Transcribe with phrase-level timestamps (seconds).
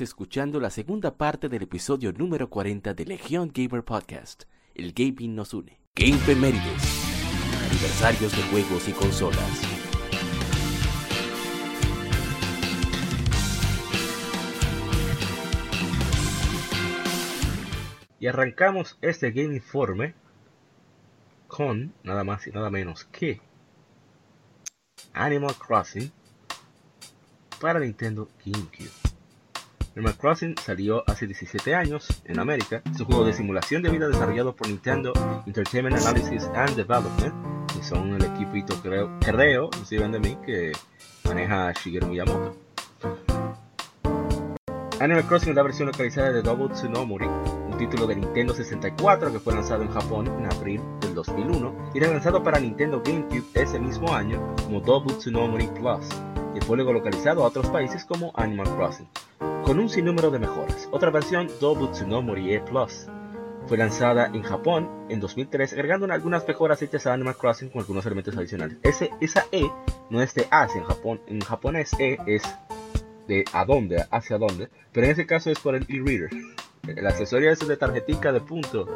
[0.00, 4.44] Escuchando la segunda parte del episodio número 40 de Legión Gamer Podcast.
[4.74, 5.80] El gaming nos une.
[5.96, 6.84] Game Femérides.
[7.66, 9.62] Aniversarios de juegos y consolas.
[18.20, 20.14] Y arrancamos este Game Informe
[21.48, 23.40] con nada más y nada menos que
[25.12, 26.12] Animal Crossing
[27.60, 28.97] para Nintendo GameCube.
[29.98, 32.82] Animal Crossing salió hace 17 años en América.
[32.88, 35.12] Es un juego de simulación de vida desarrollado por Nintendo
[35.44, 37.34] Entertainment Analysis and Development,
[37.66, 40.70] que son el equipito, creo, creo, no se de mí, que
[41.24, 42.56] maneja Shigeru Miyamoto.
[45.00, 49.40] Animal Crossing es la versión localizada de Double Tsunomori, un título de Nintendo 64 que
[49.40, 53.80] fue lanzado en Japón en abril del 2001 y era lanzado para Nintendo GameCube ese
[53.80, 56.06] mismo año como Double Tsunomori Plus,
[56.68, 59.08] fue luego localizado a otros países como Animal Crossing
[59.64, 60.86] con un sinnúmero de mejoras.
[60.92, 63.06] Otra versión, Dobutsu no Morie Plus,
[63.66, 68.04] fue lanzada en Japón en 2003, agregando algunas mejoras hechas a Animal Crossing con algunos
[68.04, 68.76] elementos adicionales.
[68.82, 69.66] Ese, esa E
[70.10, 72.42] no es de hacia en Japón, en japonés E es
[73.26, 76.28] de a dónde, hacia dónde, pero en ese caso es por el e-reader.
[76.86, 78.86] El accesorio es de tarjetica de punto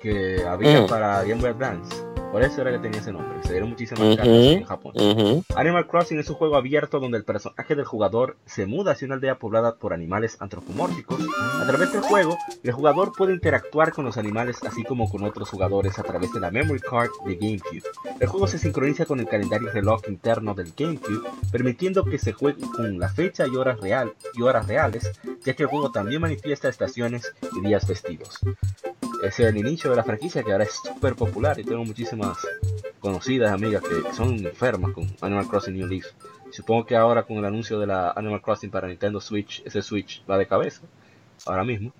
[0.00, 0.86] que había mm.
[0.86, 3.42] para Game Boy Advance por eso era que tenía ese nombre.
[3.42, 4.92] Se dieron muchísimas cartas en Japón.
[5.56, 9.14] Animal Crossing es un juego abierto donde el personaje del jugador se muda hacia una
[9.14, 11.20] aldea poblada por animales antropomórficos.
[11.60, 15.48] A través del juego, el jugador puede interactuar con los animales así como con otros
[15.50, 17.82] jugadores a través de la memory card de GameCube.
[18.20, 22.62] El juego se sincroniza con el calendario reloj interno del GameCube, permitiendo que se juegue
[22.74, 25.10] con la fecha y horas, real, y horas reales,
[25.44, 28.40] ya que el juego también manifiesta estaciones y días festivos.
[29.22, 32.17] Ese es el inicio de la franquicia que ahora es súper popular y tengo muchísimas
[33.00, 36.06] conocidas amigas que son enfermas con Animal Crossing New Leaf.
[36.50, 40.24] Supongo que ahora con el anuncio de la Animal Crossing para Nintendo Switch, ese Switch
[40.28, 40.82] va de cabeza,
[41.46, 41.92] ahora mismo.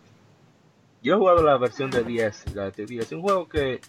[1.03, 3.05] Yo he jugado la versión de 10, la de 10.
[3.05, 3.81] Es un juego que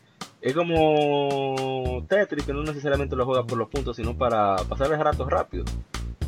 [0.42, 5.00] es como Tetris, que no necesariamente lo juega por los puntos, sino para pasar el
[5.00, 5.66] rato rápido.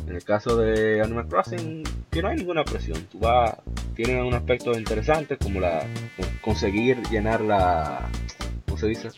[0.06, 3.00] En el caso de Animal Crossing, que no hay ninguna presión.
[3.10, 3.56] Tú vas,
[3.94, 5.86] tiene un aspecto interesante como la
[6.42, 8.10] conseguir llenar la,
[8.66, 9.08] ¿cómo se dice?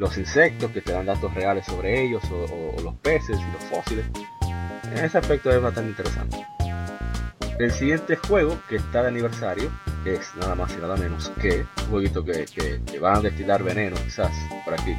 [0.00, 4.06] Los insectos que te dan datos reales sobre ellos o, los peces y los fósiles.
[4.84, 6.46] En ese aspecto es bastante interesante.
[7.58, 9.70] El siguiente juego que está de aniversario
[10.06, 13.94] es nada más y nada menos que un jueguito que, que, van a destilar veneno
[14.02, 14.32] quizás
[14.64, 14.96] por aquí.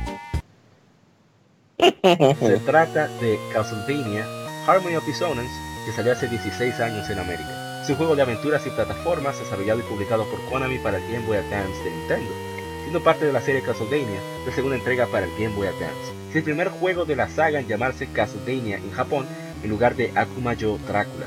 [2.40, 4.24] Se trata de Castlevania
[4.68, 5.52] Harmony of Dissonance,
[5.84, 7.82] que salió hace 16 años en América.
[7.82, 11.26] Es un juego de aventuras y plataformas desarrollado y publicado por Konami para el Game
[11.26, 12.51] Boy Advance de Nintendo,
[12.92, 16.12] siendo parte de la serie Castlevania, la segunda entrega para el Game Boy Advance.
[16.32, 19.26] Es el primer juego de la saga en llamarse Castlevania en Japón
[19.64, 21.26] en lugar de Akumayo Drácula.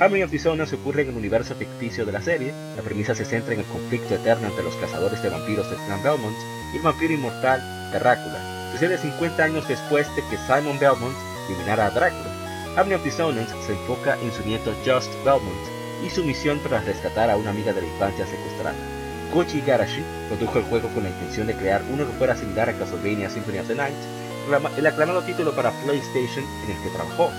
[0.00, 2.54] Harmony of Dissonance ocurre en el universo ficticio de la serie.
[2.76, 6.02] La premisa se centra en el conflicto eterno entre los cazadores de vampiros de Clan
[6.02, 6.36] Belmont
[6.72, 7.60] y el vampiro inmortal
[7.92, 8.70] Drácula.
[8.72, 11.14] Sucede 50 años después de que Simon Belmont
[11.50, 12.72] eliminara a Drácula.
[12.74, 15.66] Harmony of Dissonance se enfoca en su nieto Just Belmont
[16.02, 18.95] y su misión para rescatar a una amiga de la infancia secuestrada.
[19.32, 22.72] Kochi Garashi produjo el juego con la intención de crear uno que fuera similar a
[22.72, 23.96] Castlevania Symphony of the Night,
[24.76, 27.30] el aclamado título para PlayStation en el que trabajó.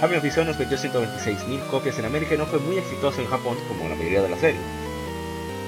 [0.00, 3.56] Harmony of Dissonance vendió 126.000 copias en América y no fue muy exitoso en Japón
[3.68, 4.60] como la mayoría de la serie.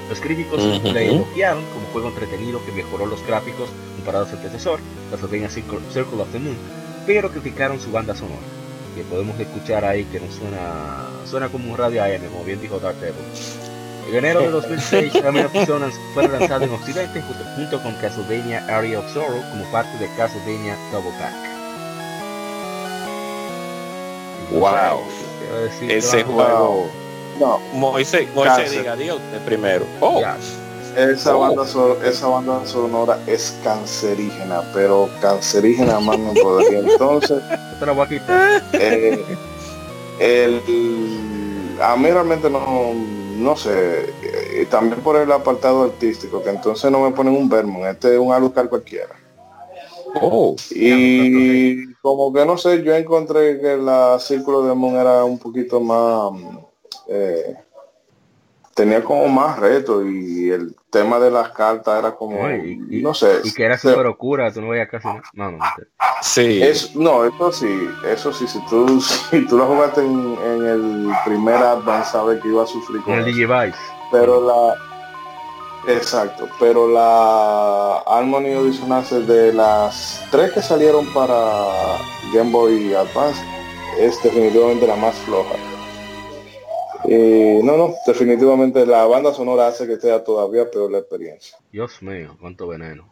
[0.09, 4.81] Los críticos uh le elogiaron como juego entretenido que mejoró los gráficos comparados al antecesor,
[5.11, 6.57] Castlevania Circle of the Moon,
[7.07, 8.43] pero criticaron su banda sonora
[8.95, 12.79] que podemos escuchar ahí que nos suena suena como un radio AM, como bien dijo
[12.79, 13.74] Dark Devil.
[14.09, 17.23] En enero de 2006, Harmony of Dissonance fue lanzado en Occidente
[17.57, 21.55] junto, con Castlevania Area of Sorrow como parte de Castlevania Double Pack.
[24.53, 25.01] Wow.
[25.89, 26.91] Ese juego.
[27.41, 27.59] No.
[27.73, 29.85] Moisés, Moisés diga Dios primero.
[30.01, 30.23] Oh.
[30.97, 31.65] Esa, banda
[32.05, 36.79] esa banda sonora es cancerígena, pero cancerígena más no podría.
[36.79, 37.43] Entonces,
[38.75, 39.25] eh,
[40.21, 42.95] el, a mí realmente no,
[43.37, 47.87] no sé, eh, también por el apartado artístico, que entonces no me ponen un Vermont,
[47.87, 49.15] este es un Alucard cualquiera.
[50.21, 55.39] Oh, y como que no sé, yo encontré que la Círculo de Moon era un
[55.39, 56.33] poquito más
[57.09, 57.57] eh,
[58.75, 63.41] tenía como más reto y el tema de las cartas era como, no sé.
[63.45, 65.59] Y que era súper oscura, tú no veías casi No, no,
[66.23, 66.63] Sí.
[66.63, 69.01] Es, no, eso sí, eso sí, si tú,
[69.31, 73.25] si tú lo jugaste en, el primer Advance, sabes que iba a sufrir con el
[73.25, 73.79] Digivice.
[74.11, 74.75] Pero la...
[75.87, 81.99] Exacto, pero la Harmony of Dissonance de las tres que salieron para
[82.33, 83.39] Game Boy Advance
[83.99, 85.74] es definitivamente la más floja
[87.09, 91.57] no, no, definitivamente la banda sonora hace que sea todavía peor la experiencia.
[91.73, 93.09] Dios mío, cuánto veneno.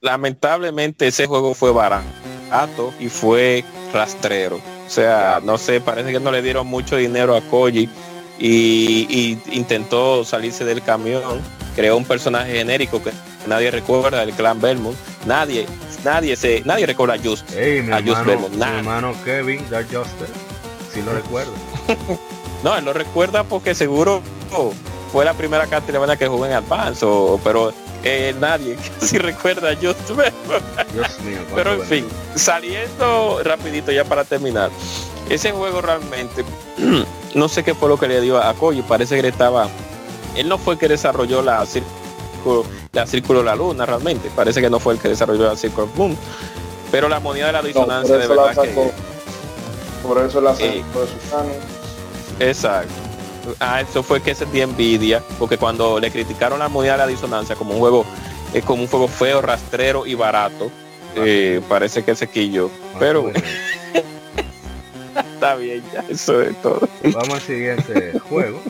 [0.00, 4.56] Lamentablemente ese juego fue barato y fue rastrero.
[4.56, 7.88] O sea, no sé, parece que no le dieron mucho dinero a Koji
[8.38, 11.42] y, intentó salirse del camión.
[11.74, 13.10] Creó un personaje genérico que
[13.46, 14.96] nadie recuerda, el clan Belmont.
[15.26, 15.66] Nadie,
[16.04, 18.54] nadie se, nadie recuerda a Just, a Just Belmont.
[18.54, 20.28] Mi hermano Kevin, Dark Juster,
[20.92, 21.52] si lo recuerdo.
[22.62, 24.22] No, él lo recuerda porque seguro
[25.12, 27.06] fue la primera Castlevania que jugó en Advance,
[27.44, 27.72] pero
[28.04, 30.08] eh, nadie casi recuerda a Just
[30.92, 34.70] Dios mío, pero en fin, saliendo rapidito ya para terminar.
[35.28, 36.44] Ese juego realmente,
[37.34, 39.68] no sé qué fue lo que le dio a Koji, parece que él estaba,
[40.36, 44.70] él no fue el que desarrolló la círculo, la círculo la luna realmente, parece que
[44.70, 46.16] no fue el que desarrolló la círculo moon,
[46.90, 48.92] pero la moneda de la disonancia de verdad que...
[50.02, 50.82] Por eso la eh,
[52.40, 52.92] Exacto.
[53.60, 57.56] Ah, eso fue que sentí envidia, porque cuando le criticaron la armonía de la disonancia
[57.56, 58.04] como un juego,
[58.52, 60.70] es como un juego feo, rastrero y barato,
[61.14, 62.70] eh, parece que se quilló.
[62.94, 63.30] Ah, pero
[65.34, 66.88] está bien, ya, eso es todo.
[67.04, 68.60] Vamos al siguiente juego.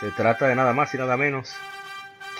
[0.00, 1.50] Se trata de nada más y nada menos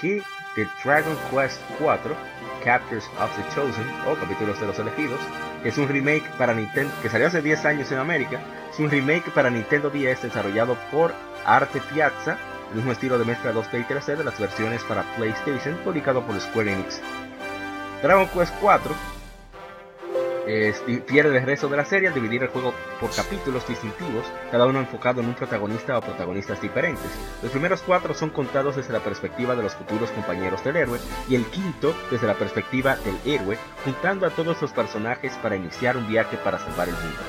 [0.00, 0.22] que
[0.56, 2.16] de Dragon Quest 4
[2.64, 5.20] Captures of the Chosen o Capítulos de los Elegidos,
[5.64, 8.40] es un remake para Nintendo que salió hace 10 años en América
[8.82, 11.12] un remake para Nintendo DS desarrollado por
[11.44, 12.38] Arte Piazza,
[12.70, 16.40] el mismo estilo de mezcla 2D y 3D de las versiones para PlayStation, publicado por
[16.40, 17.00] Square Enix.
[18.02, 18.94] Dragon Quest 4
[21.06, 24.78] pierde el resto de la serie al dividir el juego por capítulos distintivos, cada uno
[24.78, 27.10] enfocado en un protagonista o protagonistas diferentes.
[27.42, 30.98] Los primeros cuatro son contados desde la perspectiva de los futuros compañeros del héroe
[31.28, 35.96] y el quinto desde la perspectiva del héroe, juntando a todos los personajes para iniciar
[35.96, 37.20] un viaje para salvar el mundo.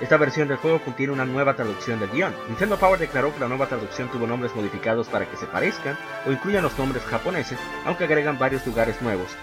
[0.00, 2.34] Esta versión del juego contiene una nueva traducción del guion.
[2.48, 5.96] Nintendo Power declaró que la nueva traducción tuvo nombres modificados para que se parezcan
[6.26, 9.34] o incluyan los nombres japoneses, aunque agregan varios lugares nuevos.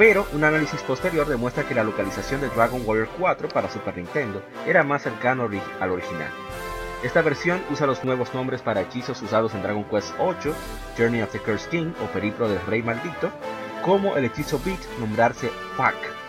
[0.00, 4.42] Pero un análisis posterior demuestra que la localización de Dragon Warrior 4 para Super Nintendo
[4.66, 5.46] era más cercano
[5.78, 6.30] al original.
[7.02, 10.54] Esta versión usa los nuevos nombres para hechizos usados en Dragon Quest 8,
[10.96, 13.30] Journey of the Cursed King o Periplo del Rey Maldito,
[13.84, 16.20] como el hechizo Beat nombrarse Fuck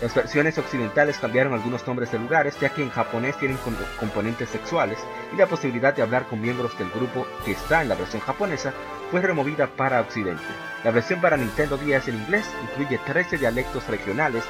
[0.00, 3.56] las versiones occidentales cambiaron algunos nombres de lugares, ya que en japonés tienen
[3.98, 4.98] componentes sexuales,
[5.32, 8.74] y la posibilidad de hablar con miembros del grupo que está en la versión japonesa
[9.10, 10.42] fue removida para Occidente.
[10.84, 14.44] La versión para Nintendo DS en inglés incluye 13 dialectos regionales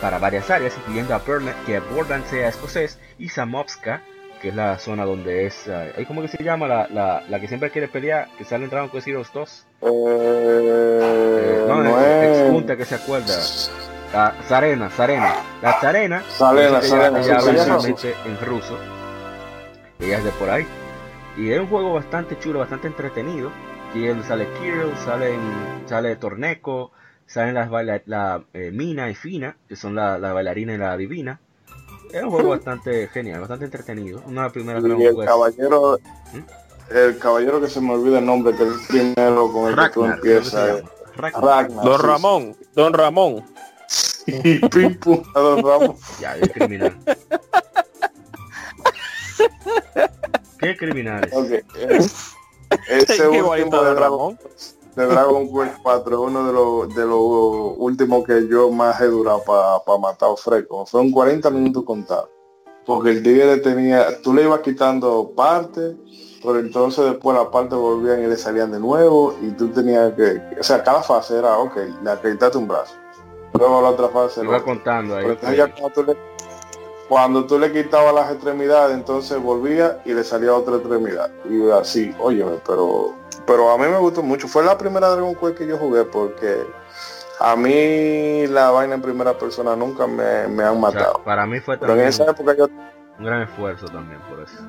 [0.00, 4.02] para varias áreas, incluyendo a Burnett, que abordan sea escocés, y Samovska,
[4.40, 5.66] que es la zona donde es.
[5.66, 6.66] Uh, ¿Cómo que se llama?
[6.66, 9.66] La, la, que siempre quiere pelear, que sale en Dragon Quest Heroes 2.
[9.82, 13.36] Eh, eh, no, no es, que se acuerda.
[14.12, 15.34] La Sarena, Sarena.
[15.62, 16.22] La Sarena.
[16.30, 17.78] Sarena, Sarena.
[18.24, 18.78] en ruso.
[20.00, 20.66] Ella es de por ahí.
[21.36, 23.52] Y es un juego bastante chulo, bastante entretenido.
[23.94, 25.36] Y él sale Kirill, sale,
[25.86, 26.92] sale Torneco,
[27.26, 27.70] salen las
[28.06, 31.40] la eh, Mina y Fina, que son la, la, bailarina y la divina.
[32.12, 34.22] Es un juego bastante genial, bastante entretenido.
[34.26, 35.98] Una primera y el caballero,
[36.32, 36.94] ¿Mm?
[36.94, 39.88] el caballero que se me olvida el nombre, que es el primero con el que
[39.90, 40.82] tú empiezas.
[41.82, 43.44] Don Ramón, Don Ramón.
[44.26, 45.96] Y pim pum a Don Ramón.
[46.20, 46.96] Ya, es criminal.
[50.58, 51.32] ¿Qué criminales?
[51.32, 51.62] Okay.
[52.88, 54.38] Ese último de Dragon,
[54.96, 59.42] de Dragon Quest 4 uno de los de los últimos que yo más he durado
[59.44, 60.86] para matar a Freco.
[60.86, 62.28] Fueron 40 minutos contados.
[62.86, 65.96] Porque el tigre tenía, tú le ibas quitando parte,
[66.42, 70.40] pero entonces después la parte volvían y le salían de nuevo y tú tenías que,
[70.58, 72.94] o sea, cada fase era, ok, le acreditaste un brazo
[73.52, 74.44] Luego la otra fase.
[74.44, 75.24] Lo contando ahí.
[75.24, 76.16] cuando, tú le,
[77.72, 81.30] quitabas las extremidades, entonces volvía y le salía otra extremidad.
[81.48, 83.14] Y así, oye, pero
[83.46, 84.46] pero a mí me gustó mucho.
[84.46, 86.64] Fue la primera Dragon Quest que yo jugué porque
[87.40, 91.20] a mí la vaina en primera persona nunca me, me han matado.
[91.24, 92.66] para mí fue también en esa época yo...
[93.18, 94.62] un gran esfuerzo también por eso.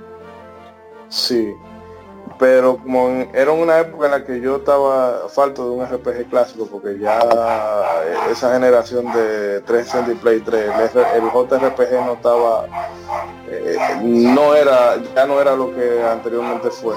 [1.09, 1.53] Sí
[2.41, 6.65] pero como era una época en la que yo estaba falto de un RPG clásico
[6.65, 7.19] porque ya
[8.31, 10.71] esa generación de 360 y Play 3
[11.17, 12.65] el, JRPG no estaba
[13.47, 16.95] eh, no era ya no era lo que anteriormente fue.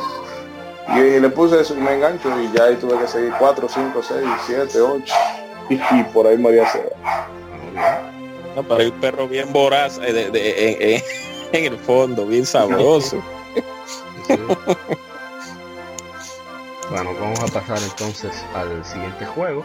[0.96, 4.02] Y, le puse eso y me engancho y ya ahí tuve que seguir 4, 5,
[4.02, 5.14] 6, 7, 8
[5.68, 6.90] y, por ahí María se
[8.56, 11.02] No, pero hay un perro bien voraz eh,
[11.52, 13.22] en el fondo, bien sabroso.
[16.90, 19.64] Bueno, vamos a pasar entonces al siguiente juego.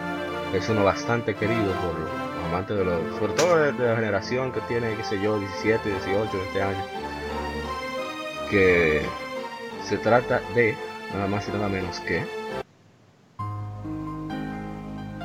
[0.54, 4.62] Es uno bastante querido por los amantes de los, sobre todo de, la generación que
[4.62, 6.86] tiene, qué sé yo, 17, 18, 20 años.
[8.50, 9.02] Que
[9.84, 10.76] se trata de
[11.14, 12.26] nada más y nada menos que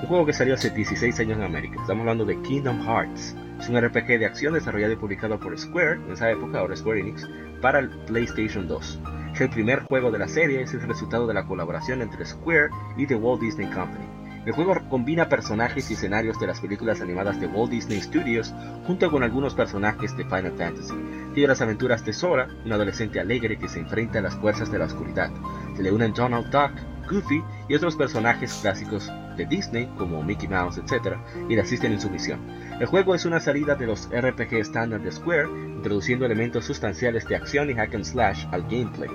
[0.02, 1.80] un juego que salió hace 16 años en América.
[1.80, 3.34] Estamos hablando de Kingdom Hearts.
[3.58, 7.00] Es un RPG de acción desarrollado y publicado por Square, en esa época, ahora Square
[7.00, 7.26] Enix,
[7.62, 9.00] para el PlayStation 2.
[9.34, 12.68] Es el primer juego de la serie, es el resultado de la colaboración entre Square
[12.96, 14.06] y The Walt Disney Company.
[14.46, 18.54] El juego combina personajes y escenarios de las películas animadas de Walt Disney Studios
[18.86, 20.94] junto con algunos personajes de Final Fantasy.
[21.34, 24.78] Tiene las aventuras de Sora, un adolescente alegre que se enfrenta a las fuerzas de
[24.78, 25.32] la oscuridad.
[25.74, 30.78] Se le unen Donald Duck, Goofy y otros personajes clásicos de Disney como Mickey Mouse,
[30.78, 31.16] etc.
[31.48, 32.40] y le asisten en su misión.
[32.80, 37.36] El juego es una salida de los RPG estándar de Square, introduciendo elementos sustanciales de
[37.36, 39.10] acción y hack and slash al gameplay.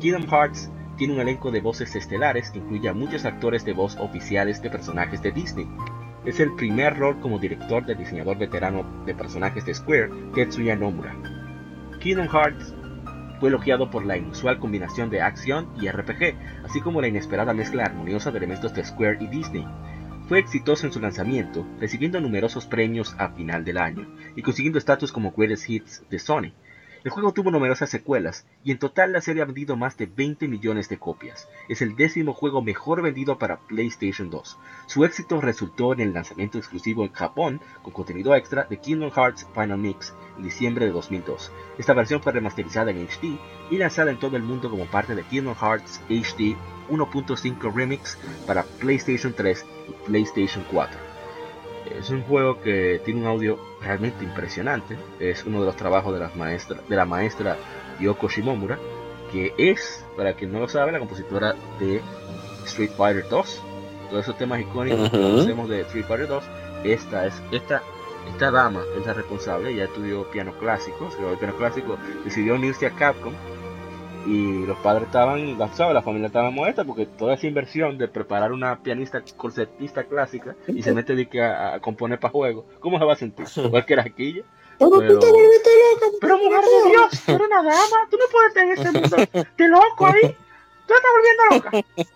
[0.00, 3.96] Kingdom Hearts tiene un elenco de voces estelares que incluye a muchos actores de voz
[3.96, 5.68] oficiales de personajes de Disney.
[6.24, 11.14] Es el primer rol como director del diseñador veterano de personajes de Square, Tetsuya Nomura.
[12.00, 12.74] Kingdom Hearts
[13.40, 17.84] fue elogiado por la inusual combinación de acción y RPG, así como la inesperada mezcla
[17.84, 19.66] armoniosa de elementos de Square y Disney.
[20.28, 25.10] Fue exitoso en su lanzamiento, recibiendo numerosos premios a final del año y consiguiendo estatus
[25.10, 26.52] como Greatest Hits de Sony.
[27.04, 30.48] El juego tuvo numerosas secuelas y en total la serie ha vendido más de 20
[30.48, 31.48] millones de copias.
[31.68, 34.58] Es el décimo juego mejor vendido para PlayStation 2.
[34.86, 39.46] Su éxito resultó en el lanzamiento exclusivo en Japón con contenido extra de Kingdom Hearts
[39.54, 41.52] Final Mix en diciembre de 2002.
[41.78, 43.38] Esta versión fue remasterizada en HD
[43.70, 46.56] y lanzada en todo el mundo como parte de Kingdom Hearts HD
[46.90, 51.07] 1.5 Remix para PlayStation 3 y PlayStation 4.
[51.96, 54.96] Es un juego que tiene un audio realmente impresionante.
[55.18, 57.56] Es uno de los trabajos de, las maestra, de la maestra
[58.00, 58.78] Yoko Shimomura,
[59.32, 62.00] que es, para quien no lo sabe, la compositora de
[62.64, 63.62] Street Fighter 2.
[64.10, 66.44] Todos esos temas icónicos que conocemos de Street Fighter 2.
[66.84, 67.82] Esta es esta
[68.28, 72.90] esta dama es la responsable, ella estudió piano clásico, se piano clásico, decidió unirse a
[72.90, 73.32] Capcom
[74.28, 75.94] y los padres estaban, ¿sabes?
[75.94, 80.82] la familia estaba muerta porque toda esa inversión de preparar una pianista corsetista clásica y
[80.82, 83.46] se mete a, componer para juego, ¿cómo se va a sentir?
[83.70, 84.42] Cualquier raquilla.
[84.78, 85.00] Pero,
[86.20, 89.16] pero mujer de Dios, tú eres una dama, tú no puedes tener ese mundo
[89.56, 90.36] de loco ahí,
[90.86, 92.06] tú estás volviendo loca.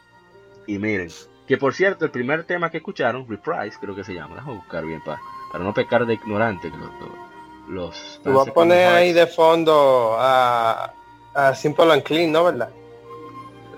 [0.67, 1.09] Y miren,
[1.49, 4.85] que por cierto, el primer tema que escucharon, Reprise, creo que se llama, déjame buscar
[4.85, 6.71] bien para, para no pecar de ignorante.
[6.71, 10.93] Los, los, Tú vas a poner ahí de fondo a
[11.35, 12.45] a Simple and Clean, ¿no?
[12.45, 12.71] ¿Verdad?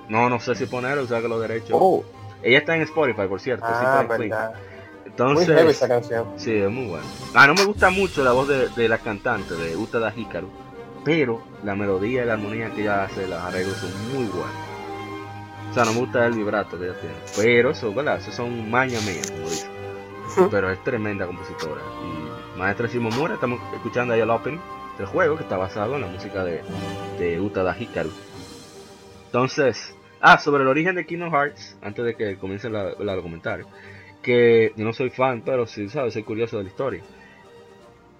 [0.08, 1.70] No, no sé si ponerlo, o sea que los derechos.
[1.72, 2.04] Oh.
[2.42, 3.64] Ella está en Spotify, por cierto.
[3.66, 4.52] Ah, verdad.
[5.06, 6.26] Entonces, muy heavy esa canción.
[6.36, 7.06] Sí, es muy buena.
[7.34, 10.48] Ah, no me gusta mucho la voz de, de la cantante, de Utada Hikaru,
[11.04, 14.54] pero la melodía y la armonía que ella hace, los arreglos son muy buenos.
[15.70, 17.14] O sea, no me gusta el vibrato que ella tiene.
[17.36, 18.18] Pero eso, ¿verdad?
[18.18, 19.68] Eso son maña mía, como dice.
[20.50, 21.80] pero es tremenda compositora.
[22.02, 24.60] Y Maestra Shimomura, estamos escuchando ahí el opening
[24.98, 26.62] del juego que está basado en la música de,
[27.18, 28.10] de Utada Hikaru.
[29.26, 33.66] Entonces, ah, sobre el origen de Kingdom Hearts, antes de que comience la, la, comentario,
[34.22, 36.14] que yo no soy fan, pero sí, ¿sabes?
[36.14, 37.02] Soy curioso de la historia.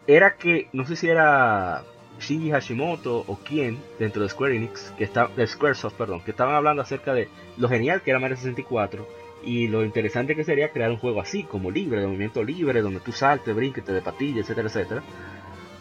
[0.06, 1.84] Era que, no sé si era
[2.20, 6.54] Shinji Hashimoto o quién dentro de Square Enix, que está, de Squaresoft, perdón, que estaban
[6.54, 9.06] hablando acerca de lo genial que era Mario 64
[9.44, 13.00] y lo interesante que sería crear un juego así, como libre, de movimiento libre, donde
[13.00, 15.02] tú saltes, brinques, te de patillas, etcétera, etcétera.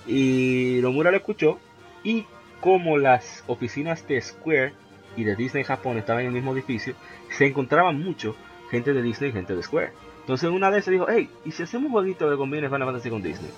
[0.05, 1.59] Y Nomura lo escuchó
[2.03, 2.25] y
[2.59, 4.73] como las oficinas de Square
[5.15, 6.95] y de Disney Japón estaban en el mismo edificio,
[7.29, 8.35] se encontraban mucho
[8.71, 9.91] gente de Disney y gente de Square.
[10.21, 13.09] Entonces una vez se dijo, hey, ¿y si hacemos un jueguito de combines Final Fantasy
[13.09, 13.51] con Disney?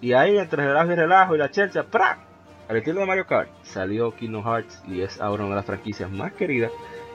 [0.00, 2.18] Y ahí entre el relajo y relajo y la chercha, ¡pra!
[2.68, 6.10] Al estilo de Mario Kart, salió Kingdom Hearts y es ahora una de las franquicias
[6.10, 6.72] más queridas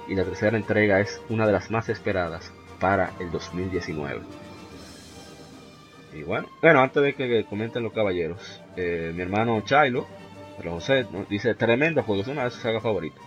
[0.07, 4.21] y la tercera entrega es una de las más esperadas para el 2019.
[6.13, 10.05] Y bueno, bueno, antes de que comenten los caballeros, eh, mi hermano Chailo,
[10.57, 13.19] pero José, dice tremendo juego, es una de sus sagas favoritas.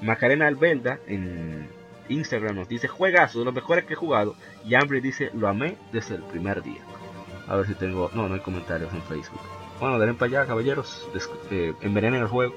[0.00, 1.68] Macarena Albelda en
[2.08, 4.34] Instagram nos dice juegazo, de los mejores que he jugado.
[4.64, 6.80] Y Ambry dice lo amé desde el primer día.
[7.48, 8.10] A ver si tengo.
[8.14, 9.40] No, no hay comentarios en Facebook.
[9.80, 11.08] Bueno, denle para allá, caballeros.
[11.50, 12.54] Eh, envenenen el juego.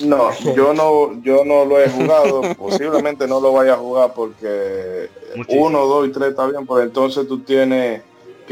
[0.00, 2.42] No, yo no, yo no lo he jugado.
[2.58, 5.08] Posiblemente no lo vaya a jugar porque
[5.48, 8.02] uno, dos y tres está bien, pero entonces tú tienes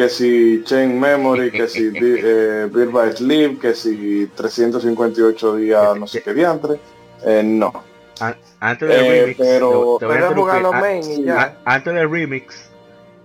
[0.01, 6.07] que si Chain Memory, que si eh, Beer by Sleep, que si 358 días, no
[6.07, 6.79] sé qué diantre.
[7.23, 7.71] Eh, no.
[8.61, 11.43] antes del Eh, remix, pero- te, te main y ya.
[11.43, 12.71] a- antes del remix,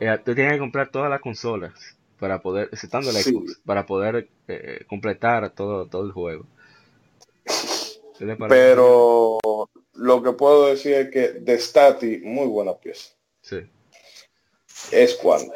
[0.02, 1.72] eh, tú tienes que comprar todas las consolas
[2.20, 3.32] para poder, exceptando la Sí.
[3.32, 6.46] Xbox, para poder eh, completar todo, todo el juego.
[8.50, 9.40] Pero
[9.94, 13.12] lo que puedo decir es que de Stati, muy buena pieza.
[13.42, 13.66] Sí.
[14.92, 15.54] Es cuando.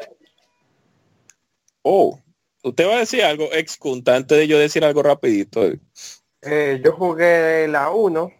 [1.82, 2.18] Oh,
[2.62, 5.62] usted va a decir algo, ex Kunta, antes de yo decir algo rapidito.
[6.42, 8.32] Eh, yo jugué la 1.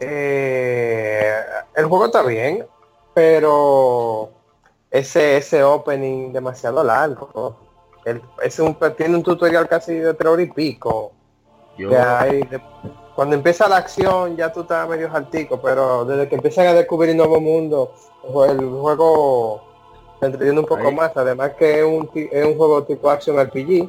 [0.00, 1.34] Eh,
[1.76, 2.64] el juego está bien,
[3.14, 4.30] pero
[4.90, 7.56] ese ese opening demasiado largo.
[8.04, 11.12] El, es un, tiene un tutorial casi de tres horas y pico.
[11.76, 12.60] Yo, que hay de-
[13.14, 17.16] cuando empieza la acción ya tú estás medio jaltico, pero desde que empiezan a descubrir
[17.16, 17.92] nuevo mundo,
[18.48, 19.67] el juego
[20.20, 20.94] te entretiene un poco Ahí.
[20.94, 21.16] más.
[21.16, 23.88] Además que es un, es un juego tipo Action RPG,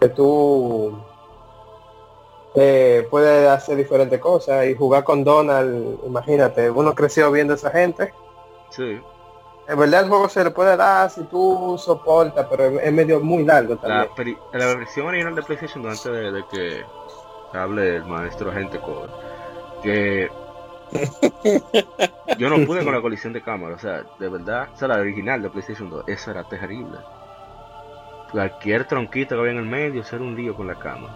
[0.00, 0.98] que tú
[2.54, 7.70] eh, puedes hacer diferentes cosas y jugar con Donald, imagínate, uno creció viendo a esa
[7.70, 8.12] gente.
[8.70, 9.00] sí.
[9.68, 13.44] En verdad el juego se le puede dar si tú soportas, pero es medio muy
[13.44, 14.36] largo también.
[14.52, 16.84] La, versión original de PlayStation 2, antes de, de que
[17.56, 19.10] hable el maestro agente Cover,
[19.80, 20.28] que
[22.38, 24.96] yo no pude con la colisión de cámara, o sea, de verdad, o sea, la
[24.96, 26.98] original de PlayStation 2, eso era terrible.
[28.30, 31.14] Cualquier tronquito que había en el medio, eso era un lío con la cámara.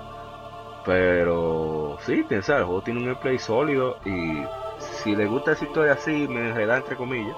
[0.84, 4.42] Pero sí, pensar, el juego tiene un gameplay sólido y
[4.78, 7.36] si le gusta esa historia así, me enreda entre comillas,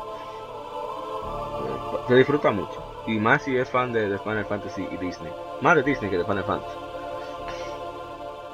[2.09, 2.83] se disfruta mucho.
[3.07, 5.33] Y más si es fan de, de Final Fantasy y Disney.
[5.61, 6.76] Más de Disney que de Final Fantasy.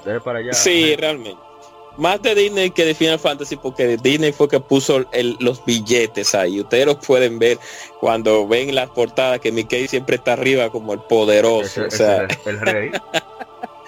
[0.05, 0.53] Dale para allá.
[0.53, 1.52] Sí, realmente.
[1.99, 6.35] Más de Disney que de Final Fantasy, porque Disney fue que puso el- los billetes
[6.35, 6.61] ahí.
[6.61, 7.59] Ustedes los pueden ver
[8.01, 11.67] cuando ven las portadas que Mickey siempre está arriba como el poderoso.
[11.67, 12.91] Ese- o ese sea, es el rey.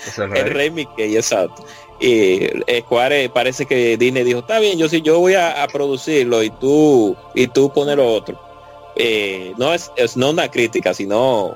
[0.07, 0.41] Es el rey.
[0.43, 1.65] el rey Mickey, exacto.
[1.99, 5.69] Y eh, Square parece que Disney dijo, está bien, yo sí, yo voy a, a
[5.69, 8.39] producirlo y tú, y tú pones lo otro.
[8.97, 11.55] Eh, no es, es no una crítica, sino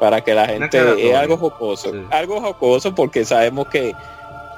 [0.00, 1.92] para que la gente es algo jocoso.
[1.92, 1.98] Sí.
[2.10, 3.94] Algo jocoso porque sabemos que,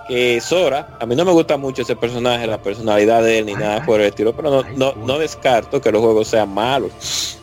[0.09, 3.55] que Sora, a mí no me gusta mucho ese personaje, la personalidad de él ni
[3.55, 7.39] nada por el estilo, pero no, no, no descarto que los juegos sean malos.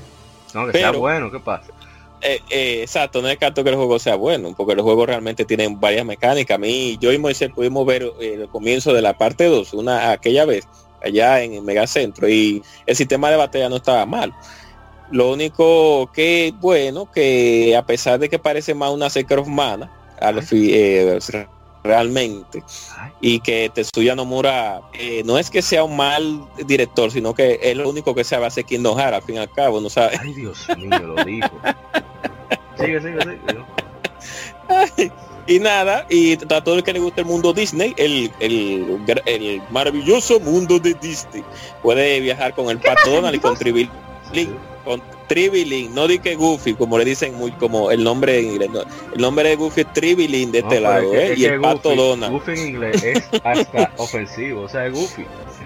[0.54, 1.72] No, que sea pero- bueno, ¿qué pasa?
[2.22, 5.80] Eh, eh, exacto, no descarto que el juego sea bueno, porque los juegos realmente tienen
[5.80, 6.56] varias mecánicas.
[6.56, 10.12] A mí, yo y Moisés pudimos ver eh, el comienzo de la parte 2, una
[10.12, 10.68] aquella vez,
[11.04, 14.34] allá en el Megacentro, y el sistema de batalla no estaba mal.
[15.12, 19.92] Lo único que, bueno, que a pesar de que parece más una Secret of Mana,
[20.20, 21.20] al eh,
[21.86, 22.64] realmente,
[23.22, 27.78] y que Tetsuya Nomura eh, no es que sea un mal director, sino que es
[27.78, 30.18] lo único que sabe hacer Kingdom Hearts, al fin y al cabo, no sabe.
[30.20, 31.50] ay, Dios mío, lo dijo.
[32.78, 35.12] Sigue, sigue, sigue.
[35.48, 39.62] Y nada, y a todo el que le gusta el mundo Disney, el, el, el
[39.70, 41.44] maravilloso mundo de Disney,
[41.84, 43.92] puede viajar con el Pato Donald y con Tribilín,
[44.84, 48.70] con Tribilín, no di que Goofy, como le dicen muy como el nombre en inglés,
[48.72, 48.82] no,
[49.14, 51.34] el nombre de Goofy es Tribilín de este lado, es ¿eh?
[51.34, 52.34] es y el Pato Goofy- Donald.
[52.34, 55.26] Goofy en inglés es hasta ofensivo, o sea, es Goofy.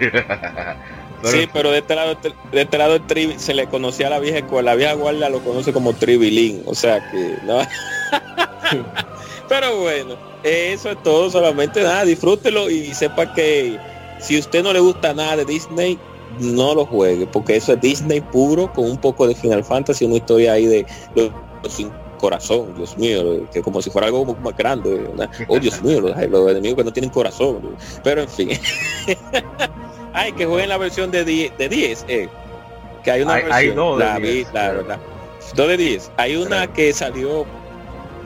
[1.22, 2.16] Pero- sí, pero de este lado,
[2.50, 5.40] de este lado tri- se le conocía a la vieja escuela, la vieja guardia lo
[5.40, 7.58] conoce como Tribilín, o sea que no.
[9.48, 13.78] pero bueno, eso es todo, solamente nada, disfrútelo y sepa que
[14.18, 15.98] si usted no le gusta nada de Disney,
[16.38, 20.16] no lo juegue, porque eso es Disney puro con un poco de Final Fantasy, una
[20.16, 21.30] historia ahí de los,
[21.62, 25.30] los sin corazón, Dios mío, que como si fuera algo más grande, ¿verdad?
[25.48, 28.50] oh Dios mío, los, los enemigos que no tienen corazón, pero en fin.
[30.12, 32.28] Ay, que jueguen la versión de 10, de 10 eh,
[33.04, 35.00] que hay una Hay- versión, hay dos de la vi, 10, la.
[35.54, 36.12] Dos de 10.
[36.16, 37.46] Hay una que salió,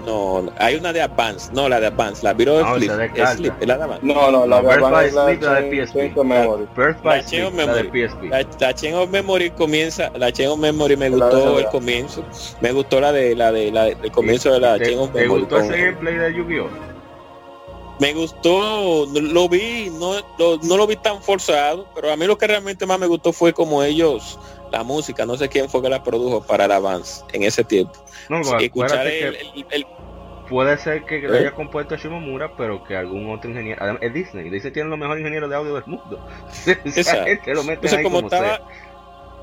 [0.07, 3.07] no, no, hay una de Advance, no, la de Advance, la Viro No, Flip, de
[3.07, 4.07] es la de Advance.
[4.07, 5.95] No, no, la La Birth verdad by es la Sleep, la de PSP.
[6.77, 8.09] Birth La Sleep, Chain of la de Memory.
[8.09, 8.23] PSP.
[8.31, 11.67] La, la Chain of Memory comienza, la Chain of Memory me La de gustó el
[11.67, 12.25] comienzo,
[12.61, 15.21] me gustó la de la de la el comienzo de la ¿Te, Chain of te
[15.21, 15.41] Memory.
[15.41, 16.95] gustó con- ese gameplay de Yu-Gi-Oh?
[18.01, 22.27] Me gustó, no- lo vi, no lo, no lo vi tan forzado, pero a mí
[22.27, 24.37] lo que realmente más me gustó fue como ellos,
[24.73, 27.93] la música, no sé quién fue que la produjo para el avance en ese tiempo.
[28.29, 29.87] No, Escuchar el, que el- el-
[30.49, 31.39] puede ser que lo ¿Eh?
[31.41, 33.83] haya compuesto Shimomura, pero que algún otro ingeniero.
[33.83, 34.51] Además, es Disney.
[34.51, 36.27] Disney tiene los mejores ingenieros de audio del mundo.
[36.65, 38.61] Gente lo mete entonces ahí como como sea.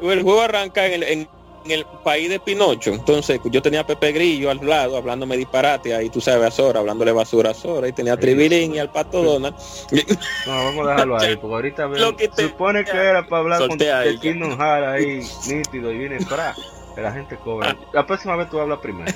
[0.02, 1.28] el juego arranca en el, en,
[1.66, 5.94] en el país de Pinocho, entonces yo tenía a Pepe Grillo al lado hablándome disparate,
[5.94, 8.92] ahí tú sabes a Sora, hablándole basura a Sora, y tenía a Tribilín y al
[8.92, 9.56] Pato Donald.
[10.48, 13.42] No, vamos a dejarlo ahí, porque ahorita Lo ven, que te- supone que era para
[13.42, 14.20] hablar con el.
[14.20, 15.22] Kingdom Hearts ahí
[15.56, 16.56] nítido y viene para
[16.96, 17.78] que la gente cobra.
[17.94, 19.14] La próxima vez tú hablas primero.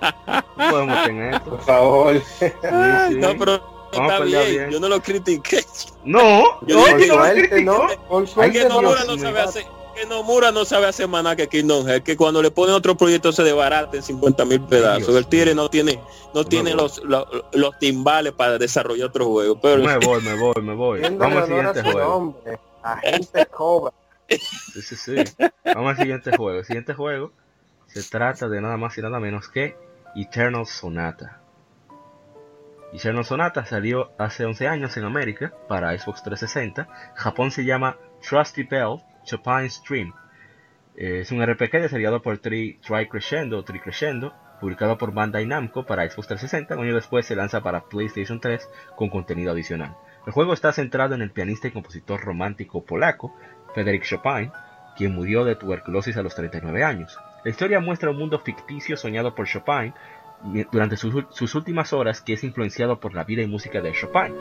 [0.00, 1.50] No podemos tener esto.
[1.50, 2.22] Por favor.
[2.40, 3.16] Sí.
[3.16, 4.70] No, pero está bien.
[4.70, 5.64] Yo no lo critiqué.
[6.04, 7.62] No, yo no, no, lo critiqué.
[7.62, 11.86] No, por suerte, Nomura no sabe hacer que Nomura no sabe hacer nada que Kingdom
[11.86, 15.14] Hearts, que cuando le pone otro proyecto se desbarata en 50 mil pedazos.
[15.14, 16.00] el Tigre no tiene,
[16.34, 19.60] no tiene los, los, los, timbales para desarrollar otro juego.
[19.60, 19.82] Pero...
[19.82, 21.00] Me voy, me voy, me voy.
[21.00, 22.42] Vamos al siguiente juego.
[22.82, 23.92] Agente Cobra.
[24.28, 25.14] Sí, sí, sí.
[25.64, 26.58] Vamos al siguiente juego.
[26.60, 27.32] El siguiente juego
[27.86, 29.76] se trata de nada más y nada menos que
[30.14, 31.40] Eternal Sonata.
[32.92, 36.88] Eternal Sonata salió hace 11 años en América para Xbox 360.
[37.14, 40.12] Japón se llama Trusty Bell Chopin Stream.
[40.96, 46.26] es un RPG desarrollado por Tri, Tri Crescendo, Crescendo, publicado por Bandai Namco para Xbox
[46.28, 46.76] 360.
[46.76, 49.96] Un año después se lanza para PlayStation 3 con contenido adicional.
[50.26, 53.34] El juego está centrado en el pianista y compositor romántico polaco
[53.74, 54.50] Frédéric Chopin,
[54.96, 57.16] quien murió de tuberculosis a los 39 años.
[57.42, 59.94] La historia muestra un mundo ficticio soñado por Chopin
[60.70, 64.34] durante sus, últimas horas que es influenciado por la vida y música de Chopin,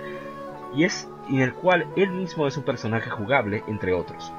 [0.75, 4.33] y es en el cual él mismo es un personaje jugable, entre otros.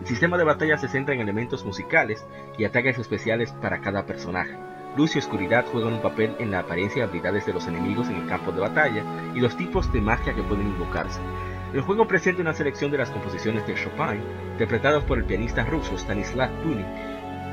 [0.00, 2.26] El sistema de batalla se centra en elementos musicales
[2.58, 4.56] y ataques especiales para cada personaje.
[4.96, 8.16] Luz y oscuridad juegan un papel en la apariencia y habilidades de los enemigos en
[8.16, 11.20] el campo de batalla y los tipos de magia que pueden invocarse.
[11.72, 15.96] El juego presenta una selección de las composiciones de Chopin, interpretadas por el pianista ruso
[15.96, 16.84] Stanislav Tunin,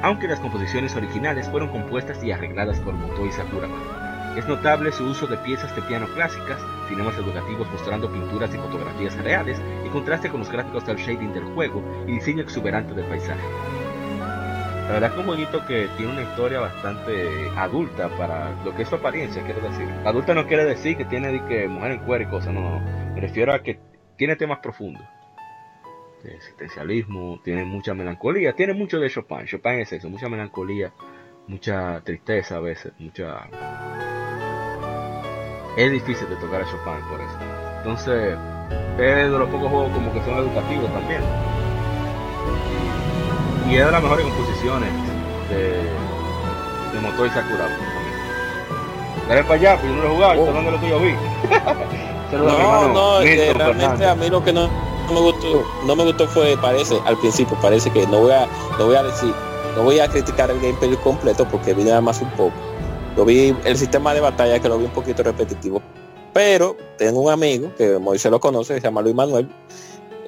[0.01, 4.33] aunque las composiciones originales fueron compuestas y arregladas por Motoi Sakuraba.
[4.37, 9.15] Es notable su uso de piezas de piano clásicas, cinemas educativos mostrando pinturas y fotografías
[9.17, 13.41] reales, y contraste con los gráficos del shading del juego y diseño exuberante del paisaje.
[14.87, 18.95] La verdad que bonito que tiene una historia bastante adulta para lo que es su
[18.95, 19.85] apariencia, quiero decir.
[20.05, 22.79] Adulta no quiere decir que tiene que mujer en cuero y no, no.
[23.13, 23.79] Me refiero a que
[24.15, 25.03] tiene temas profundos.
[26.23, 29.45] De existencialismo, tiene mucha melancolía, tiene mucho de Chopin.
[29.45, 30.91] Chopin es eso, mucha melancolía,
[31.47, 33.47] mucha tristeza a veces, mucha
[35.77, 37.37] es difícil de tocar a Chopin por eso.
[37.77, 38.35] Entonces,
[38.97, 41.21] es de los pocos juegos como que son educativos también.
[43.69, 44.89] Y es de las mejores composiciones
[45.49, 45.83] de,
[46.93, 47.67] de Motor y Sakura
[49.27, 50.51] Dale para allá, pero yo no lo he jugado, oh.
[50.51, 51.13] ¿dónde lo que yo vi?
[52.31, 54.69] no, no, realmente a mí lo que no,
[55.13, 58.85] me gustó, no me gustó fue, parece, al principio, parece que no voy a, no
[58.85, 59.33] voy a decir,
[59.75, 62.53] no voy a criticar el gameplay completo porque vi nada más un poco
[63.17, 65.81] yo vi el sistema de batalla que lo vi un poquito repetitivo.
[66.33, 69.49] Pero tengo un amigo que Moisés lo conoce, se llama Luis Manuel,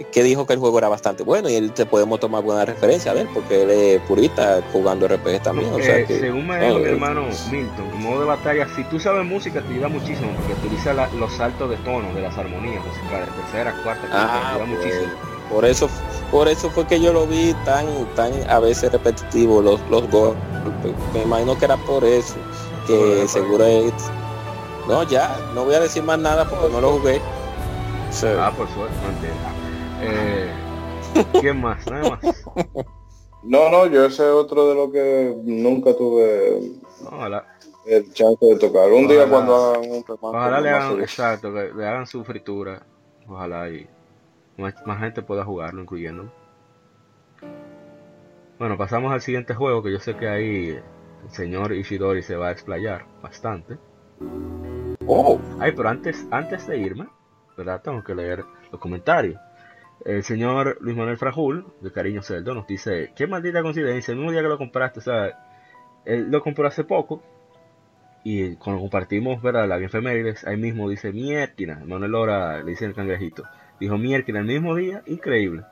[0.05, 3.13] que dijo que el juego era bastante bueno y él te podemos tomar buena referencia
[3.13, 5.71] de él porque él es purista jugando RPG también.
[6.07, 9.89] según me dijo mi hermano Milton, modo de batalla, si tú sabes música te ayuda
[9.89, 14.47] muchísimo porque utiliza los saltos de tono de las armonías musicales, tercera, cuarta, quinta, te
[14.47, 15.11] ayuda ah, muchísimo.
[15.49, 15.89] Por eso,
[16.31, 17.85] por eso fue que yo lo vi tan,
[18.15, 20.39] tan a veces repetitivo los, los golpes.
[21.13, 22.35] Me imagino que era por eso
[22.85, 23.93] que seguro es...
[24.87, 27.21] No, ya, no voy a decir más nada porque no lo jugué.
[28.39, 29.58] Ah, por suerte, no
[30.01, 30.51] eh,
[31.41, 31.85] ¿Quién más?
[31.89, 32.45] Nada más.
[33.43, 36.59] No, no, yo ese otro de lo que nunca tuve
[37.85, 38.91] el chance de tocar.
[38.91, 42.85] Un día cuando hagan un Ojalá le hagan, exacto, le hagan su fritura.
[43.27, 43.87] Ojalá y
[44.57, 46.29] más, más gente pueda jugarlo, incluyendo.
[48.57, 50.69] Bueno, pasamos al siguiente juego que yo sé que ahí
[51.23, 53.77] el señor Ishidori se va a explayar bastante.
[55.07, 57.07] Oh, ay, pero antes, antes de irme,
[57.57, 57.81] ¿verdad?
[57.81, 59.39] Tengo que leer los comentarios.
[60.05, 64.31] El señor Luis Manuel Frajul, de Cariño Celdo, nos dice, qué maldita coincidencia, el mismo
[64.31, 65.45] día que lo compraste, o sea,
[66.05, 67.21] él lo compró hace poco,
[68.23, 69.67] y cuando compartimos, ¿verdad?
[69.67, 73.43] La efemérides, ahí mismo dice, mierda, Manuel Lora le dice el cangrejito,
[73.79, 75.63] dijo mierda el mismo día, increíble.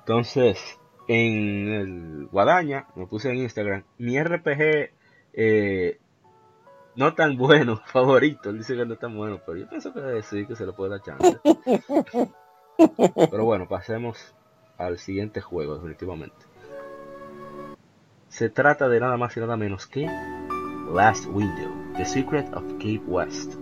[0.00, 4.90] Entonces, en el Guadaña, me puse en Instagram, mi RPG
[5.34, 5.98] eh,
[6.96, 8.50] no tan bueno, favorito.
[8.50, 10.92] Él dice que no tan bueno, pero yo pienso que decir que se le puede
[10.92, 11.38] dar chance.
[12.76, 14.34] Pero bueno, pasemos
[14.78, 16.36] al siguiente juego, definitivamente.
[18.28, 20.08] Se trata de nada más y nada menos que
[20.92, 23.54] Last Window, The Secret of Cape West.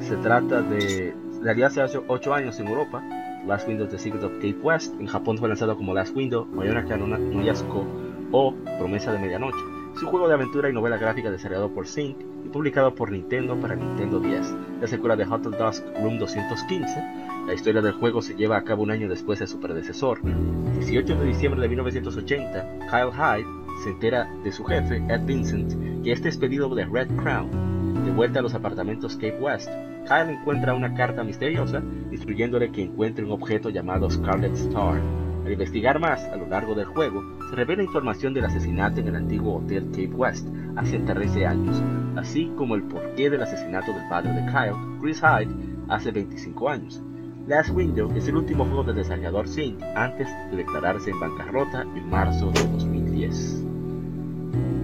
[0.00, 1.14] Se trata de.
[1.42, 3.02] Daría hace 8 años en Europa,
[3.46, 4.94] Last Window The Secret of Cape West.
[5.00, 7.86] En Japón fue lanzado como Last Window, Mayonaka no Yasuko
[8.32, 9.73] o Promesa de Medianoche.
[9.94, 13.56] Es un juego de aventura y novela gráfica desarrollado por Sync y publicado por Nintendo
[13.56, 14.54] para Nintendo 10.
[14.80, 17.46] La secuela de Hotel Dusk Room 215.
[17.46, 20.18] La historia del juego se lleva a cabo un año después de su predecesor.
[20.24, 23.46] El 18 de diciembre de 1980, Kyle Hyde
[23.84, 28.04] se entera de su jefe, Ed Vincent, que es despedido de Red Crown.
[28.04, 29.70] De vuelta a los apartamentos Cape West,
[30.08, 31.80] Kyle encuentra una carta misteriosa
[32.10, 35.23] instruyéndole que encuentre un objeto llamado Scarlet Star.
[35.44, 39.16] Al investigar más a lo largo del juego, se revela información del asesinato en el
[39.16, 41.82] antiguo Hotel Cape West hace 13 años,
[42.16, 45.54] así como el porqué del asesinato del padre de Kyle, Chris Hyde,
[45.88, 47.02] hace 25 años.
[47.46, 52.08] Last Window es el último juego del desarrollador Sync antes de declararse en bancarrota en
[52.08, 53.64] marzo de 2010.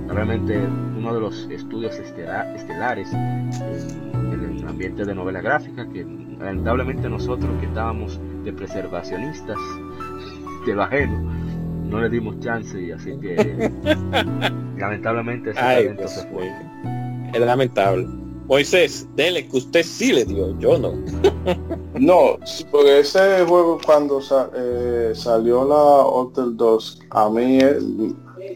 [0.09, 7.51] Realmente uno de los estudios estelares en el ambiente de novela gráfica que lamentablemente nosotros
[7.61, 9.57] que estábamos de preservacionistas
[10.66, 11.31] de lo ajeno
[11.90, 13.70] no le dimos chance y así que
[14.79, 16.53] lamentablemente ese talento se fue.
[17.35, 18.07] Es lamentable.
[18.46, 20.92] Moisés, dele que usted sí le dio, yo no.
[21.94, 22.38] no,
[22.70, 24.20] porque ese juego cuando
[24.57, 27.61] eh, salió la Hotel 2, a mí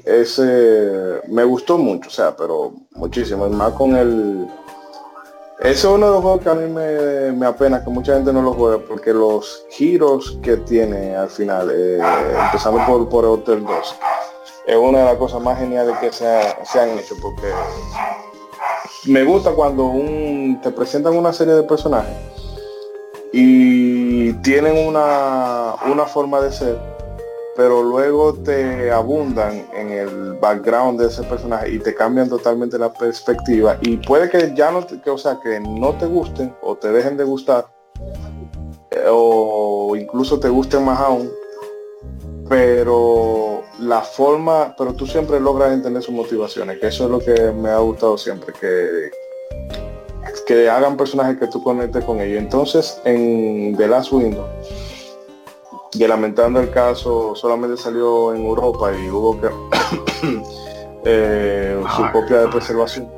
[0.05, 4.47] ese me gustó mucho, o sea, pero muchísimo, más con el...
[5.61, 8.43] Ese es uno de los juegos que a mí me, apena que mucha gente no
[8.43, 12.01] lo juegue porque los giros que tiene al final, eh,
[12.47, 13.95] empezando por, por Hotel 2,
[14.67, 16.27] es una de las cosas más geniales que se,
[16.65, 17.49] se han hecho porque
[19.07, 22.17] me gusta cuando un, te presentan una serie de personajes
[23.33, 26.79] y tienen una, una forma de ser,
[27.57, 32.93] pero luego te abundan en el background de ese personaje y te cambian totalmente la
[32.93, 36.77] perspectiva y puede que ya no te, que, o sea, que no te gusten o
[36.77, 37.67] te dejen de gustar
[38.91, 41.31] eh, o incluso te gusten más aún,
[42.49, 47.53] pero la forma, pero tú siempre logras entender sus motivaciones, que eso es lo que
[47.53, 49.11] me ha gustado siempre, que,
[50.47, 52.39] que hagan personajes que tú conectes con ellos.
[52.39, 54.47] Entonces, en The Last Window,
[55.99, 59.49] que lamentando el caso, solamente salió en Europa y hubo que
[61.05, 63.09] eh, su copia de preservación.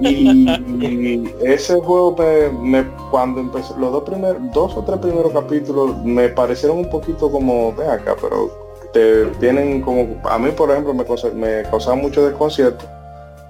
[0.00, 2.16] Y, ese juego
[2.62, 7.30] me, cuando empecé, los dos primeros, dos o tres primeros capítulos me parecieron un poquito
[7.30, 8.50] como, de acá, pero
[8.92, 11.04] te tienen como, a mí por ejemplo me,
[11.34, 12.84] me causaba mucho desconcierto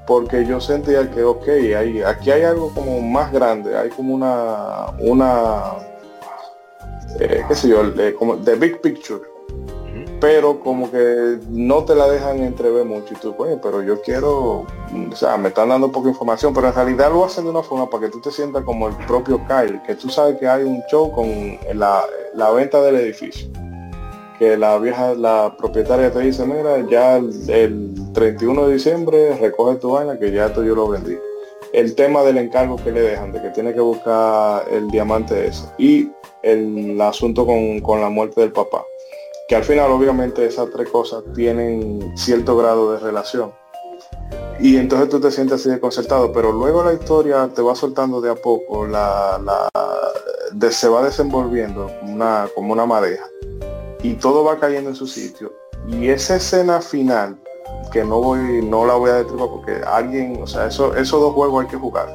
[0.09, 4.87] porque yo sentía que, ok, hay, aquí hay algo como más grande, hay como una,
[5.01, 5.75] una,
[7.21, 9.23] eh, qué sé yo, eh, como the big picture
[10.21, 14.64] pero como que no te la dejan entrever mucho y tú, pues, pero yo quiero,
[15.11, 17.88] o sea, me están dando poca información, pero en realidad lo hacen de una forma
[17.88, 20.83] para que tú te sientas como el propio Kyle, que tú sabes que hay un
[20.90, 22.05] show con la,
[22.53, 23.49] venta del edificio.
[24.38, 29.92] Que la vieja, la propietaria te dice, mira, ya el, 31 de diciembre recoge tu
[29.92, 31.16] vaina, que ya esto yo lo vendí.
[31.79, 35.64] El tema del encargo que le dejan, de que tiene que buscar el diamante ese.
[35.79, 36.11] Y
[36.43, 38.85] el asunto con, con la muerte del papá
[39.49, 43.51] que al final obviamente esas tres cosas tienen cierto grado de relación.
[44.61, 48.31] Y entonces tú te sientes así desconcertado, pero luego la historia te va soltando de
[48.31, 49.41] a poco, la,
[50.71, 53.25] se va desenvolviendo una, como una madeja
[54.03, 55.53] y todo va cayendo en su sitio.
[55.87, 57.41] Y esa escena final,
[57.88, 61.35] que no voy, no la voy a destripar porque alguien, o sea, eso, esos dos
[61.35, 62.09] juegos hay que jugar.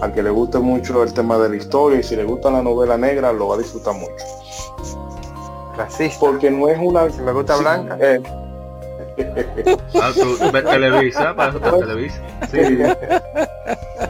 [0.00, 2.62] Al que le guste mucho el tema de la historia y si le gusta la
[2.62, 4.24] novela negra, lo va a disfrutar mucho.
[6.18, 7.10] Porque no es una.
[7.10, 7.96] Si me gusta blanca.
[8.00, 8.22] Eh.
[10.00, 12.20] ah, tú televisa, para eso televisa.
[12.50, 12.58] Sí.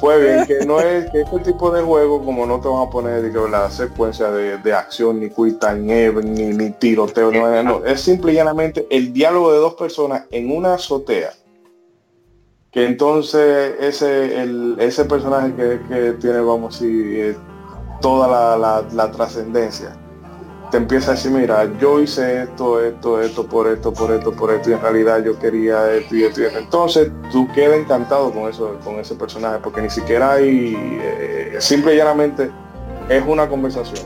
[0.00, 2.90] Pues bien, que no es que este tipo de juego, como no te van a
[2.90, 8.32] poner la secuencia de, de, acción, ni time ni, ni tiroteo, no, no, es simple
[8.32, 11.32] y llanamente el diálogo de dos personas en una azotea.
[12.72, 17.36] Que entonces ese, el, ese personaje que, que tiene, vamos a decir,
[18.00, 19.96] toda la, la, la trascendencia
[20.74, 24.52] te empieza a decir, mira, yo hice esto, esto, esto, por esto, por esto, por
[24.52, 26.58] esto, y en realidad yo quería esto y esto y esto.
[26.58, 31.94] Entonces tú quedas encantado con eso, con ese personaje, porque ni siquiera hay, eh, simple
[31.94, 32.50] y llanamente
[33.08, 34.04] es una conversación.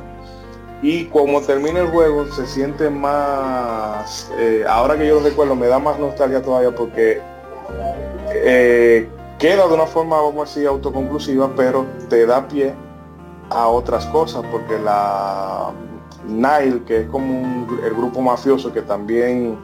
[0.82, 5.68] Y como termina el juego, se siente más, eh, ahora que yo lo recuerdo, me
[5.68, 7.22] da más nostalgia todavía porque
[8.34, 12.74] eh, queda de una forma, vamos a decir, autoconclusiva, pero te da pie
[13.48, 15.72] a otras cosas, porque la
[16.26, 19.58] Nile, que es como el grupo mafioso que también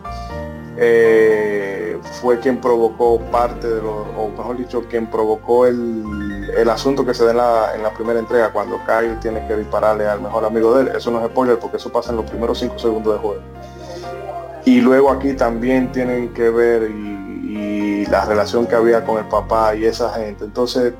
[0.76, 7.04] eh, fue quien provocó parte de lo, o mejor dicho, quien provocó el, el asunto
[7.04, 10.20] que se da en la, en la, primera entrega cuando Kyle tiene que dispararle al
[10.20, 10.96] mejor amigo de él.
[10.96, 13.42] Eso no es spoiler porque eso pasa en los primeros cinco segundos de juego.
[14.64, 19.74] Y luego aquí también tienen que ver y, la relación que había con el papá
[19.74, 20.44] y esa gente.
[20.44, 20.92] Entonces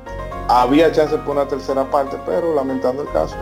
[0.47, 3.35] había chance por una tercera parte, pero lamentando el caso,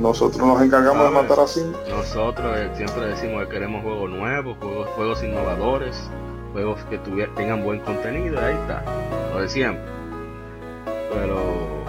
[0.00, 1.60] nosotros nos encargamos de matar así.
[1.88, 6.10] Nosotros eh, siempre decimos que queremos juegos nuevos, juegos, juegos innovadores,
[6.52, 8.82] juegos que tengan buen contenido, ahí está,
[9.32, 9.84] lo de siempre.
[11.12, 11.84] Pero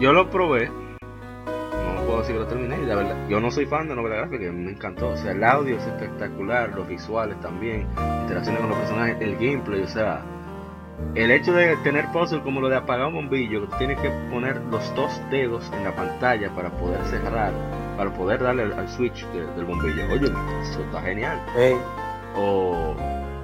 [0.00, 3.88] yo lo probé, no puedo sí que lo terminé la verdad, yo no soy fan
[3.88, 5.08] de novela gráfica, me encantó.
[5.08, 7.86] O sea, el audio es espectacular, los visuales también,
[8.22, 10.22] interacciones con los personajes, el gameplay, o sea,
[11.14, 14.10] el hecho de tener puzzles como lo de apagar un bombillo, que tú tienes que
[14.30, 17.52] poner los dos dedos en la pantalla para poder cerrar,
[17.96, 20.04] para poder darle al, switch del bombillo.
[20.12, 20.32] Oye,
[20.62, 21.40] eso está genial.
[22.34, 22.94] O,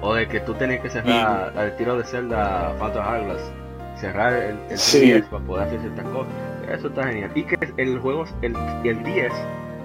[0.01, 3.51] o, de que tú tienes que cerrar al tiro de celda Phantom Hourglass,
[3.95, 6.33] cerrar el, el para poder hacer ciertas cosas.
[6.69, 7.31] Eso está genial.
[7.33, 9.31] Y que el juego, el, el 10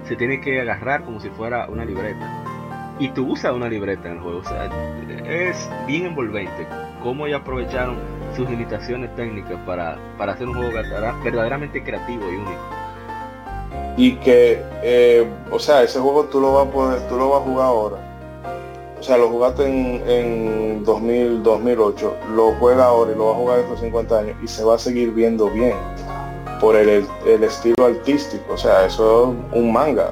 [0.03, 2.48] se tiene que agarrar como si fuera una libreta.
[2.99, 4.39] Y tú usas una libreta en el juego.
[4.39, 4.69] O sea,
[5.25, 6.67] es bien envolvente
[7.01, 7.97] cómo ya aprovecharon
[8.35, 10.71] sus limitaciones técnicas para, para hacer un juego
[11.23, 12.79] verdaderamente creativo y único.
[13.97, 17.41] Y que, eh, o sea, ese juego tú lo vas a poder, tú lo vas
[17.41, 17.97] a jugar ahora.
[18.99, 23.39] O sea, lo jugaste en, en 2000, 2008, lo juega ahora y lo vas a
[23.39, 25.75] jugar estos 50 años y se va a seguir viendo bien
[26.59, 28.53] por el, el estilo artístico.
[28.53, 30.11] O sea, eso es un manga.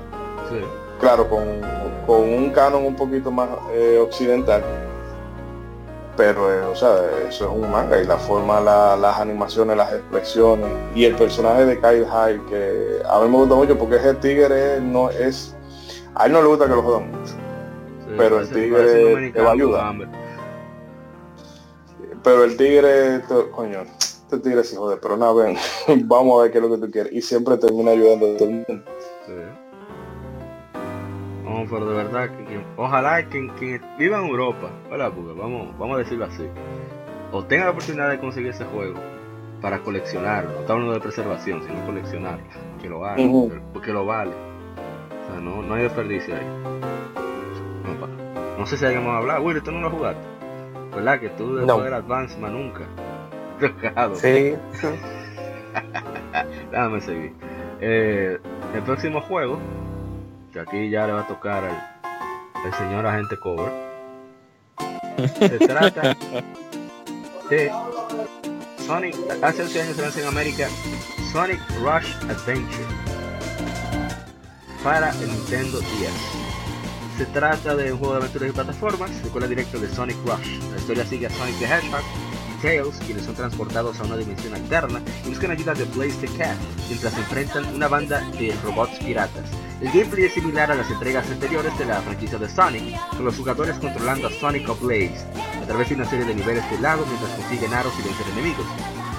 [0.99, 1.43] Claro, con,
[2.07, 4.63] con, un canon un poquito más eh, occidental
[6.17, 6.97] pero eh, o sea,
[7.29, 11.79] eso es un manga y la forma, las animaciones, las expresiones y el personaje de
[11.79, 15.55] Kyle Hyde que a mí me gusta mucho porque ese tigre no es,
[16.15, 17.33] a él no le gusta que lo jodan mucho,
[18.17, 19.95] pero el tigre te va a ayudar.
[22.23, 25.55] Pero el tigre, coño, este tigre se jode, pero nada, ven,
[26.07, 27.13] vamos a ver qué es lo que tú quieres.
[27.13, 28.83] Y siempre termina ayudando a todo el mundo
[31.65, 36.47] pero de verdad, que, ojalá que quien viva en Europa, vamos, vamos a decirlo así,
[37.31, 38.99] o tenga la oportunidad de conseguir ese juego
[39.61, 42.45] para coleccionarlo, no está hablando de preservación, sino coleccionarlo,
[42.81, 43.23] que lo haga,
[43.73, 44.31] porque lo vale.
[44.31, 46.45] O sea, no, no hay desperdicio ahí.
[48.57, 50.21] No, sé si hayamos hablado, Willy, tú no lo jugaste.
[50.95, 51.19] ¿Verdad?
[51.19, 51.83] Que tú después no.
[51.83, 52.81] del Advance más nunca.
[54.15, 54.55] Sí.
[56.71, 57.33] Déjame seguir.
[57.81, 58.39] Eh,
[58.75, 59.59] el próximo juego
[60.61, 63.71] aquí ya le va a tocar al, señor agente Cover.
[65.39, 66.15] Se trata
[67.49, 67.71] de
[68.85, 70.67] Sonic, hace 11 años se lanzó en América
[71.31, 72.85] Sonic Rush Adventure
[74.83, 76.11] para el Nintendo 10.
[77.17, 80.59] Se trata de un juego de aventuras y plataformas, secuela directa de Sonic Rush.
[80.71, 82.26] La historia sigue a Sonic the Hedgehog
[82.61, 86.57] Tails, quienes son transportados a una dimensión alterna y buscan ayuda de Blaze the Cat,
[86.87, 89.49] mientras enfrentan una banda de robots piratas.
[89.81, 93.37] El gameplay es similar a las entregas anteriores de la franquicia de Sonic, con los
[93.37, 95.25] jugadores controlando a Sonic o Blaze,
[95.61, 98.65] a través de una serie de niveles de lago mientras consiguen aros y vencer enemigos.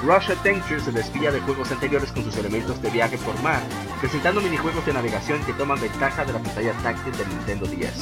[0.03, 3.61] Rush Adventure se despilla de juegos anteriores con sus elementos de viaje por mar,
[4.01, 7.93] presentando minijuegos de navegación que toman ventaja de la pantalla táctil del Nintendo 10.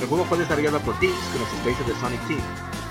[0.00, 2.40] El juego fue desarrollado por Teams con spaces de Sonic Team,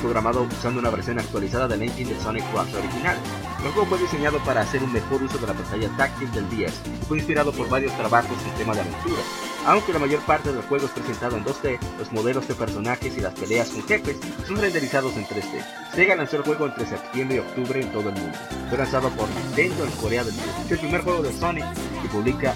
[0.06, 3.18] programado usando una versión actualizada del engine de Sonic Rush original.
[3.64, 6.82] El juego fue diseñado para hacer un mejor uso de la pantalla táctil del 10
[7.02, 9.22] y fue inspirado por varios trabajos en tema de aventura.
[9.66, 13.22] Aunque la mayor parte del juego es presentado en 2D, los modelos de personajes y
[13.22, 15.66] las peleas con jefes son renderizados en 3D.
[15.96, 18.38] Sega lanzó el juego entre septiembre y octubre en todo el mundo.
[18.70, 20.44] Fue lanzado por Nintendo en Corea del Sur.
[20.66, 21.66] Es el primer juego de Sonic
[22.04, 22.54] que publica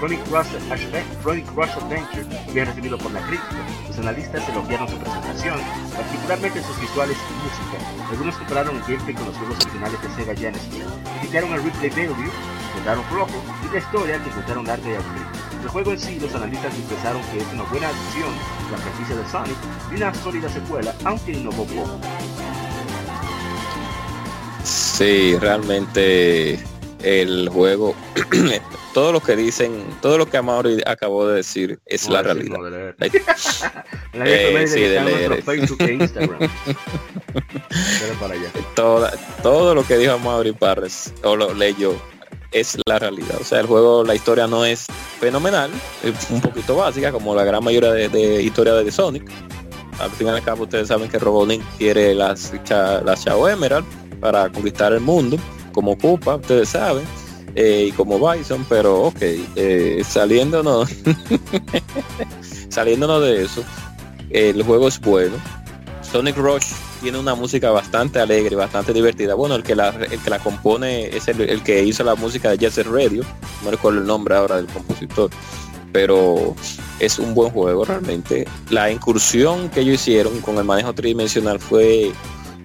[0.00, 3.56] Sonic, Rush, Adventure fue recibido por la crítica.
[3.88, 5.60] Los analistas elogiaron su presentación,
[5.94, 8.08] particularmente sus visuales y música.
[8.10, 10.84] Algunos compararon el gameplay con los juegos originales de Sega Genesis.
[11.18, 12.30] Criticaron el replay value,
[12.70, 15.32] encontraron flojo, y la historia que encontraron larga y aburrida.
[15.62, 18.32] El juego en sí, los analistas expresaron que es una buena adición
[18.68, 19.56] a la franquicia de Sonic
[19.92, 22.00] y una sólida secuela, aunque innovó poco.
[24.64, 26.58] Sí, realmente
[27.02, 27.94] el juego,
[28.94, 32.58] todo lo que dicen, todo lo que Amaury acabó de decir es la realidad.
[39.42, 41.94] todo lo que dijo Amaury Parres, o lo leyó,
[42.52, 43.36] es la realidad.
[43.40, 44.86] O sea, el juego, la historia no es
[45.20, 45.70] fenomenal,
[46.02, 49.30] es un poquito básica, como la gran mayoría de, de historia de Sonic.
[50.00, 52.52] Al fin y al cabo, ustedes saben que Robotnik quiere las,
[53.04, 53.84] las Chao Emerald
[54.20, 55.38] para conquistar el mundo
[55.72, 57.04] como Koopa, ustedes saben,
[57.54, 60.88] eh, y como Bison, pero ok, eh, saliéndonos,
[62.68, 63.64] saliéndonos de eso,
[64.30, 65.36] el juego es bueno.
[66.02, 69.34] Sonic Rush tiene una música bastante alegre, bastante divertida.
[69.34, 72.58] Bueno, el que la, el que la compone es el, que hizo la música de
[72.58, 73.24] Jet Radio,
[73.64, 75.30] no recuerdo el nombre ahora del compositor,
[75.92, 76.54] pero
[76.98, 78.46] es un buen juego realmente.
[78.70, 82.12] La incursión que ellos hicieron con el manejo tridimensional fue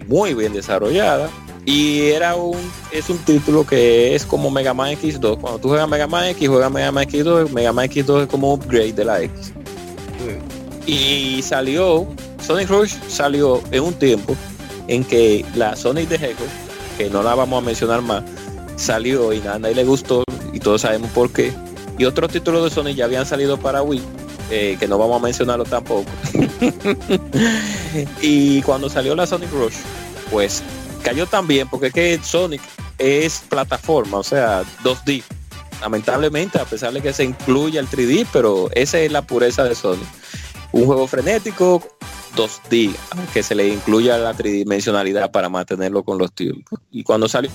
[0.08, 1.30] muy bien desarrollada
[1.66, 2.58] y era un,
[2.92, 5.40] es un título que es como Mega Man X2.
[5.40, 8.54] Cuando tú juegas Mega Man X, juegas Mega Man X2, Mega Man X2 es como
[8.54, 9.54] un upgrade de la X.
[10.86, 12.08] Y salió,
[12.46, 14.36] Sonic Rush salió en un tiempo
[14.88, 16.48] en que la Sonic de Hedgehog,
[16.98, 18.24] que no la vamos a mencionar más,
[18.76, 21.52] salió y nada, y le gustó y todos sabemos por qué.
[21.98, 24.02] Y otros títulos de Sony ya habían salido para Wii,
[24.52, 26.06] eh, que no vamos a mencionarlo tampoco.
[28.22, 29.78] y cuando salió la Sonic Rush,
[30.30, 30.62] pues
[31.06, 32.62] cayó también, porque es que Sonic
[32.98, 35.24] es plataforma, o sea, 2D.
[35.80, 39.76] Lamentablemente, a pesar de que se incluya el 3D, pero esa es la pureza de
[39.76, 40.08] Sonic.
[40.72, 41.84] Un juego frenético,
[42.36, 46.80] 2D, aunque se le incluya la tridimensionalidad para mantenerlo con los tiempos.
[46.92, 47.52] Y cuando salió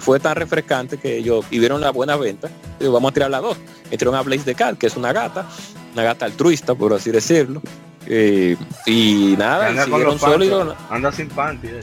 [0.00, 2.48] fue tan refrescante que ellos y vieron la buena venta,
[2.80, 3.58] y vamos a tirar la dos.
[3.90, 5.46] Entraron a Blaze de Cal, que es una gata,
[5.92, 7.60] una gata altruista, por así decirlo.
[8.06, 10.74] Eh, y nada, anda siguieron sólidos.
[10.88, 11.66] Anda sin panty.
[11.66, 11.80] Eh.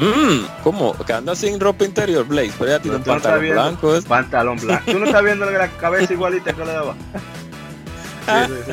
[0.00, 0.94] Mm, ¿Cómo?
[1.04, 3.94] Que anda sin ropa interior, Blaze, pero ya tiene un pantalón blanco.
[4.06, 4.92] Pantalón blanco.
[4.92, 6.94] Tú no estás viendo la cabeza igualita que le daba.
[8.26, 8.72] Sí, sí,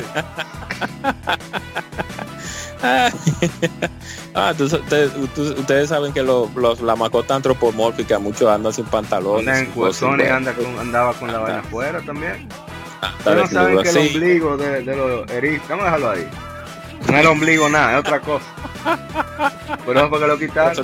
[4.34, 9.68] ah, ustedes, saben que los, la mascota antropomórfica muchos andan sin pantalones.
[9.92, 12.48] Sony anda con, andaba con la vaina afuera también.
[13.00, 16.28] Ah, no saben que el ombligo de, de los eristas, vamos a dejarlo ahí.
[17.06, 18.44] No es el ombligo nada, es otra cosa.
[19.84, 20.74] Pero es porque lo quitaron.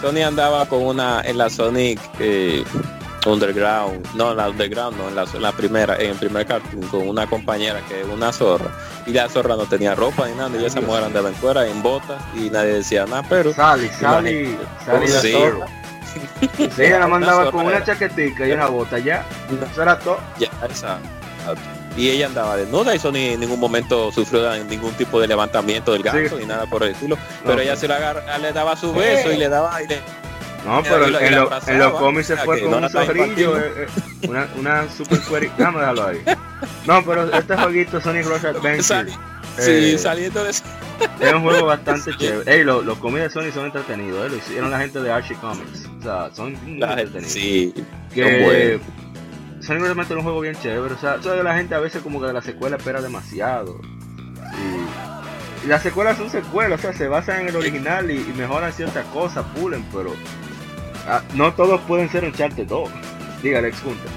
[0.00, 2.64] Sony andaba, con una en la Sonic eh,
[3.26, 7.26] Underground, no, en la Underground, no, en la, primera, en el primer cartoon, con una
[7.26, 8.70] compañera que es una zorra,
[9.06, 11.82] y la zorra no tenía ropa ni nada, y esa mujer andaba en fuera, en
[11.82, 13.52] botas, y nadie decía nada, pero...
[13.52, 15.34] Sally, Sally, Sally sí.
[16.54, 19.24] Sí, ella la mandaba con una chaquetica y una bota, ya,
[19.70, 20.18] eso era todo.
[20.38, 21.08] Ya, exacto.
[21.96, 25.92] Y ella andaba desnuda, y eso ni en ningún momento sufrió ningún tipo de levantamiento
[25.92, 27.18] del gato ni nada por el estilo.
[27.44, 30.00] Pero ella se la agarra, le daba su beso y le daba aire
[30.64, 35.18] no, pero en, los cómics se fue con un zorrillo, eh, eh, una, una super
[35.20, 35.50] query.
[35.56, 36.22] Déjame dejarlo ahí.
[36.86, 39.10] No, pero este jueguito Sonic Rush Adventure.
[39.58, 40.50] sí, eh, saliendo de
[41.20, 42.54] Es un juego bastante chévere.
[42.54, 44.28] Ey, los, los cómics de Sonic son entretenidos, ¿eh?
[44.30, 45.88] Lo hicieron la gente de Archie Comics.
[45.98, 47.32] O sea, son entretenidos.
[47.32, 47.72] Sí,
[48.12, 48.78] que
[49.60, 50.94] Sonic Adventure es un juego bien chévere.
[50.94, 53.80] O sea, la gente a veces como que de la secuela espera demasiado.
[55.64, 58.72] Y, las secuelas son secuelas, o sea, se basan en el original y, y mejoran
[58.72, 60.14] ciertas cosas, pulen, pero
[61.06, 62.88] Ah, no todos pueden ser Uncharted 2.
[63.42, 64.08] Dígale, ex Junta.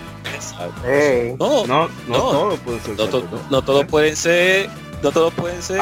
[1.40, 4.70] No, no, no, todos pueden ser no, no, todos pueden ser
[5.02, 5.80] no todos pueden ser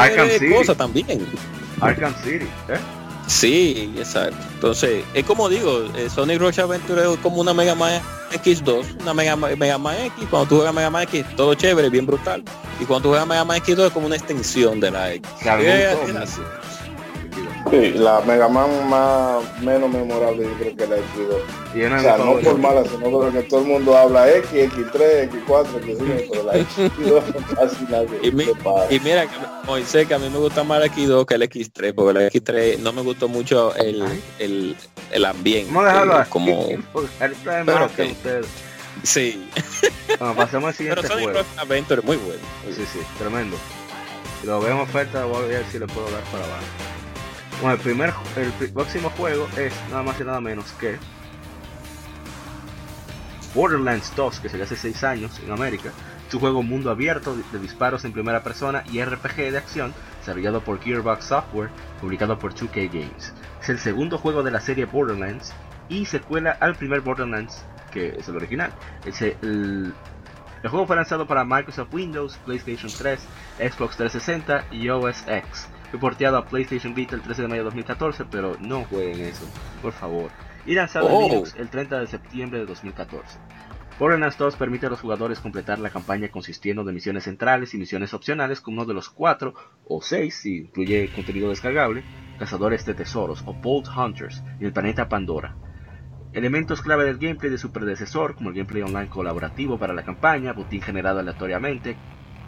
[0.54, 1.08] cosas también
[1.80, 2.78] Arkham City ¿eh?
[3.32, 4.38] Sí exacto.
[4.56, 8.02] Entonces es como digo eh, Sonic Rush Adventure es como una Mega Man
[8.32, 10.26] X2 una Mega, Mega Man X.
[10.30, 12.44] Cuando tú juegas Mega Man X todo chévere bien brutal.
[12.80, 15.32] Y cuando tú juegas Mega Man X2 es como una extensión de la X
[17.72, 21.98] Sí, la Mega Man más menos memorable yo creo que la X2.
[21.98, 26.28] o sea, no por mala, sino porque todo el mundo habla X, X3, X4, X5,
[26.30, 28.44] pero la X2 casi nadie y, mi,
[28.90, 29.26] y mira,
[29.66, 32.80] Moisés, que a mí me gusta más la X2 que el X3, porque la X3
[32.80, 34.04] no me gustó mucho el,
[34.40, 34.76] el,
[35.12, 35.72] el ambiente.
[35.74, 36.68] Vamos a dejarlo como...
[37.46, 38.48] Pero que ustedes.
[39.04, 39.48] Sí.
[40.20, 41.40] Bueno, pasemos al siguiente Pero juego.
[41.58, 42.42] Adventure muy bueno.
[42.76, 43.56] Sí, sí, tremendo.
[44.42, 46.64] Si lo vemos oferta, voy a ver si le puedo dar para abajo.
[47.62, 50.98] Bueno, el, primer, el próximo juego es nada más y nada menos que
[53.54, 55.92] Borderlands 2, que salió hace 6 años en América.
[56.28, 60.62] Es un juego mundo abierto de disparos en primera persona y RPG de acción, desarrollado
[60.62, 63.32] por Gearbox Software, publicado por 2K Games.
[63.62, 65.54] Es el segundo juego de la serie Borderlands
[65.88, 68.74] y secuela al primer Borderlands, que es el original.
[69.06, 69.94] el,
[70.64, 73.20] el juego fue lanzado para Microsoft Windows, PlayStation 3,
[73.60, 77.66] Xbox 360 y OS X fue porteado a PlayStation Vita el 13 de mayo de
[77.66, 79.46] 2014, pero no jueguen eso,
[79.82, 80.32] por favor.
[80.66, 81.22] Y lanzado en oh.
[81.28, 83.40] Linux el 30 de septiembre de 2014.
[84.00, 88.14] Borderlands 2 permite a los jugadores completar la campaña consistiendo de misiones centrales y misiones
[88.14, 89.54] opcionales con uno de los cuatro
[89.86, 92.04] o seis, si incluye contenido descargable,
[92.40, 95.56] cazadores de tesoros o Bolt Hunters en el planeta Pandora.
[96.34, 100.54] Elementos clave del gameplay de su predecesor, como el gameplay online colaborativo para la campaña,
[100.54, 101.98] botín generado aleatoriamente,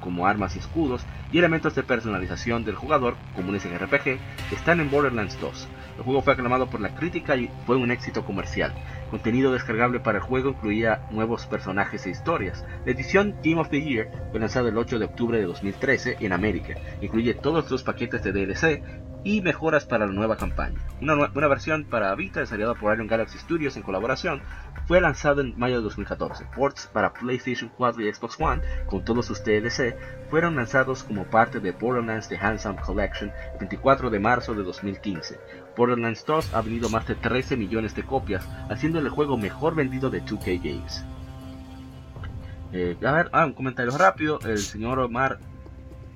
[0.03, 4.19] como armas y escudos, y elementos de personalización del jugador, comunes en RPG,
[4.51, 5.67] están en Borderlands 2.
[5.97, 8.73] El juego fue aclamado por la crítica y fue un éxito comercial.
[9.09, 12.65] Contenido descargable para el juego incluía nuevos personajes e historias.
[12.85, 16.33] La edición Team of the Year fue lanzada el 8 de octubre de 2013 en
[16.33, 16.75] América.
[17.01, 18.83] Incluye todos los paquetes de DLC
[19.23, 20.79] y mejoras para la nueva campaña.
[21.01, 24.41] Una, una versión para Vita desarrollada por Iron Galaxy Studios en colaboración
[24.87, 26.45] fue lanzado en mayo de 2014.
[26.55, 29.95] Ports para PlayStation 4 y Xbox One, con todos sus DLC,
[30.29, 35.39] fueron lanzados como parte de Borderlands The Handsome Collection el 24 de marzo de 2015.
[35.77, 40.09] Borderlands 2 ha vendido más de 13 millones de copias, haciendo el juego mejor vendido
[40.09, 41.05] de 2K Games.
[42.73, 44.39] Eh, a ver, ah, un comentario rápido.
[44.41, 45.39] El señor Omar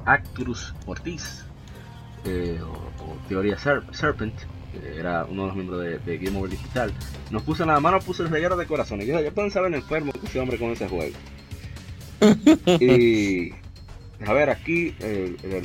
[0.05, 1.45] Actrus Ortiz,
[2.25, 2.59] eh,
[3.07, 4.33] o, Teoría Serpent,
[4.95, 6.93] era uno de los miembros de, de Game Over Digital,
[7.31, 9.07] nos puso nada más, nos puso el reguero de corazones.
[9.07, 11.15] Y yo, ya pueden saber enfermo que ese hombre con ese juego.
[12.79, 13.51] y
[14.25, 14.95] a ver, aquí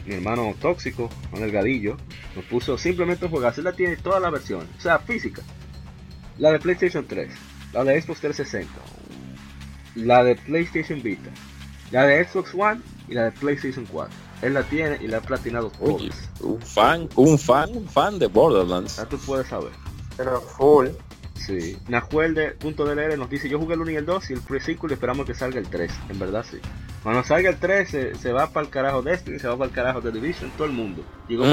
[0.06, 1.96] mi hermano tóxico, con el gadillo,
[2.36, 3.50] nos puso simplemente un juego.
[3.62, 5.42] la tiene todas las versiones, o sea, física.
[6.38, 7.30] La de PlayStation 3,
[7.72, 8.72] la de Xbox 360,
[9.96, 11.30] la de PlayStation Vita,
[11.90, 14.14] la de Xbox One y la de PlayStation 4.
[14.42, 15.70] Él la tiene y la ha platinado.
[15.80, 18.96] Un fan, un fan, un fan de Borderlands.
[18.96, 19.70] Ya tú puedes saber.
[20.16, 20.88] Pero full.
[21.34, 21.76] Sí.
[21.88, 24.40] Nahuel de punto de nos dice, yo jugué el 1 y el 2 y el
[24.40, 25.92] pre-sequel y esperamos que salga el 3.
[26.10, 26.58] En verdad sí.
[27.02, 27.88] Cuando salga el 3
[28.20, 30.72] se, va para el carajo Destiny, se va para el carajo de Division, todo el
[30.72, 31.04] mundo.
[31.28, 31.44] Llegó,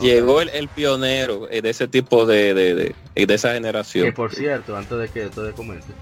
[0.00, 4.06] Llegó el, pionero de ese tipo de, de, de, de, esa generación.
[4.06, 5.92] Que por cierto, antes de que todo comience,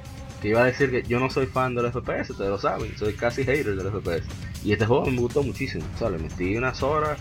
[0.41, 2.97] te iba a decir que yo no soy fan de los FPS, ustedes lo saben,
[2.97, 4.25] soy casi hater de los FPS.
[4.65, 7.19] Y este juego me gustó muchísimo, le metí unas horas,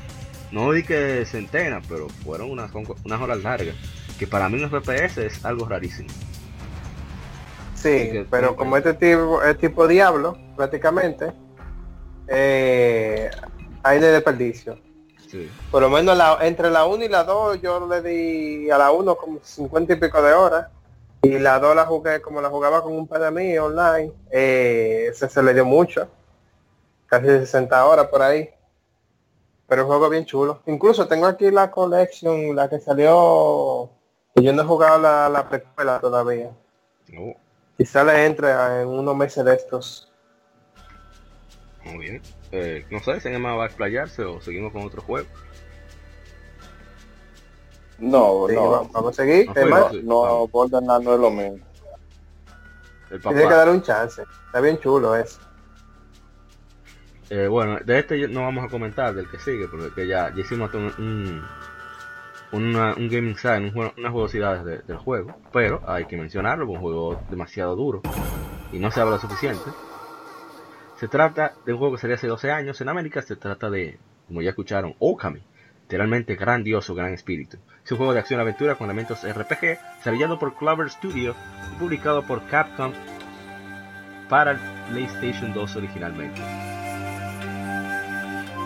[0.51, 3.75] no di que centenas, pero fueron unas, unas horas largas,
[4.19, 6.09] que para mí los FPS es algo rarísimo.
[7.73, 11.31] Sí, pero como este tipo, es tipo Diablo, prácticamente,
[12.27, 13.29] eh,
[13.83, 14.77] hay de desperdicio.
[15.29, 15.49] Sí.
[15.71, 19.15] Por lo menos entre la 1 y la 2 yo le di a la 1
[19.15, 20.67] como 50 y pico de horas
[21.21, 25.11] y la 2 la jugué como la jugaba con un par de mí online, eh,
[25.13, 26.07] se, le dio mucho,
[27.07, 28.49] casi 60 horas por ahí.
[29.67, 30.61] Pero el juego bien chulo.
[30.65, 33.89] Incluso tengo aquí la collection, la que salió,
[34.35, 36.51] y yo no he jugado la, la precuela todavía.
[37.17, 37.35] Oh.
[37.77, 40.11] Quizá le entre en unos meses de estos.
[41.83, 42.21] Muy bien.
[42.51, 45.27] Eh, no sé, ¿se llama va a explayarse o seguimos con otro juego?
[47.99, 48.89] No, no.
[48.91, 49.49] Vamos a seguir.
[49.55, 51.65] No, no, Borderlands no es lo mismo.
[53.21, 54.23] Tiene que dar un chance.
[54.47, 55.39] Está bien chulo eso.
[57.29, 60.73] Eh, bueno, de este no vamos a comentar, del que sigue, porque ya, ya hicimos
[60.73, 61.43] un,
[62.53, 67.75] una, un gaming side, unas jugosidades del juego, pero hay que mencionarlo, un juego demasiado
[67.75, 68.01] duro
[68.71, 69.69] y no se habla suficiente.
[70.97, 73.99] Se trata de un juego que salió hace 12 años en América, se trata de,
[74.27, 75.41] como ya escucharon, Okami,
[75.81, 77.57] literalmente grandioso, gran espíritu.
[77.87, 81.33] Es un juego de acción-aventura con elementos RPG, desarrollado por Clover Studio
[81.71, 82.91] y publicado por Capcom
[84.27, 84.57] para el
[84.89, 86.41] PlayStation 2 originalmente.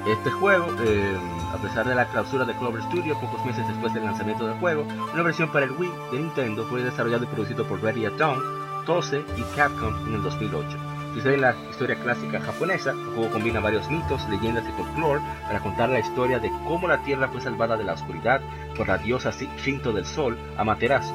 [0.07, 1.15] Este juego, eh,
[1.53, 4.87] a pesar de la clausura de Clover Studio pocos meses después del lanzamiento del juego,
[5.13, 8.41] una versión para el Wii de Nintendo fue desarrollado y producido por Ready at Dawn,
[8.87, 10.90] Tose y Capcom en el 2008.
[11.13, 15.59] Si en la historia clásica japonesa, el juego combina varios mitos, leyendas y folclore para
[15.59, 18.39] contar la historia de cómo la Tierra fue salvada de la oscuridad
[18.77, 21.13] por la diosa Shinto del Sol, Amaterasu,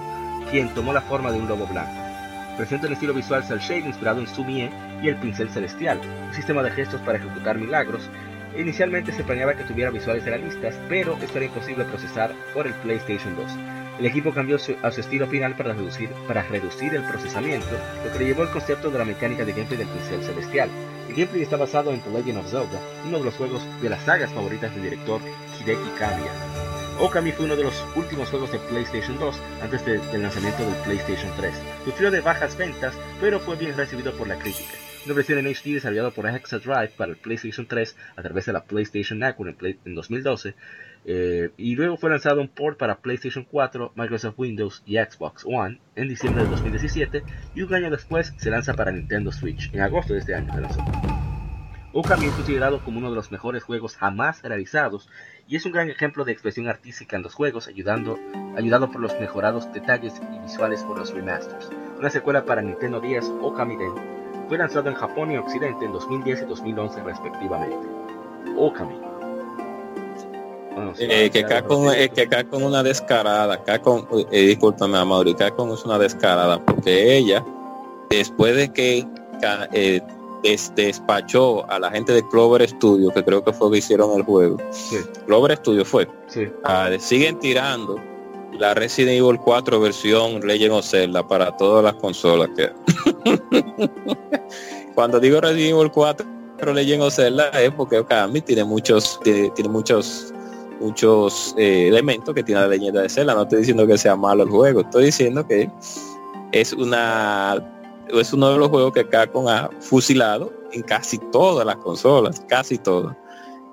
[0.51, 1.99] quien tomó la forma de un lobo blanco.
[2.59, 4.71] Presenta el estilo visual cel inspirado en Sumie
[5.03, 8.09] y el pincel celestial, un sistema de gestos para ejecutar milagros.
[8.57, 13.35] Inicialmente se planeaba que tuviera visuales realistas, pero esto era imposible procesar por el PlayStation
[13.35, 13.86] 2.
[13.99, 17.71] El equipo cambió a su estilo final para reducir, para reducir el procesamiento,
[18.05, 20.69] lo que le llevó al concepto de la mecánica de gameplay del pincel celestial.
[21.09, 24.03] El gameplay está basado en The Legend of Zelda, uno de los juegos de las
[24.03, 25.21] sagas favoritas del director
[25.59, 26.33] Hideki Kamiya.
[27.01, 31.31] Okami fue uno de los últimos juegos de PlayStation 2 antes del lanzamiento del PlayStation
[31.37, 31.55] 3.
[31.85, 34.73] Sufrió de bajas ventas, pero fue bien recibido por la crítica.
[35.07, 38.53] Una versión en HD desarrollada por Hexa Drive para el PlayStation 3 a través de
[38.53, 40.55] la PlayStation Network en 2012
[41.09, 45.81] eh, y luego fue lanzado un port para PlayStation 4, Microsoft Windows y Xbox One
[45.95, 47.23] en diciembre de 2017
[47.55, 49.73] y un año después se lanza para Nintendo Switch.
[49.73, 50.85] En agosto de este año se lanzó.
[51.93, 55.09] Okami es considerado como uno de los mejores juegos jamás realizados
[55.47, 58.19] y es un gran ejemplo de expresión artística en los juegos, ayudando,
[58.57, 61.71] ayudado por los mejorados detalles y visuales por los remasters.
[62.01, 63.95] Una secuela para Nintendo 10, Okami Den,
[64.49, 67.89] fue lanzado en Japón y Occidente en 2010 y 2011 respectivamente.
[68.57, 69.16] Okami
[70.99, 75.99] eh, que Capcom, eh, que con una descarada, Capcom, eh, discúlpame Amaury, Capcom es una
[75.99, 77.45] descarada porque ella,
[78.11, 79.07] después de que
[79.73, 80.01] eh,
[80.75, 84.59] despachó a la gente de Clover Studio, que creo que fue que hicieron el juego,
[85.27, 86.09] Clover Studio fue,
[86.65, 87.97] ah, siguen tirando
[88.53, 92.71] la Resident Evil 4 versión Legend of Zelda para todas las consolas que
[94.95, 96.27] cuando digo Resident Evil 4
[96.73, 100.33] Legend of Zelda es porque Okami tiene muchos tiene muchos
[100.81, 103.35] muchos eh, elementos que tiene la leyenda de Zelda.
[103.35, 105.71] No estoy diciendo que sea malo el juego, estoy diciendo que
[106.53, 107.63] es una
[108.09, 112.79] es uno de los juegos que Capcom ha fusilado en casi todas las consolas, casi
[112.79, 113.17] todas.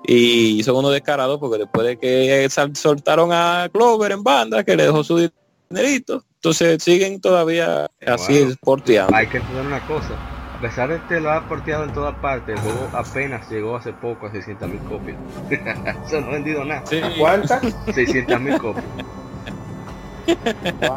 [0.06, 4.84] Y son unos descarados porque después de que soltaron a Clover en banda, que le
[4.84, 5.30] dejó su
[5.70, 9.16] dinerito, entonces siguen todavía así porteando.
[9.16, 10.10] Hay que entender una cosa,
[10.56, 13.92] A pesar de que lo ha porteado en todas partes, el juego apenas llegó hace
[13.92, 15.16] poco a 600.000 copias.
[16.06, 16.82] Eso no ha vendido nada.
[17.18, 17.62] ¿Cuántas?
[17.62, 18.84] 600.000 copias.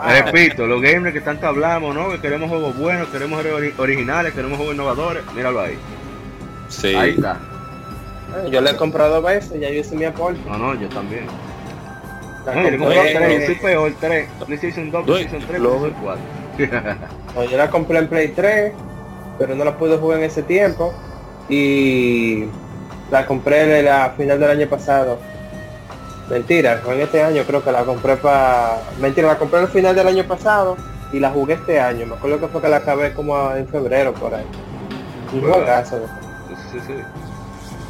[0.08, 2.10] Repito, los gamers que tanto hablamos, ¿no?
[2.12, 3.44] Que queremos juegos buenos, queremos
[3.78, 5.24] originales, queremos juegos innovadores.
[5.36, 5.78] Míralo ahí.
[6.70, 6.96] Sí.
[6.96, 7.38] Ahí está.
[8.52, 10.40] Yo le he comprado veces, ya yo hice mi aporte.
[10.48, 11.26] No, no, yo también.
[12.46, 14.30] No, yo le compré tres, yo soy peor, 3.
[14.46, 16.22] PlayStation 2, PlayStation 3, PlayStation 4.
[17.36, 18.74] no, yo la compré en Play 3,
[19.38, 20.94] pero no la pude jugar en ese tiempo.
[21.50, 22.46] Y
[23.12, 25.18] la compré en la final del año pasado.
[26.30, 28.82] Mentira, fue en este año creo que la compré para...
[29.00, 30.76] Mentira, la compré al final del año pasado
[31.14, 32.06] y la jugué este año.
[32.06, 34.46] Me acuerdo que fue que la acabé como en febrero por ahí.
[35.34, 36.02] Un juegazo.
[36.72, 36.94] Sí, sí.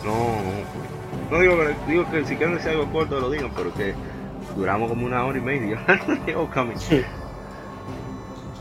[0.05, 3.93] No, no digo que, digo que si quieren decir algo corto lo digan, pero que
[4.55, 5.79] duramos como una hora y media.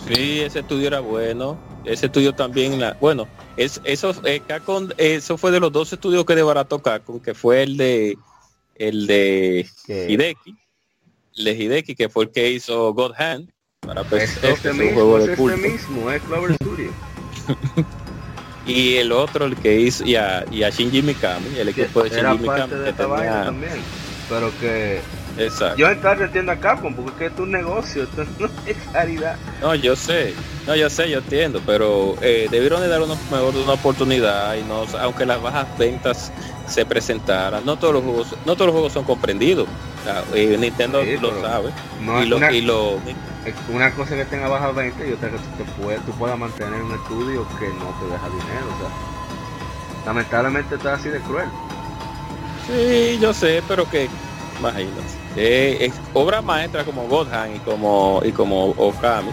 [0.08, 1.56] sí, ese estudio era bueno.
[1.86, 4.42] Ese estudio también, la, bueno, es, eso, eh,
[4.98, 8.18] eso fue de los dos estudios que desbarató Capcom, que fue el de
[8.74, 10.56] el de Hideki,
[11.36, 15.18] el de Hideki, que fue el que hizo God Hand para PC, este, mismo, juego
[15.18, 16.90] de este mismo, es Clover Studio.
[18.66, 22.10] y el otro el que hizo y a, y a Shinji Mikami el equipo de
[22.10, 23.44] Shinji Mikami que tenía...
[23.44, 23.80] también
[24.28, 25.00] pero que
[25.38, 25.76] Exacto.
[25.76, 29.74] yo estar entiendo a Capcom porque es que tu negocio esto no es caridad no
[29.74, 30.34] yo sé
[30.66, 34.62] no yo sé yo entiendo pero eh, debieron de dar una mejor una oportunidad y
[34.62, 36.32] no aunque las bajas ventas
[36.66, 39.68] se presentaran no todos los juegos no todos los juegos son comprendidos
[40.34, 41.70] eh, Nintendo lo sabe
[42.22, 43.00] y, lo, y lo
[43.68, 47.68] una cosa que tenga baja venta y otra que tú, puedas mantener un estudio que
[47.68, 48.66] no te deja dinero.
[48.74, 51.48] O sea, lamentablemente está así de cruel.
[52.66, 54.08] Sí, yo sé, pero que,
[54.58, 55.02] imagínate.
[55.36, 59.30] Eh, es obra maestra como Godhan y como y como Okami,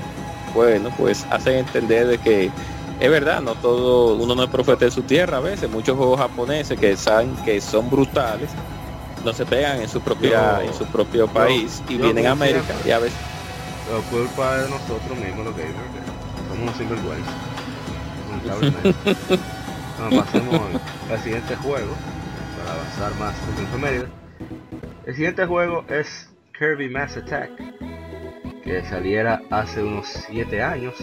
[0.53, 2.51] bueno, pues hacen entender de que
[2.99, 6.19] es verdad, no todo, uno no es profeta de su tierra a veces, muchos juegos
[6.19, 8.49] japoneses que saben que son brutales,
[9.25, 12.91] no se pegan en su propia, en su propio país y vienen a América y
[12.91, 13.17] a veces
[13.91, 15.77] la culpa de nosotros mismos los gamers,
[16.49, 17.31] somos sinvergüenza.
[19.99, 20.59] Bueno, pasemos
[21.11, 21.93] al siguiente juego,
[22.57, 23.35] para avanzar más
[23.77, 24.07] en el
[25.05, 27.51] El siguiente juego es Kirby Mass Attack,
[28.63, 30.95] que saliera hace unos 7 años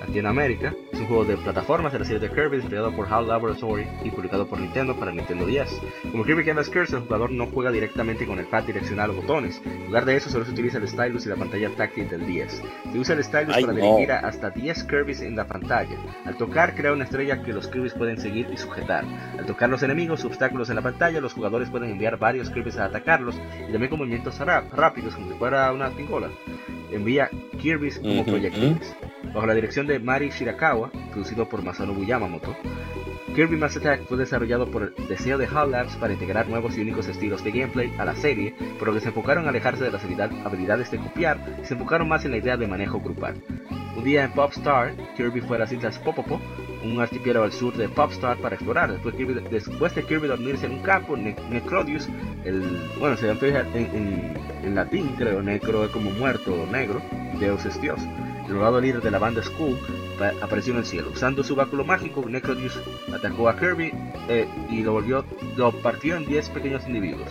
[0.00, 0.72] aquí en América.
[0.96, 4.10] Es un juego de plataformas de la serie de Kirby, desarrollado por HAL Laboratory y
[4.10, 5.68] publicado por Nintendo para Nintendo 10.
[6.10, 9.60] Como Kirby Canvas Curse, el jugador no juega directamente con el pad direccional o botones.
[9.66, 12.62] En lugar de eso, solo se utiliza el stylus y la pantalla táctil del 10.
[12.92, 15.98] Se usa el stylus para dirigir a hasta 10 Kirby's en la pantalla.
[16.24, 19.04] Al tocar, crea una estrella que los Kirby's pueden seguir y sujetar.
[19.38, 22.86] Al tocar los enemigos, obstáculos en la pantalla, los jugadores pueden enviar varios Kirby's a
[22.86, 23.38] atacarlos
[23.68, 24.38] y también con movimientos
[24.72, 26.30] rápidos, como si fuera una pingola
[26.90, 27.30] envía
[27.60, 28.94] Kirby's como proyectiles.
[29.34, 32.56] Bajo la dirección de Mari Shirakawa, producido por Masanobu Yamamoto,
[33.36, 36.80] Kirby Mass Attack fue desarrollado por el deseo de HAL Labs para integrar nuevos y
[36.80, 39.90] únicos estilos de gameplay a la serie, por lo que se enfocaron en alejarse de
[39.90, 43.34] las habilidades de copiar y se enfocaron más en la idea de manejo grupal.
[43.94, 46.40] Un día en Popstar, Kirby fue a las islas Popopo,
[46.82, 48.90] un archipiélago al sur de Popstar para explorar.
[48.90, 49.14] Después,
[49.50, 52.08] después de Kirby dormirse en un campo, Necrodius,
[52.46, 52.62] el,
[52.98, 53.40] bueno, se llama
[53.74, 54.34] en,
[54.64, 57.02] en, latín, creo, Necro es como muerto o negro,
[57.38, 58.00] Deus es Dios.
[58.48, 59.76] El líder de la banda Skull
[60.40, 61.10] apareció en el cielo.
[61.12, 62.80] Usando su báculo mágico, Necrodius
[63.12, 63.92] atacó a Kirby
[64.28, 65.24] eh, y lo volvió,
[65.56, 67.28] lo partió en 10 pequeños individuos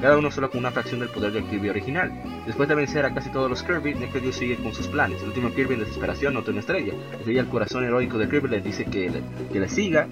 [0.00, 2.10] cada uno solo con una fracción del poder del Kirby original.
[2.46, 5.20] Después de vencer a casi todos los Kirby, Necrodius sigue con sus planes.
[5.20, 6.94] El último Kirby en desesperación nota una estrella.
[7.18, 10.08] Estrella el corazón heroico de Kirby le dice que le, que le siga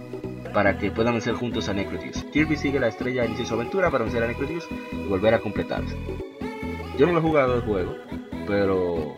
[0.52, 2.24] para que puedan vencer juntos a Necrodius.
[2.32, 5.96] Kirby sigue la estrella inicia su aventura para vencer a Necrodius y volver a completarse.
[6.98, 7.94] Yo no lo he jugado el juego,
[8.46, 9.14] pero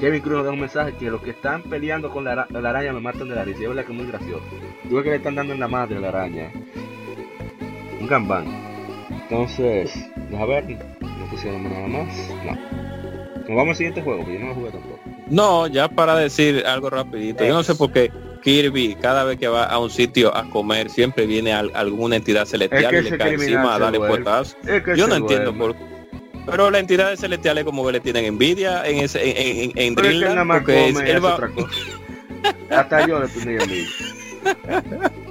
[0.00, 3.00] Kevin Cruz nos da un mensaje que los que están peleando con la, araña me
[3.00, 3.60] matan de la risa.
[3.60, 4.44] Es verdad que es muy gracioso.
[4.90, 6.50] Yo que le están dando en la madre a la araña.
[8.00, 8.46] Un gambán.
[9.10, 9.92] Entonces,
[10.38, 12.08] a ver, no pusieron nada más.
[12.46, 12.54] No.
[13.40, 15.00] Nos vamos al siguiente juego, que yo no lo jugué tampoco.
[15.28, 17.44] No, ya para decir algo rapidito.
[17.44, 18.10] Yo no sé por qué
[18.42, 22.94] Kirby, cada vez que va a un sitio a comer, siempre viene alguna entidad celestial
[22.94, 24.56] y le cae encima a darle puertas.
[24.96, 25.89] yo no entiendo por qué.
[26.46, 30.50] Pero la entidad celestiales como que le tienen envidia en ese en, en, en Dreamland,
[30.50, 31.34] porque es, él va...
[31.34, 31.70] otra cosa.
[32.70, 33.88] Hasta yo le tenía envidia.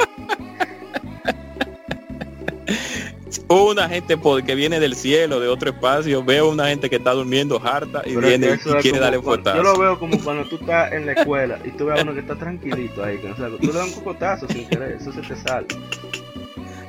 [3.50, 7.62] una gente que viene del cielo, de otro espacio, veo una gente que está durmiendo
[7.64, 9.58] harta y viene y quiere darle cocotazo.
[9.58, 12.14] Yo lo veo como cuando tú estás en la escuela y tú ves a uno
[12.14, 15.12] que está tranquilito ahí, que no sabe, tú le das un cocotazo sin querer, eso
[15.12, 15.68] se te sale.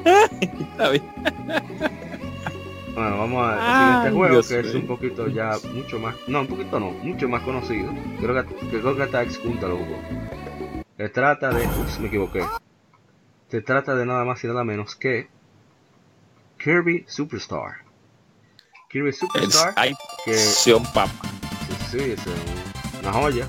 [0.41, 1.03] está bien.
[2.95, 6.81] Bueno, vamos a este juego que es un poquito ya mucho más, no, un poquito
[6.81, 7.93] no, mucho más conocido.
[8.21, 9.99] Creo que, creo que hasta junta lo jugó.
[10.97, 11.67] Se trata de...
[11.67, 12.45] Ups, me equivoqué.
[13.49, 15.29] Se trata de nada más y nada menos que
[16.59, 17.85] Kirby Superstar.
[18.91, 19.75] Kirby Superstar.
[20.25, 20.75] que, sí,
[21.91, 22.21] sí, es
[23.01, 23.49] una joya.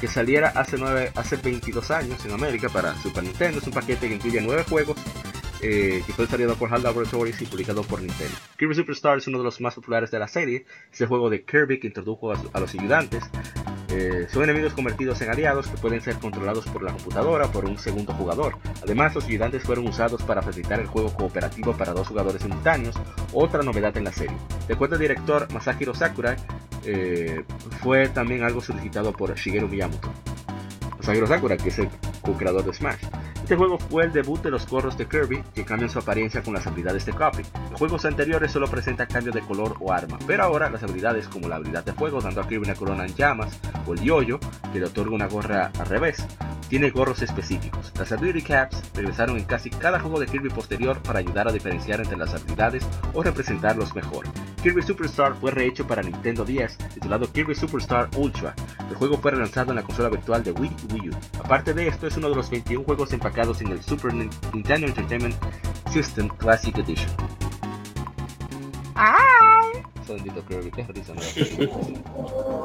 [0.00, 3.58] Que saliera hace, nueve, hace 22 años en América para Super Nintendo.
[3.58, 4.96] Es un paquete que incluye nueve juegos
[5.62, 8.34] eh, que fue desarrollado por HAL Laboratories y publicado por Nintendo.
[8.58, 11.44] Kirby Superstar es uno de los más populares de la serie, es el juego de
[11.44, 13.22] Kirby que introdujo a, los ayudantes.
[13.88, 17.78] Eh, son enemigos convertidos en aliados que pueden ser controlados por la computadora por un
[17.78, 18.56] segundo jugador.
[18.82, 22.96] Además, los ayudantes fueron usados para facilitar el juego cooperativo para dos jugadores simultáneos,
[23.32, 24.36] otra novedad en la serie.
[24.66, 26.36] De acuerdo al director Masahiro Sakurai,
[26.84, 27.44] eh,
[27.82, 30.12] fue también algo solicitado por Shigeru Miyamoto.
[30.98, 31.88] Masahiro Sakurai, que es el
[32.22, 33.04] co-creador de Smash.
[33.42, 36.54] Este juego fue el debut de los gorros de Kirby, que cambian su apariencia con
[36.54, 37.42] las habilidades de Copy.
[37.70, 41.48] En juegos anteriores solo presenta cambio de color o arma, pero ahora las habilidades como
[41.48, 44.38] la habilidad de fuego dando a Kirby una corona en llamas, o el yoyo,
[44.72, 46.24] que le otorga una gorra al revés,
[46.72, 47.92] tiene gorros específicos.
[47.98, 52.00] Las Ability Caps regresaron en casi cada juego de Kirby posterior para ayudar a diferenciar
[52.00, 54.24] entre las habilidades o representarlos mejor.
[54.62, 58.54] Kirby Superstar fue rehecho para Nintendo 10, titulado Kirby Superstar Ultra.
[58.88, 61.12] El juego fue relanzado en la consola virtual de Wii Wii U.
[61.44, 65.34] Aparte de esto, es uno de los 21 juegos empacados en el Super Nintendo Entertainment
[65.90, 67.10] System Classic Edition.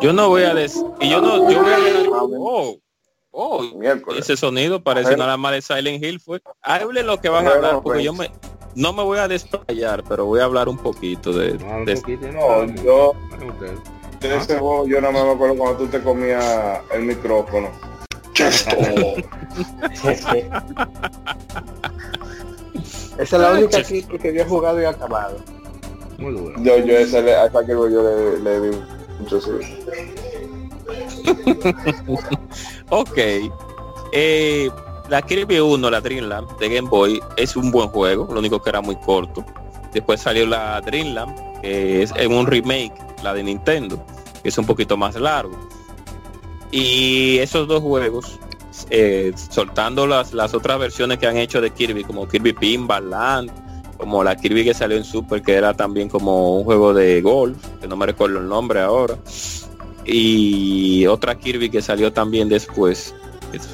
[0.01, 0.83] Yo no voy a decir.
[0.99, 1.49] Y yo no.
[1.49, 1.77] Yo voy a.
[2.11, 2.77] Oh.
[3.39, 3.63] Oh,
[4.17, 6.41] ese sonido parece nada más de Silent Hill fue.
[6.63, 8.31] Hable lo que van a hablar porque yo me
[8.73, 11.97] no me voy a desplayar, pero voy a hablar un poquito de, no, de...
[11.97, 13.13] Poquito, no, yo
[14.21, 17.69] de ese juego yo no me acuerdo cuando tú te comías el micrófono.
[23.17, 25.37] Esa es la única que, que había jugado y acabado.
[26.19, 26.53] Muy duro.
[26.61, 28.77] Yo, yo esa, esa que yo le, le di
[29.19, 29.51] mucho sí.
[32.89, 33.17] ok.
[34.13, 34.69] Eh,
[35.09, 38.69] la Kirby 1, la Dreamland de Game Boy, es un buen juego, lo único que
[38.69, 39.45] era muy corto.
[39.93, 44.03] Después salió la Dreamland, que es en un remake, la de Nintendo,
[44.43, 45.57] que es un poquito más largo.
[46.71, 48.39] Y esos dos juegos,
[48.89, 53.51] eh, soltando las, las otras versiones que han hecho de Kirby, como Kirby Pinball Land,
[53.97, 57.57] como la Kirby que salió en Super, que era también como un juego de golf,
[57.81, 59.17] que no me recuerdo el nombre ahora
[60.07, 63.13] y otra Kirby que salió también después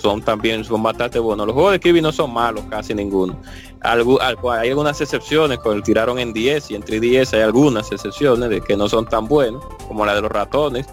[0.02, 1.48] son también son bastante buenos.
[1.48, 3.40] Los juegos de Kirby no son malos casi ninguno.
[3.82, 8.78] Hay algunas excepciones cuando tiraron en 10 y en 3DS hay algunas excepciones de que
[8.78, 10.86] no son tan buenos como la de los ratones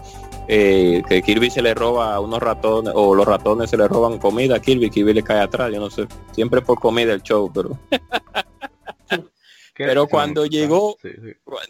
[0.47, 4.17] eh, que Kirby se le roba a unos ratones o los ratones se le roban
[4.17, 7.51] comida a Kirby Kirby le cae atrás yo no sé siempre por comida el show
[7.53, 7.79] pero
[9.75, 10.97] pero cuando llegó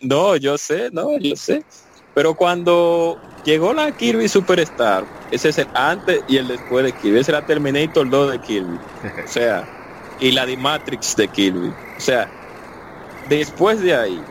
[0.01, 1.63] no yo sé no yo sé
[2.13, 7.19] pero cuando llegó la Kirby Superstar, ese es el antes y el después de Kirby.
[7.19, 8.79] Ese era Terminator 2 de Kirby.
[9.23, 9.67] O sea,
[10.19, 11.69] y la de Matrix de Kirby.
[11.69, 12.29] O sea,
[13.29, 14.21] después de ahí,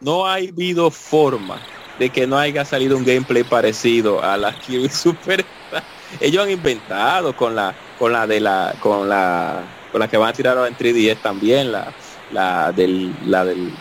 [0.00, 1.60] no ha habido forma
[1.98, 5.82] de que no haya salido un gameplay parecido a la Kirby Superstar.
[6.20, 10.30] Ellos han inventado con la, con la de la, con la, con la que van
[10.30, 11.92] a tirar en 3DS también, la,
[12.32, 13.72] la del, la del,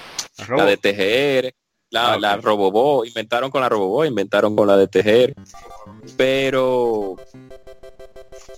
[0.49, 1.53] la de TGR
[1.89, 5.33] la, ah, la Robobo, inventaron con la Robobo, inventaron con la de tejer.
[6.17, 7.15] Pero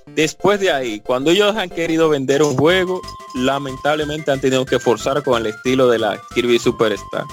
[0.08, 3.02] después de ahí, cuando ellos han querido vender un juego,
[3.36, 7.24] lamentablemente han tenido que forzar con el estilo de la Kirby Superstar.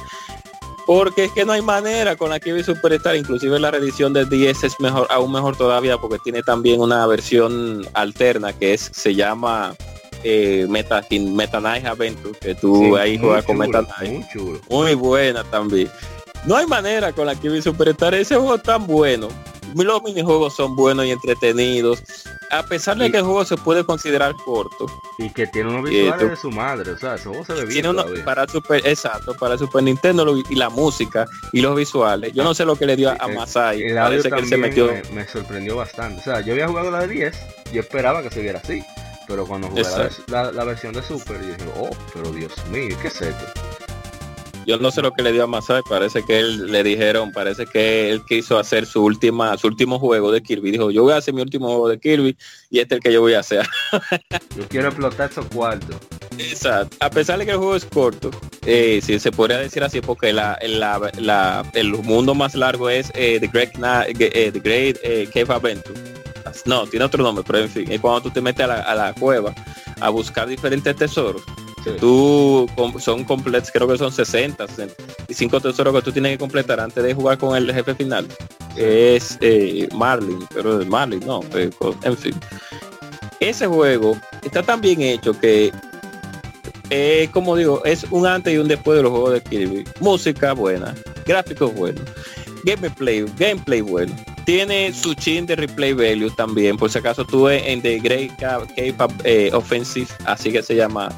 [0.87, 4.65] Porque es que no hay manera con la Kirby Superstar, inclusive la reedición de 10
[4.65, 9.75] es mejor, aún mejor todavía porque tiene también una versión alterna que es, se llama
[10.23, 14.27] eh, Meta, Meta Knight Adventure, que tú ahí juegas con Meta Knight.
[14.71, 15.91] Muy, buena también.
[16.45, 19.29] No hay manera con la que Superstar ese juego tan bueno.
[19.75, 22.03] Los minijuegos son buenos y entretenidos.
[22.51, 24.87] A pesar de que el juego se puede considerar corto.
[25.19, 26.93] Y que tiene unos visuales de su madre.
[26.93, 27.87] O sea, ese juego se ve bien
[28.25, 32.33] para Super, exacto, para Super Nintendo y la música y los visuales.
[32.33, 33.83] Yo no sé lo que le dio a Masai.
[33.83, 34.87] El, Parece que se metió.
[34.87, 36.21] Me, me, sorprendió bastante.
[36.21, 37.37] O sea, yo había jugado la de 10.
[37.73, 38.83] Yo esperaba que se viera así.
[39.27, 39.83] Pero cuando jugué
[40.29, 43.66] la, versión de Super, y dije, oh, pero Dios mío, ¿qué es esto?
[44.67, 47.67] Yo no sé lo que le dio a Masai, parece que él le dijeron, parece
[47.67, 50.73] que él quiso hacer su última, su último juego de Kirby.
[50.73, 52.37] Dijo, yo voy a hacer mi último juego de Kirby
[52.71, 53.67] y este es el que yo voy a hacer.
[54.57, 55.97] yo quiero explotar esos cuartos.
[56.39, 56.97] Exacto.
[57.01, 58.31] A pesar de que el juego es corto,
[58.65, 60.59] eh, si se podría decir así, porque la,
[61.75, 63.71] el mundo más largo es eh, The Great,
[64.09, 66.17] eh, The Great eh, Cave Adventure
[66.65, 69.55] no, tiene otro nombre, pero en fin, es cuando tú te metes a la, cueva
[70.01, 71.43] a buscar diferentes tesoros.
[71.93, 72.69] Tú
[72.99, 77.15] son completos, creo que son 60, 65 tesoros que tú tienes que completar antes de
[77.15, 78.27] jugar con el jefe final.
[78.77, 82.35] es eh, Marlin, pero es Marlin, no, en fin.
[83.41, 85.73] Ese juego está tan bien hecho que
[86.91, 89.85] eh, como digo, es un antes y un después de los juegos de Kirby.
[90.01, 92.03] Música buena, gráficos buenos,
[92.65, 94.15] gameplay, gameplay bueno.
[94.45, 99.13] Tiene su chin de replay value también, por si acaso tuve en The Great K-Pop
[99.25, 101.09] eh, Offensive, así que se llama,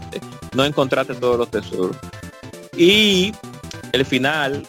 [0.55, 1.97] no encontraste todos los tesoros.
[2.77, 3.33] Y
[3.93, 4.67] el final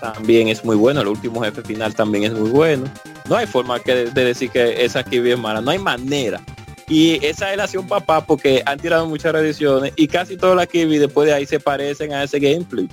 [0.00, 2.84] también es muy bueno, el último jefe final también es muy bueno.
[3.28, 6.40] No hay forma que de, decir que esa Kirby es mala, no hay manera
[6.88, 10.68] y esa es la acción papá porque han tirado muchas reediciones y casi todas las
[10.68, 12.88] Kirby después de ahí se parecen a ese gameplay.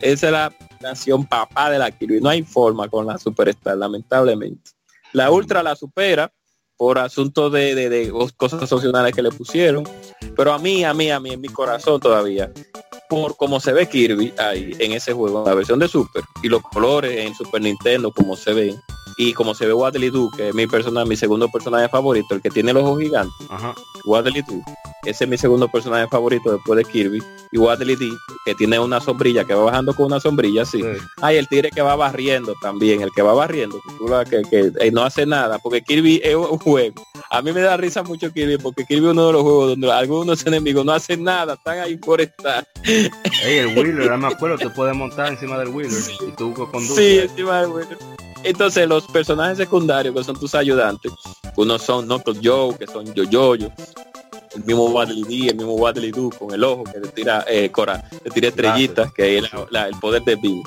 [0.00, 2.20] Esa es la nación papá de la Kirby.
[2.20, 4.70] No hay forma con la Superstar, lamentablemente.
[5.12, 6.30] La Ultra la supera
[6.78, 9.86] por asuntos de, de, cosas opcionales que le pusieron.
[10.36, 12.50] Pero a mí, a mí, a mí, en mi corazón todavía,
[13.10, 16.62] por cómo se ve Kirby ahí en ese juego, la versión de Super, y los
[16.62, 18.80] colores en Super Nintendo, como se ven,
[19.18, 22.40] y como se ve Waddle Doo, que es mi persona, mi segundo personaje favorito, el
[22.40, 23.74] que tiene el ojo gigante, Ajá.
[24.04, 24.62] Waddle Doo,
[25.04, 28.12] ese es mi segundo personaje favorito después de Kirby, y Waddle Dee,
[28.44, 30.82] que tiene una sombrilla, que va bajando con una sombrilla así.
[31.22, 33.80] hay el tigre que va barriendo también, el que va barriendo,
[34.28, 37.02] que, que, eh, no hace nada, porque Kirby es un juego.
[37.30, 39.92] A mí me da risa mucho Kirby, porque Kirby es uno de los juegos donde
[39.92, 42.66] algunos enemigos no hacen nada, están ahí por estar.
[42.84, 46.96] el Wheeler, me acuerdo, te puedes montar encima del Wheeler y tú conduces.
[46.96, 47.98] Sí, encima del Wheeler.
[48.44, 51.12] Entonces los personajes secundarios que son tus ayudantes,
[51.56, 53.56] unos son Knuckles Joe, que son Yo-Yo,
[54.54, 57.70] el mismo Waddle Dee, el mismo Waddle Doo con el ojo que te tira eh,
[57.70, 60.62] Cora, te tira estrellitas, que es el poder de vivo.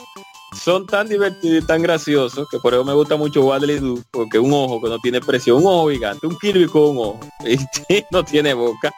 [0.62, 4.38] Son tan divertidos y tan graciosos que por eso me gusta mucho Waddle Doo, porque
[4.38, 7.20] un ojo que no tiene presión, un ojo gigante, un Kirby con un ojo,
[7.90, 8.92] y no tiene boca.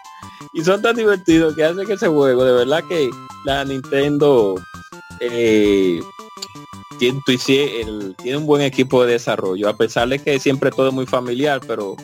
[0.54, 3.10] Y son tan divertidos que hace que ese juego, de verdad que
[3.46, 4.56] la Nintendo
[5.20, 6.02] eh,
[7.00, 11.06] tiene, tiene un buen equipo de desarrollo, a pesar de que siempre todo es muy
[11.06, 11.96] familiar, pero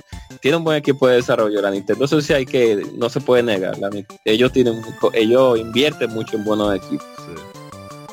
[0.42, 2.06] tiene un buen equipo de desarrollo la Nintendo.
[2.06, 3.78] Eso sí hay que, no se puede negar.
[4.26, 4.82] ellos tienen
[5.14, 7.08] ellos invierten mucho en buenos equipos.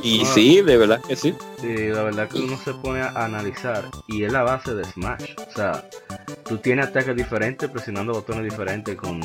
[0.03, 0.27] Y ah.
[0.35, 1.35] sí, de verdad que sí.
[1.61, 5.35] Sí, la verdad que uno se pone a analizar y es la base de Smash.
[5.49, 5.89] O sea,
[6.49, 9.21] tú tienes ataques diferentes presionando botones diferentes con,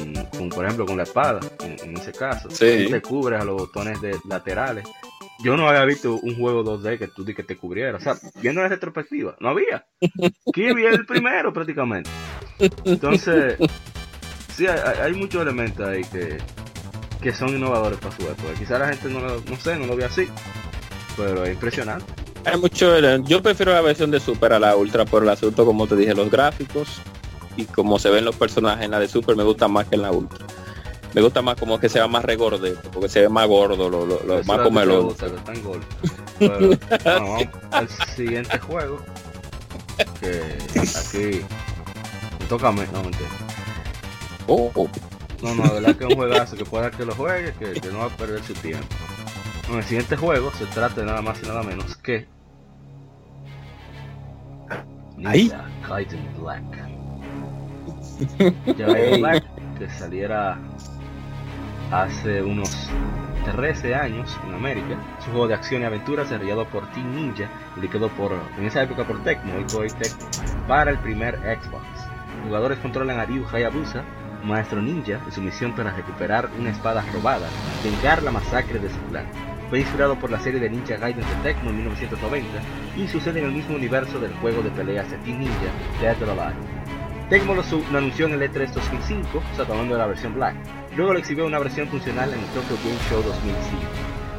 [0.50, 2.50] por ejemplo, con la espada, en, ese caso.
[2.50, 2.86] Sí.
[2.86, 4.86] Tú te cubres a los botones de laterales
[5.44, 7.98] yo no había visto un juego 2D que tú que te cubriera.
[7.98, 9.86] O sea, viendo la retrospectiva, no había.
[10.54, 12.10] Kirby es el primero prácticamente.
[12.86, 13.58] Entonces,
[14.56, 16.38] sí, hay, muchos elementos ahí que,
[17.22, 18.54] que son innovadores para su época.
[18.58, 20.28] Quizá la gente no lo, no sé, no lo ve así,
[21.18, 22.06] pero es impresionante.
[22.46, 25.88] Hay mucho, yo prefiero la versión de Super a la Ultra por el asunto, como
[25.88, 27.02] te dije, los gráficos
[27.56, 30.02] y como se ven los personajes en la de Super me gusta más que en
[30.02, 30.46] la Ultra
[31.14, 34.24] me gusta más como que sea más regorde, porque se ve más gordo, lo, lo,
[34.24, 35.16] lo más comelón.
[37.06, 39.00] vamos al siguiente juego.
[40.20, 40.42] Que
[40.90, 41.42] aquí
[42.40, 43.30] me toca a mí, no mentira.
[44.48, 44.90] Oh.
[45.42, 47.88] No, no, de verdad que es un juegazo que pueda que lo juegue, que, que,
[47.90, 48.86] no va a perder su tiempo.
[49.70, 52.28] En el siguiente juego se trata de nada más y nada menos que
[55.18, 56.64] Ninja Gaiden Black.
[58.78, 59.44] Ya Black
[59.78, 60.60] que saliera
[61.92, 62.90] hace unos
[63.46, 64.98] 13 años en América.
[65.20, 68.84] Es un juego de acción y aventura desarrollado por Team Ninja, publicado por, en esa
[68.84, 70.28] época por Tecmo, hoy Tecmo,
[70.68, 71.86] para el primer Xbox.
[72.38, 74.04] Los jugadores controlan a Ryu Hayabusa,
[74.44, 77.48] maestro ninja, y su misión para recuperar una espada robada,
[77.84, 79.26] vengar la masacre de su clan.
[79.70, 82.60] Fue inspirado por la serie de Ninja Gaiden de Tecmo en 1990
[82.98, 85.72] y sucede en el mismo universo del juego de peleas de Team Ninja,
[86.02, 86.60] Dead or Alive.
[87.30, 87.64] Tecmo lo,
[87.98, 90.56] anunció en el E3 2005, o la versión Black.
[90.96, 93.82] Luego lo exhibió una versión funcional en el Tokyo Game Show 2005.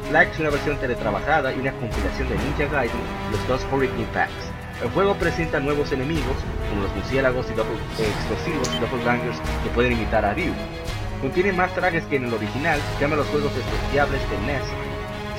[0.09, 2.95] Black una versión teletrabajada y una compilación de Ninja Gaiden
[3.31, 4.51] los dos Hurricane Packs.
[4.83, 6.37] El juego presenta nuevos enemigos,
[6.69, 10.53] como los murciélagos y eh, explosivos y doppelgangers que pueden imitar a Ryu.
[11.21, 14.93] Contiene más trajes que en el original, llama los juegos despreciables de NES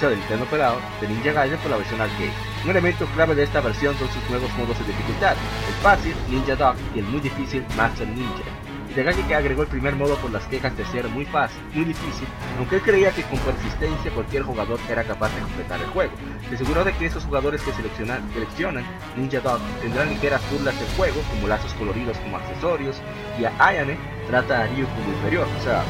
[0.08, 2.32] del Nintendo pelado de Ninja Gaiden por la versión arcade.
[2.64, 6.56] Un elemento clave de esta versión son sus nuevos modos de dificultad, el fácil Ninja
[6.56, 8.63] Dog y el muy difícil Master Ninja.
[8.94, 12.28] Itagaki que agregó el primer modo por las quejas de ser muy fácil, muy difícil,
[12.58, 16.12] aunque él creía que con persistencia cualquier jugador era capaz de completar el juego.
[16.48, 18.84] Se aseguró de que esos jugadores que seleccionan, seleccionan
[19.16, 23.02] Ninja Dog tendrán ligeras burlas del juego, como lazos coloridos como accesorios,
[23.36, 25.82] y a Ayane trata a Ryu como inferior, o sea,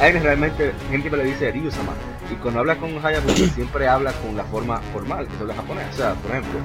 [0.00, 1.92] Ayane realmente, gente que le dice Ryu-sama,
[2.28, 5.86] y cuando habla con Hayabusa siempre habla con la forma formal que se habla japonés.
[5.90, 6.58] O sea, por ejemplo,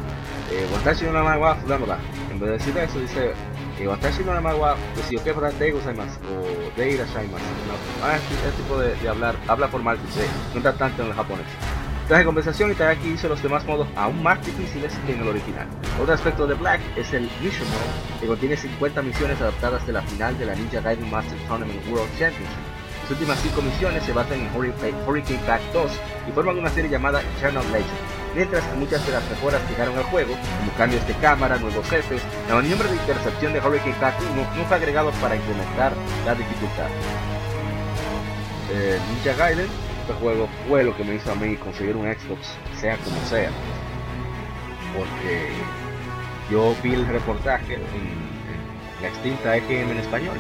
[0.51, 0.65] eh,
[2.31, 3.33] En vez de decir eso, dice
[3.83, 4.75] eh, Watashi no nama wa
[5.09, 7.43] Yoke para Dei gozaimasu o Dei irashaimasu.
[7.67, 11.13] No, ah, este, tipo de, de, hablar, habla formal que se nota tanto en el
[11.13, 11.45] japonés.
[12.07, 15.67] Traje compensación, Itagaki hizo los demás modos aún más difíciles que en el original.
[16.01, 20.01] Otro aspecto de Black es el Mission Mode, que contiene 50 misiones adaptadas de la
[20.01, 22.57] final de la Ninja Gaiden Master Tournament World Championship.
[23.03, 25.91] Las últimas 5 misiones se basan en Hurricane Pack 2
[26.27, 28.20] y forman una serie llamada Eternal Legend.
[28.35, 32.21] Mientras que muchas de las mejoras llegaron al juego, como cambios de cámara, nuevos jefes,
[32.47, 35.93] la maniobra de intercepción de Hurricane Pack 1 no fue agregado para incrementar
[36.25, 36.87] la dificultad.
[38.73, 39.67] Eh, Ninja Gaiden
[40.01, 43.51] este juego fue lo que me hizo a mí conseguir un Xbox, sea como sea.
[44.97, 45.49] Porque
[46.49, 47.81] yo vi el reportaje en,
[49.01, 50.37] la extinta XM en español.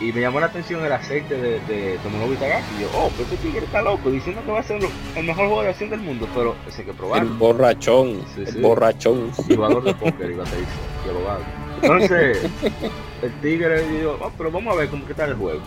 [0.00, 2.64] Y me llamó la atención el aceite de, de Tomonobu Itagaki.
[2.78, 4.80] Y yo, oh, pero este tigre está loco, diciendo que va a ser
[5.16, 7.22] el mejor juego de acción del mundo, pero ese que probar.
[7.22, 9.30] El borrachón, el borrachón.
[9.32, 10.72] Jugador de póker y baterista
[11.06, 11.44] y abogado.
[11.82, 12.50] Entonces,
[13.22, 15.60] el tigre dijo, oh, pero vamos a ver cómo que está el juego.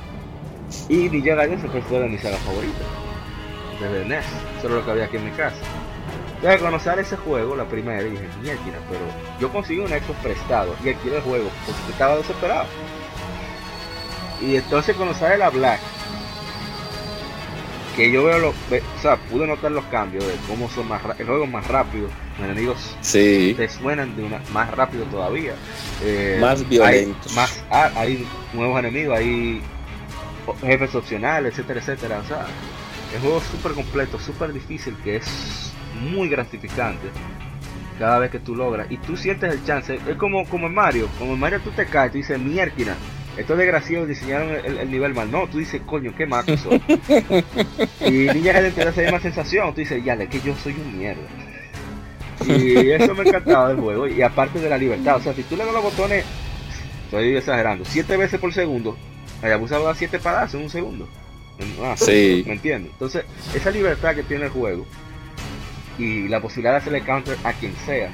[0.90, 2.88] Y Ninja Gaiden siempre fue de mis sagas favoritas.
[3.80, 4.26] Desde NES.
[4.58, 5.58] Eso era lo que había aquí en mi casa.
[6.36, 9.02] Entonces, conocer ese juego, la primera, dije, mierda, pero
[9.40, 12.66] yo conseguí un Xbox prestado y adquirí el juego porque estaba desesperado.
[14.42, 15.80] Y entonces conocer la Black,
[17.96, 21.26] que yo veo los, o sea, pude notar los cambios de cómo son más el
[21.26, 23.54] juego más rápido, los enemigos sí.
[23.56, 25.54] te suenan de una más rápido todavía,
[26.04, 29.62] eh, más violentos, más ah, hay nuevos enemigos, hay
[30.62, 32.20] jefes opcionales, etcétera, etcétera.
[32.20, 32.46] O sea,
[33.12, 37.08] es un juego súper completo, súper difícil, que es muy gratificante
[37.98, 38.92] cada vez que tú logras.
[38.92, 41.86] Y tú sientes el chance, es como, como en Mario, como en Mario tú te
[41.86, 42.96] caes, tú dices, mierda,
[43.38, 45.30] estos desgraciados diseñaron el, nivel mal.
[45.30, 46.82] No, tú dices, coño, qué mato soy.
[48.02, 50.74] y Ninja Gaiden te da esa misma sensación, tú dices, ya, es que yo soy
[50.74, 51.24] un mierda.
[52.48, 54.08] Y eso me encantaba del juego.
[54.08, 56.26] Y aparte de la libertad, o sea, si tú le das los botones,
[57.06, 58.98] estoy exagerando, siete veces por segundo,
[59.42, 61.10] Hayabusa va a 7 padazos en un segundo.
[61.82, 62.44] Ah, sí.
[62.46, 62.92] ¿Me entiendes?
[62.94, 64.86] Entonces, esa libertad que tiene el juego
[65.98, 68.10] y la posibilidad de hacerle counter a quien sea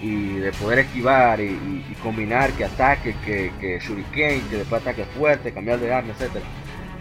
[0.00, 5.52] y de poder esquivar y, combinar que ataque, que, que shuriken, que después ataque fuerte,
[5.52, 6.44] cambiar de arma, etcétera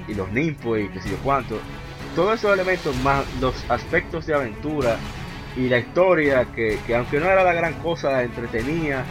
[0.08, 1.60] y los ninfos y qué sé yo cuánto.
[2.16, 4.98] Todos esos elementos más los aspectos de aventura
[5.56, 9.04] y la historia que, que aunque no era la gran cosa, entretenía.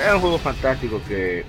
[0.00, 1.44] Era un juego fantástico que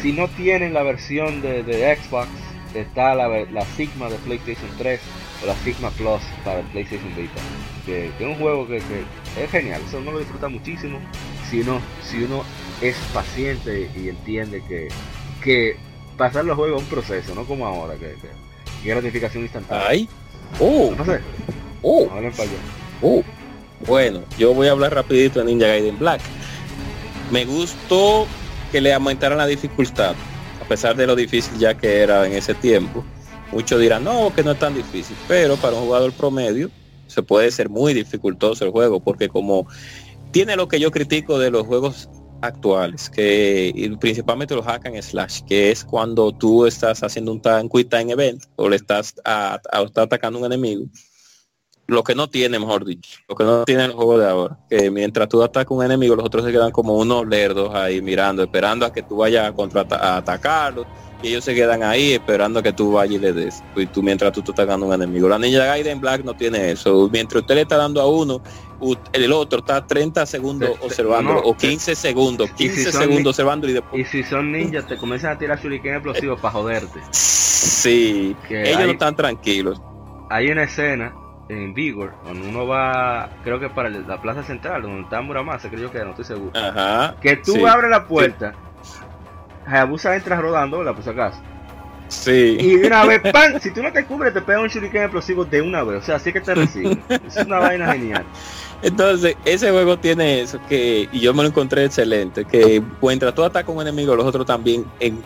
[0.00, 2.28] si no tienen la versión de, Xbox,
[2.74, 5.00] está la, Sigma de PlayStation 3
[5.42, 7.40] o la Sigma Plus para el PlayStation Vita.
[7.88, 11.00] Que, es un juego que, es genial, eso uno lo disfruta muchísimo
[11.48, 12.44] si uno, si uno
[12.82, 14.88] es paciente y entiende que,
[15.42, 15.74] que
[16.18, 18.14] pasar los juegos es un proceso, no como ahora, que,
[18.82, 19.88] que, gratificación instantánea.
[19.88, 20.06] ¡Ay!
[20.60, 20.92] ¡Oh!
[20.98, 21.20] No sé.
[21.80, 22.10] ¡Oh!
[23.00, 23.22] ¡Oh!
[23.86, 26.20] Bueno, yo voy a hablar rapidito de Ninja Gaiden Black.
[27.30, 28.26] Me gustó
[28.70, 30.14] que le aumentaran la dificultad,
[30.60, 33.02] a pesar de lo difícil ya que era en ese tiempo.
[33.50, 36.70] Muchos dirán, no, que no es tan difícil, pero para un jugador promedio
[37.08, 39.66] se puede ser muy dificultoso el juego, porque como
[40.30, 42.08] tiene lo que yo critico de los juegos
[42.40, 47.68] actuales, que principalmente los hack and slash, que es cuando tú estás haciendo un tan
[47.68, 50.86] quick time event o le estás, a, atacando un enemigo
[51.88, 54.90] lo que no tiene, mejor dicho, lo que no tiene el juego de ahora, que
[54.90, 58.84] mientras tú atacas un enemigo, los otros se quedan como unos lerdos ahí mirando, esperando
[58.84, 60.86] a que tú vayas a, contra a atacarlos,
[61.22, 64.02] y ellos se quedan ahí esperando a que tú vayas y le des, y tú
[64.02, 65.28] mientras tú estás atacando un enemigo.
[65.28, 68.40] La Ninja Gaiden Black no tiene eso, mientras usted le está dando a uno,
[69.12, 74.00] el otro está 30 segundos observando o 15 segundos, 15 segundos observando y después...
[74.00, 77.00] Y si son ninjas te comienzan a tirar shuriken explosivos para joderte.
[77.10, 79.80] Sí, ellos no están tranquilos.
[80.30, 81.12] Hay una escena
[81.48, 85.90] en Vigor, cuando uno va, creo que para la plaza central, donde está Muramasa, creo
[85.90, 86.52] que no estoy seguro.
[86.54, 88.54] Ajá, que tú abres la puerta,
[89.68, 91.38] Hayabusa entra rodando, la puse acaso.
[92.08, 92.56] Sí.
[92.58, 93.60] Y de una vez, ¡pam!
[93.60, 96.02] Si tú no te cubres, te pega un shuriken explosivo de una vez.
[96.02, 96.96] O sea, así que te recibe.
[97.08, 98.24] es una vaina genial.
[98.82, 103.42] Entonces, ese juego tiene eso que, y yo me lo encontré excelente, que mientras tú
[103.42, 105.20] atacas un enemigo, los otros también en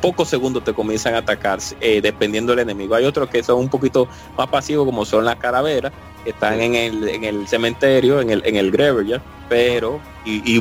[0.00, 2.94] pocos segundos te comienzan a atacar, eh, dependiendo del enemigo.
[2.94, 4.08] Hay otros que son un poquito
[4.38, 8.42] más pasivos, como son las calaveras, que están en, el, en el cementerio, en el,
[8.46, 10.60] en el graveyard, pero, y,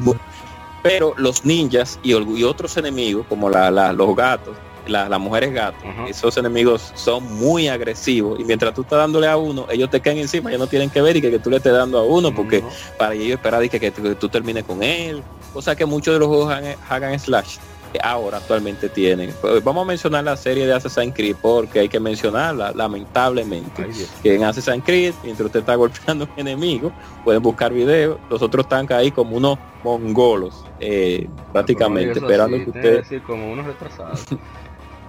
[0.83, 4.55] pero los ninjas y, otros enemigos, como la, los gatos,
[4.85, 9.65] las mujeres gatos, esos enemigos son muy agresivos y mientras tú estás dándole a uno,
[9.71, 11.97] ellos te caen encima, ellos no tienen que ver y que, tú le estés dando
[11.99, 12.61] a uno porque
[12.97, 15.23] para ellos esperar y que, tú termines con él,
[15.53, 16.53] cosa que muchos de los juegos
[16.89, 17.57] hagan slash
[18.01, 19.33] ahora actualmente tienen.
[19.41, 23.89] Pues, vamos a mencionar la serie de Assassin's Creed porque hay que mencionarla, lamentablemente.
[24.21, 26.91] que en Assassin's Creed, mientras usted está golpeando un enemigo,
[27.23, 33.23] pueden buscar videos, los otros están ahí como unos mongolos, eh, prácticamente, esperando que usted...
[33.23, 34.25] como unos retrasados.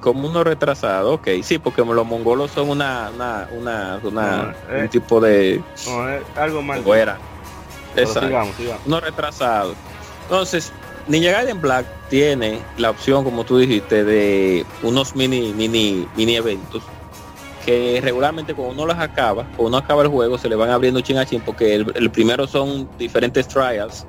[0.05, 5.19] como uno retrasado, ok, sí, porque los mongolos son una, una, una, una un tipo
[5.19, 5.63] de
[6.37, 7.17] algo más fuera.
[7.97, 8.53] Exacto.
[8.85, 9.75] Uno retrasado.
[10.25, 10.75] Entonces,
[11.07, 16.83] Ninja Gaiden Black tiene la opción, como tú dijiste, de unos mini, mini, mini eventos
[17.65, 21.01] que regularmente cuando uno las acaba, cuando uno acaba el juego, se le van abriendo
[21.01, 24.07] chin a chin, porque el, primero son diferentes trials,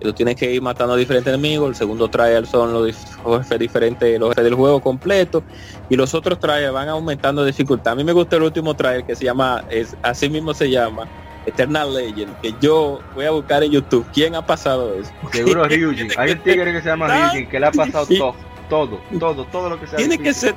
[0.00, 4.18] tú tienes que ir matando a diferentes enemigos, el segundo trial son los, jefes diferentes,
[4.18, 5.42] los jefes del juego completo,
[5.88, 7.92] y los otros trials van aumentando dificultad.
[7.92, 11.06] A mí me gusta el último trial que se llama, es, así mismo se llama,
[11.46, 15.10] Eternal Legend, que yo voy a buscar en YouTube quién ha pasado eso.
[15.32, 16.08] Seguro Ryujin.
[16.16, 18.34] Hay un tigre que se llama Ryujin que le ha pasado todo,
[18.68, 19.96] todo, todo, todo lo que sea.
[19.96, 20.54] Tiene que ser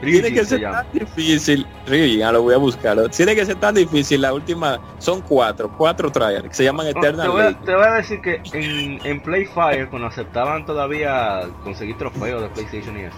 [0.00, 2.96] tiene que ser tan difícil, Ryujin, ya lo voy a buscar.
[3.10, 4.22] Tiene que ser tan difícil.
[4.22, 7.26] La última son cuatro, cuatro trials que se llaman Eternal.
[7.26, 11.98] te, voy a, te, voy a, decir que en, en Playfire, cuando aceptaban todavía conseguir
[11.98, 13.16] trofeos de PlayStation y eso,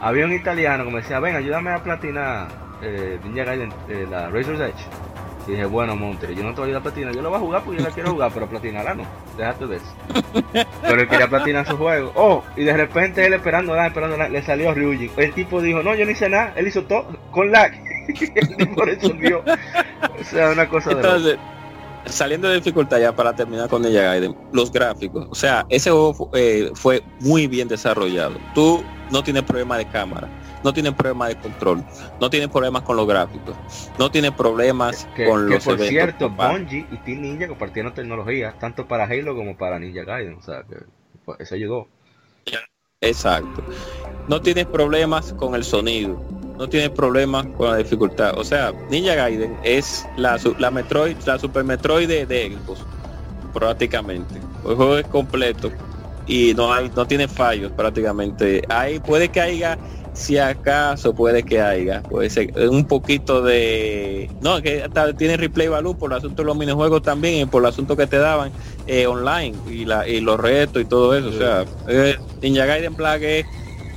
[0.00, 2.48] había un italiano que me decía: Ven, ayúdame a platinar
[2.82, 4.86] eh, Ninja Gaiden, eh, la Razor's Edge.
[5.46, 7.38] Y dije, bueno, Montre, yo no te voy a ayudar a platinar, yo lo voy
[7.38, 9.04] a jugar porque yo la quiero jugar, pero platinarla no,
[9.36, 9.86] déjate de eso.
[10.82, 12.12] Pero él quería platinar su juego.
[12.14, 15.10] Oh, y de repente él esperando nada, esperando nada, le salió Ryujin.
[15.16, 17.72] El tipo dijo, no, yo no hice nada, él hizo todo con lag.
[18.34, 19.42] el tipo resolvió.
[20.20, 21.52] O sea, una cosa Entonces, de
[22.06, 26.30] saliendo de dificultad ya para terminar con Ninja Gaiden, los gráficos, o sea, ese juego
[26.34, 28.36] eh, fue muy bien desarrollado.
[28.54, 30.28] Tú no tienes problema de cámara
[30.64, 31.84] no tienen problemas de control,
[32.20, 33.56] no tienen problemas con los gráficos,
[33.98, 39.04] no tienen problemas con los por cierto, Bungie y Team Ninja compartieron tecnología tanto para
[39.04, 40.76] Halo como para Ninja Gaiden, o sea que
[41.42, 41.88] eso ayudó.
[43.00, 43.64] Exacto.
[44.28, 46.22] No tienes problemas con el sonido,
[46.56, 48.38] no tienes problemas con la dificultad.
[48.38, 52.56] O sea, Ninja Gaiden es la, la Metroid, la Super Metroid de, de
[53.52, 54.36] prácticamente.
[54.64, 55.72] El juego es completo
[56.26, 58.62] y no hay, no tiene fallos prácticamente.
[58.68, 59.76] Hay, puede que haya
[60.14, 64.84] si acaso puede que haya, puede ser un poquito de no que
[65.16, 68.06] tiene replay value por el asunto de los minijuegos también y por el asunto que
[68.06, 68.52] te daban
[68.86, 72.94] eh, online y la y los retos y todo eso, o sea, eh, Ninja Gaiden
[72.94, 73.22] Black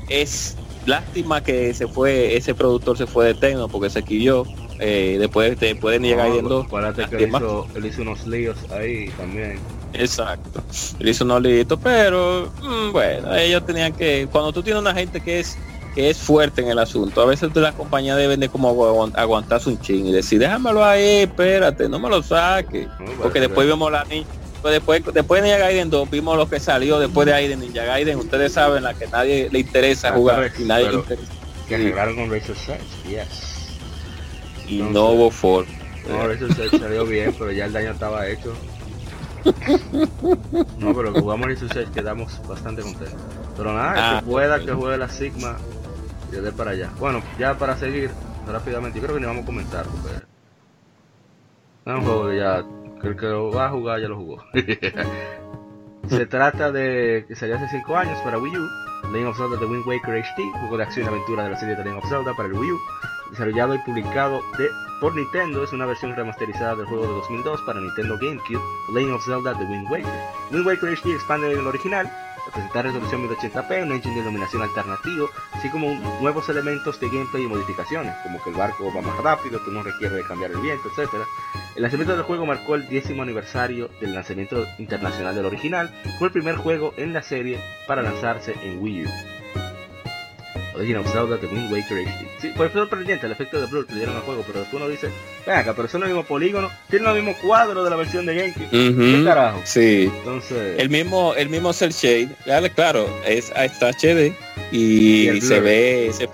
[0.09, 0.55] es,
[0.85, 4.43] lástima que se fue ese productor se fue de Tecno porque se quilló
[4.79, 6.67] eh, después, de Ninja Gaiden 2
[7.09, 9.57] que él hizo, él hizo, unos líos ahí también.
[9.93, 10.63] Exacto
[10.99, 15.19] él hizo unos líos pero mm, bueno ellos tenían que cuando tú tienes una gente
[15.19, 15.57] que es
[15.95, 17.21] es fuerte en el asunto.
[17.21, 18.69] A veces la compañía deben de como
[19.15, 22.87] aguantarse un ching y decir, déjamelo ahí, espérate, no me lo saque.
[23.21, 24.27] Porque después vimos la niña.
[24.61, 27.85] Pues después, después de Ninja Gaiden 2 vimos lo que salió después de de Ninja
[27.85, 28.17] Gaiden.
[28.17, 31.31] Ustedes saben la que nadie le interesa ah, jugar y nadie le interesa.
[31.67, 33.77] Que arreglaron con Razor Edge, yes.
[34.67, 35.65] Y no hubo for.
[36.09, 38.53] No, Razor Edge salió bien, pero ya el daño estaba hecho.
[40.79, 43.21] No, pero jugamos Razor Edge quedamos bastante contentos.
[43.55, 45.57] Pero nada, ah, que pueda que juegue la Sigma
[46.31, 46.89] yo de para allá.
[46.99, 48.11] Bueno, ya para seguir
[48.47, 50.15] rápidamente, yo creo que ni vamos a comentar porque
[51.85, 52.65] es un juego que ya,
[53.03, 54.43] el que lo va a jugar ya lo jugó.
[56.07, 58.69] Se trata de que salió hace 5 años para Wii U,
[59.11, 61.75] Legend of Zelda The Wind Waker HD, juego de acción y aventura de la serie
[61.75, 62.79] de Legend of Zelda para el Wii U,
[63.31, 64.69] desarrollado y publicado de,
[65.01, 68.61] por Nintendo, es una versión remasterizada del juego de 2002 para Nintendo GameCube,
[68.93, 70.13] Legend of Zelda The Wind Waker.
[70.51, 72.11] Wind Waker HD expande el original,
[72.55, 77.47] presentar resolución 1080p, un engine de iluminación alternativo, así como nuevos elementos de gameplay y
[77.47, 80.87] modificaciones, como que el barco va más rápido, que no requiere de cambiar el viento,
[80.87, 81.11] etc.
[81.75, 86.33] El lanzamiento del juego marcó el décimo aniversario del lanzamiento internacional del original, fue el
[86.33, 89.34] primer juego en la serie para lanzarse en Wii U.
[90.75, 92.27] Of Zelda The Wind Waker HD.
[92.41, 94.89] Sí, fue sorprendente el efecto de blur que le dieron al juego, pero después uno
[94.89, 95.09] dice,
[95.47, 98.69] venga, pero son los mismos polígonos, tienen los mismos cuadros de la versión de GameCube.
[98.69, 99.61] ¿Qué carajo?
[99.63, 100.11] Sí.
[100.19, 100.79] Entonces.
[100.79, 102.29] El mismo, el mismo cel shade,
[102.75, 104.35] claro, es está HD
[104.71, 106.29] y, se ve ese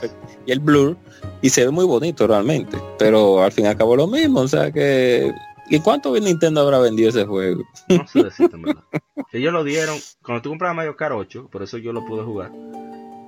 [0.45, 0.97] y el blur
[1.43, 4.47] y se ve muy bonito realmente, pero al fin y al cabo lo mismo, o
[4.47, 5.31] sea que
[5.69, 7.63] ¿Y cuánto Nintendo habrá vendido ese juego?
[7.87, 8.83] No sé decirte, verdad.
[9.31, 12.51] Ellos lo dieron, cuando tú comprabas Mario Kart 8, por eso yo lo pude jugar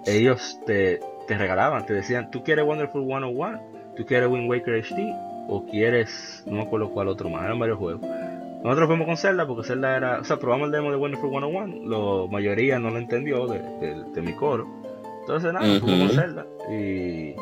[0.05, 3.61] ellos te, te regalaban, te decían, ¿tú quieres Wonderful 101?
[3.95, 5.13] ¿Tú quieres Wind Waker HD?
[5.47, 8.01] ¿O quieres, no me acuerdo cuál otro más, eran varios juegos.
[8.63, 12.25] Nosotros fuimos con Zelda porque Zelda era, o sea, probamos el demo de Wonderful 101,
[12.25, 13.59] la mayoría no lo entendió de,
[14.13, 14.65] de, mi coro.
[15.21, 17.33] Entonces nada, fuimos con Zelda y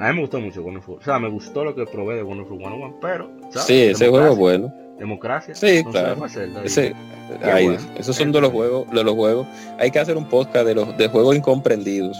[0.00, 2.58] a mí me gustó mucho Wonderful, o sea, me gustó lo que probé de Wonderful
[2.58, 3.66] 101, pero, ¿sabes?
[3.66, 4.72] Sí, ese juego es bueno.
[4.98, 5.54] Democracia.
[5.54, 6.26] Sí, claro.
[6.64, 6.94] ese,
[7.96, 9.46] esos son de los juegos, de los juegos.
[9.78, 12.18] Hay que hacer un podcast de los de juegos incomprendidos.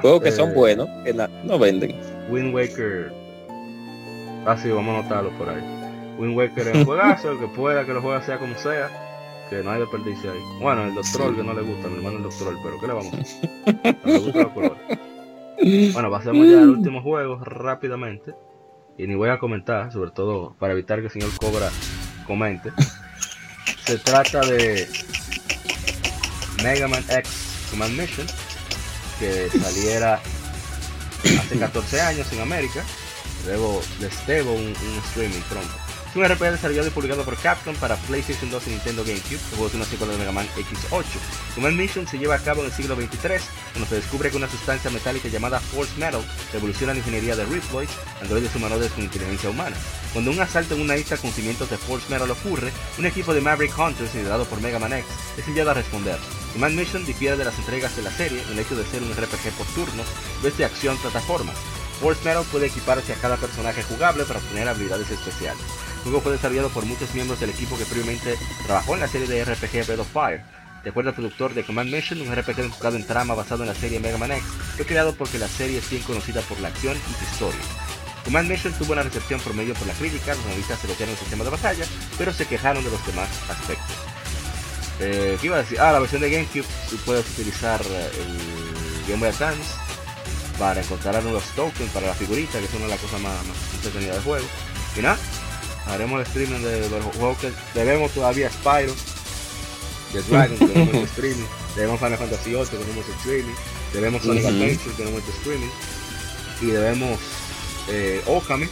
[0.00, 1.14] Juegos que son eh, buenos, que
[1.44, 1.94] no venden.
[2.30, 3.12] Wind Waker.
[4.46, 5.62] Ah, sí, vamos a notarlo por ahí.
[6.18, 8.88] Wind Waker es un juegazo, el que pueda que lo juegue sea como sea.
[9.50, 10.38] que no hay desperdicio ahí.
[10.60, 13.14] Bueno, el doctor que no le gusta, mi hermano el doctor, pero ¿qué le vamos
[13.14, 13.96] a hacer?
[14.04, 15.92] No le los colores.
[15.94, 18.34] Bueno, pasemos ya al último juego rápidamente.
[18.96, 21.68] Y ni voy a comentar, sobre todo para evitar que el señor Cobra
[22.26, 22.70] comente.
[23.84, 24.86] Se trata de
[26.62, 28.26] Mega Man X Command Mission,
[29.18, 30.20] que saliera
[31.24, 32.84] hace 14 años en América.
[33.46, 35.74] Luego les debo un, un streaming pronto.
[36.08, 39.34] Es un RPG desarrollado y publicado por Capcom para PlayStation 2 y Nintendo GameCube.
[39.34, 41.04] El juego es una secuela de Mega Man X8.
[41.56, 43.40] Command Mission se lleva a cabo en el siglo XXIII,
[43.72, 46.22] cuando se descubre que una sustancia metálica llamada Force Metal
[46.52, 47.88] revoluciona la ingeniería de Riploid,
[48.22, 49.76] androides humanoides con inteligencia humana.
[50.12, 53.40] Cuando un asalto en una isla con cimientos de Force Metal ocurre, un equipo de
[53.40, 55.06] Maverick Hunters liderado por Mega Man X
[55.36, 56.20] es enviado a responder.
[56.54, 59.10] Command Mission difiere de las entregas de la serie en el hecho de ser un
[59.10, 60.06] RPG por turnos,
[60.40, 61.52] vez de acción plataforma.
[62.00, 65.60] Force Metal puede equiparse a cada personaje jugable para obtener habilidades especiales.
[65.96, 69.26] El juego fue desarrollado por muchos miembros del equipo que previamente trabajó en la serie
[69.26, 70.44] de RPG Breath of Fire.
[70.84, 73.74] De acuerdo al productor de Command Mission, un RPG enfocado en trama basado en la
[73.74, 74.44] serie Mega Man X,
[74.76, 77.60] fue creado porque la serie es bien conocida por la acción y su historia.
[78.24, 81.50] Command Mission tuvo una recepción promedio por la crítica, los analistas elogiaron el sistema de
[81.50, 81.84] batalla,
[82.16, 84.13] pero se quejaron de los demás aspectos.
[85.00, 85.80] Eh, ¿Qué iba a decir?
[85.80, 89.74] Ah, la versión de GameCube, tú puedes utilizar eh, el Game Boy Advance
[90.58, 93.56] para encontrar nuevos tokens para la figurita, que es una de las cosas más, más
[93.74, 94.46] entretenidas del juego.
[94.96, 95.18] Y nada,
[95.86, 98.94] haremos el streaming de, los juegos que debemos todavía Spyro,
[100.12, 103.54] de Dragon, tenemos el streaming, debemos Final Fantasy 8, tenemos el streaming,
[103.92, 105.70] debemos Sonic Adventure, tenemos el streaming,
[106.60, 107.18] y debemos
[107.88, 108.68] eh, Okami,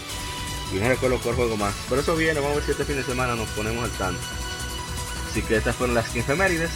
[0.73, 1.75] y no recuerdo cuál juego más.
[1.89, 4.23] Pero eso viene, vamos a ver si este fin de semana nos ponemos al tanto.
[5.33, 6.71] Así que estas fueron las 15 efemérides.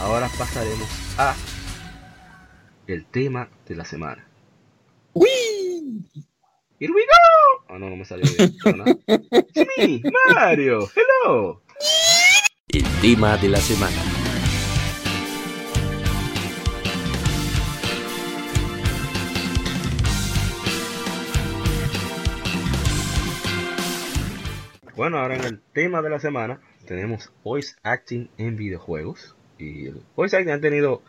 [0.00, 0.88] Ahora pasaremos
[1.18, 1.36] a
[2.86, 4.26] el tema de la semana.
[5.12, 6.02] ¡Wii!
[6.80, 7.64] Here we go.
[7.68, 8.56] Ah, no, no me salió bien.
[9.52, 10.02] Jimmy,
[10.34, 11.60] Mario, hello.
[12.68, 13.96] El tema de la semana.
[24.96, 29.36] Bueno, ahora en el tema de la semana tenemos voice acting en videojuegos.
[29.58, 31.02] Y el voice acting ha tenido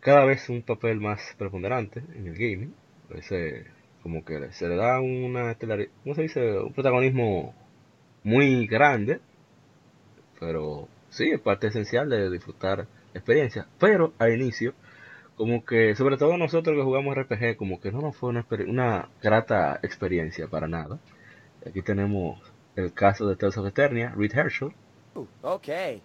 [0.00, 2.74] cada vez un papel más preponderante en el gaming.
[4.02, 5.54] Como que se le da una
[6.02, 6.58] ¿cómo se dice?
[6.58, 7.54] un protagonismo
[8.24, 9.20] muy grande
[10.40, 14.74] pero sí es parte esencial de disfrutar experiencia pero al inicio
[15.36, 19.78] como que sobre todo nosotros que jugamos RPG como que no nos fue una grata
[19.82, 20.98] experiencia para nada
[21.66, 24.72] aquí tenemos el caso de Tales of Eternia Reed Herschel.
[25.42, 26.02] Okay.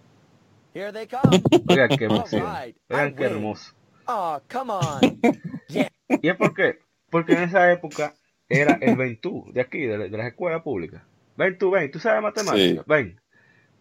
[0.74, 1.42] Here they come.
[1.68, 2.44] Oigan qué emoción.
[2.90, 3.72] oigan qué hermoso.
[4.06, 5.20] Oh come on.
[6.22, 6.78] Y es porque
[7.10, 8.14] porque en esa época
[8.48, 11.02] era el Ventú de aquí, de, las escuelas públicas.
[11.36, 13.20] Ven tú, ven, tú sabes matemáticas, ven,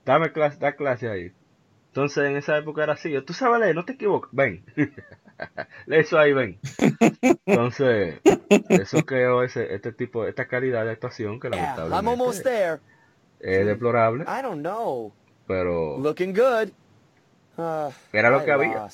[0.06, 1.32] dame clase, da clase ahí.
[1.98, 4.64] Entonces en esa época era así, tú sabes leer, no te equivoques, ven,
[5.88, 6.60] lee eso ahí, ven.
[7.48, 8.22] Entonces,
[8.70, 12.80] eso creó ese, este tipo, esta calidad de actuación que lamentablemente
[13.40, 14.26] es deplorable.
[14.26, 15.12] I don't know.
[15.48, 16.70] Pero Looking good.
[17.58, 18.88] Uh, era lo que había.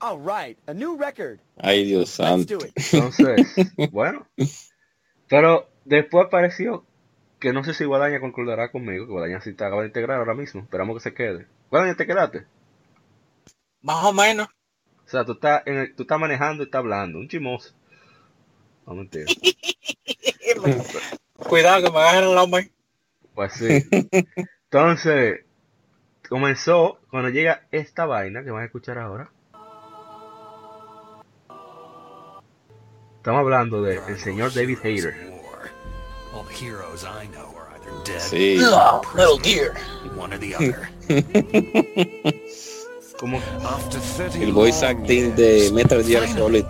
[0.00, 1.38] All right, a new record.
[1.56, 2.58] Ay, Dios santo.
[2.92, 3.56] Entonces,
[3.90, 4.26] bueno.
[5.30, 6.84] Pero después apareció
[7.40, 10.34] que no sé si Guadaña concordará conmigo, que Guadaña sí te acaba de integrar ahora
[10.34, 10.60] mismo.
[10.60, 11.46] Esperamos que se quede.
[11.70, 12.46] Guadaña, ¿te quedaste?
[13.82, 14.48] Más o menos.
[15.06, 17.18] O sea, tú estás, en tú estás manejando y estás hablando.
[17.18, 17.74] Un chimoso.
[18.86, 19.26] No mentir.
[21.34, 22.72] Cuidado que me agarren el hombre.
[23.34, 23.84] Pues sí.
[24.64, 25.44] Entonces,
[26.28, 29.30] comenzó cuando llega esta vaina que van a escuchar ahora.
[33.16, 35.38] Estamos hablando del de señor David Hayter.
[38.18, 38.58] Sí.
[39.14, 39.72] Metal Gear.
[43.18, 43.40] Como
[44.40, 46.64] el voice acting de Metal Gear Solid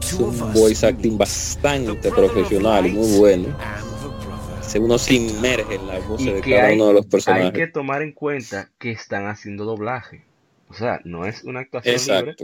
[0.00, 3.48] es un voice acting bastante profesional muy bueno.
[4.62, 7.46] Se uno se inmerge en la voz de cada uno de los personajes.
[7.46, 10.27] Hay que tomar en cuenta que están haciendo doblaje.
[10.68, 12.36] O sea, no es una actuación libre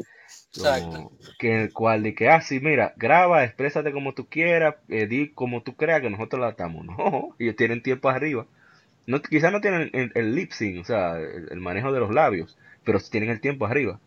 [0.56, 1.12] Exacto.
[1.38, 5.30] que el cual de que, ah, sí, mira, graba, exprésate como tú quieras, eh, di
[5.30, 6.86] como tú creas que nosotros la estamos.
[6.96, 8.46] No, ellos tienen tiempo arriba.
[9.06, 13.00] No, quizás no tienen el, lip sync, o sea, el, manejo de los labios, pero
[13.00, 14.00] tienen el tiempo arriba.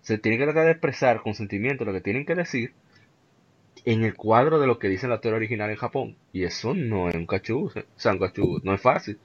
[0.00, 2.72] Se tienen que tratar de expresar con sentimiento lo que tienen que decir
[3.84, 6.16] en el cuadro de lo que dice la teoría original en Japón.
[6.32, 9.18] Y eso no es un cachú, o sea, un cachú, no es fácil.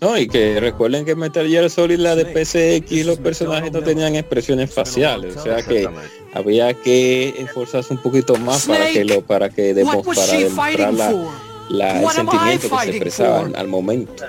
[0.00, 4.14] No, y que recuerden que Metal Gear Solid, la de PCX, los personajes no tenían
[4.14, 5.90] expresiones faciales, o sea que
[6.32, 11.12] había que esforzarse un poquito más para que lo, para que demos, para demostrar la,
[11.68, 14.24] la el sentimiento que se expresaba al momento.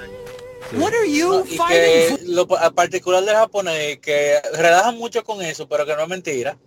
[0.75, 2.19] What are you y fighting que for?
[2.29, 6.57] lo pa- particular del japonés, que relaja mucho con eso, pero que no es mentira,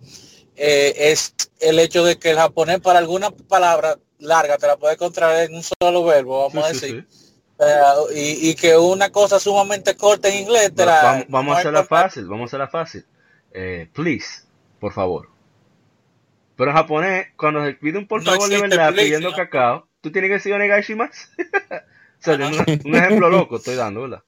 [0.55, 4.93] eh, es el hecho de que el japonés para alguna palabra larga te la puede
[4.93, 7.07] encontrar en un solo verbo, vamos a sí, decir.
[7.09, 7.19] sí.
[7.59, 7.81] Eh,
[8.15, 11.01] y, y que una cosa sumamente corta en inglés te la...
[11.03, 13.05] vamos, vamos a no hacerla fácil, vamos a hacerla fácil.
[13.51, 14.43] Eh, please,
[14.79, 15.29] por favor.
[16.55, 19.29] Pero en japonés, cuando se pide un por No favor de existe verdad please, pidiendo
[19.29, 19.35] ¿no?
[19.35, 21.27] cacao, tú tienes que decir onegaishimasu.
[21.37, 21.81] o
[22.19, 24.23] sea, un, un ejemplo loco estoy dando, ¿verdad?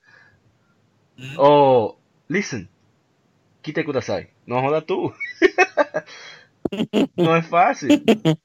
[1.18, 1.34] Ujú.
[1.38, 2.70] O, listen,
[3.62, 4.30] quite kudasai.
[4.46, 5.14] No jodas tú.
[7.16, 8.04] no es fácil.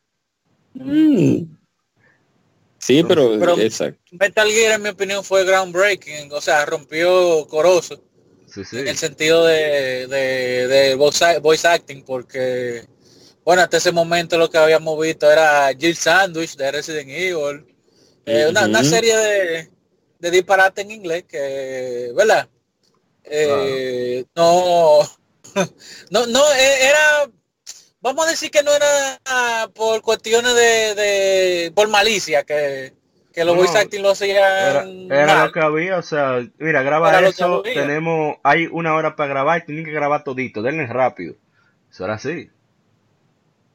[0.72, 1.59] Mm.
[2.80, 4.00] Sí, pero, Pero- exacto.
[4.12, 8.02] Metal Gear en mi opinión fue groundbreaking, o sea, rompió Corozo
[8.52, 8.78] Sí, sí.
[8.78, 12.84] en el sentido de, de, de voice, voice acting, porque,
[13.44, 17.66] bueno, hasta ese momento lo que habíamos visto era Jill Sandwich de Resident Evil,
[18.26, 19.70] eh, una, una serie de,
[20.18, 22.48] de disparate en inglés que, ¿verdad?
[23.24, 25.00] Eh, No,
[26.10, 27.30] no, no, eh, era,
[28.00, 32.92] vamos a decir que no era ah, por cuestiones de, de por malicia, que,
[33.32, 35.46] que los No, voice acting lo Era, hacían era mal.
[35.46, 39.28] lo que había, o sea, mira, graba Era que eso, tenemos, hay una hora para
[39.28, 41.34] grabar y tienen que grabar todito, denle rápido.
[41.90, 42.48] Eso era así.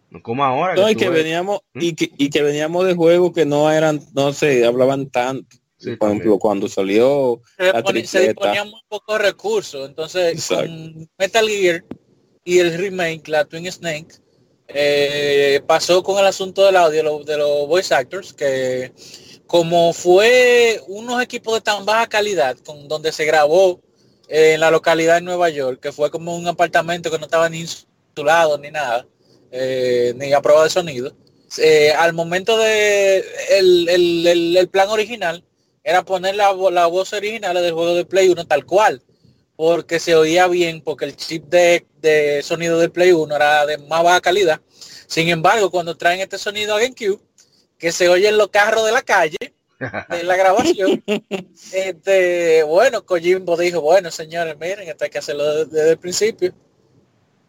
[0.10, 0.76] No como ahora.
[0.76, 1.81] No, y tú que ves- veníamos, ¿Mm?
[1.81, 5.57] y que, y que veníamos de juegos que no eran, no sé, hablaban tanto.
[5.77, 6.39] Sí, Por ejemplo, también.
[6.39, 9.88] cuando salió se, la se disponían muy pocos recursos.
[9.88, 10.68] Entonces, Exacto.
[10.68, 11.84] con Metal Gear
[12.45, 14.15] y el remake, la Twin Snake,
[14.67, 18.93] eh, pasó con el asunto del audio de los, de los voice actors, que
[19.47, 23.81] como fue unos equipos de tan baja calidad, con donde se grabó
[24.27, 27.49] eh, en la localidad de Nueva York, que fue como un apartamento que no estaba
[27.49, 29.07] ni insulado ni nada,
[29.51, 31.15] eh, ni a prueba de sonido.
[31.97, 35.43] al momento de el, el- el- el plan original
[35.84, 39.01] era poner la, la voz original del juego de Play 1 tal cual,
[39.56, 43.77] porque se oía bien, porque el chip de, de sonido del Play 1 era de
[43.77, 44.61] más baja calidad.
[45.07, 47.19] Sin embargo, cuando traen este sonido a GameCube,
[47.77, 49.38] que se oye en los carros de la calle,
[50.10, 51.03] de la grabación,
[51.73, 56.53] este, bueno, Kojimbo dijo, bueno, señores, miren, esto hay que hacerlo desde, desde el principio.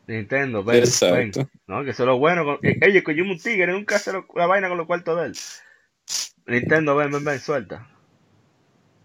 [0.07, 1.41] Nintendo, ven, Exacto.
[1.41, 1.51] ven.
[1.67, 2.45] No, que eso es lo bueno.
[2.45, 2.59] Con...
[2.63, 5.37] eh, Oye, Kojima un tigre, nunca hace lo- la vaina con los cuartos de él.
[6.47, 7.89] Nintendo, ven, ven, ven, suelta.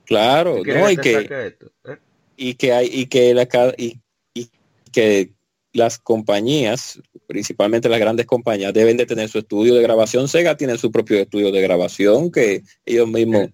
[0.06, 1.72] Claro, ¿Tú quieres no, y que, esto?
[1.86, 1.98] ¿Eh?
[2.38, 3.48] Y que hay, y que la
[3.78, 4.00] y,
[4.34, 4.50] y
[4.92, 5.32] que
[5.74, 10.28] las compañías, principalmente las grandes compañías, deben de tener su estudio de grabación.
[10.28, 13.50] Sega tiene su propio estudio de grabación que ellos mismos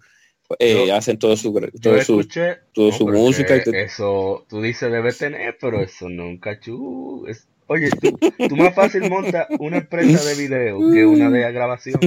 [0.59, 4.45] eh, Yo- hacen todo su todo su, escuché toda No, su música y que Eso,
[4.49, 7.25] tú dices debe tener, pero eso nunca chu.
[7.27, 8.17] es- Oye, tú,
[8.47, 11.99] tú más fácil montas una empresa de video que una de grabación,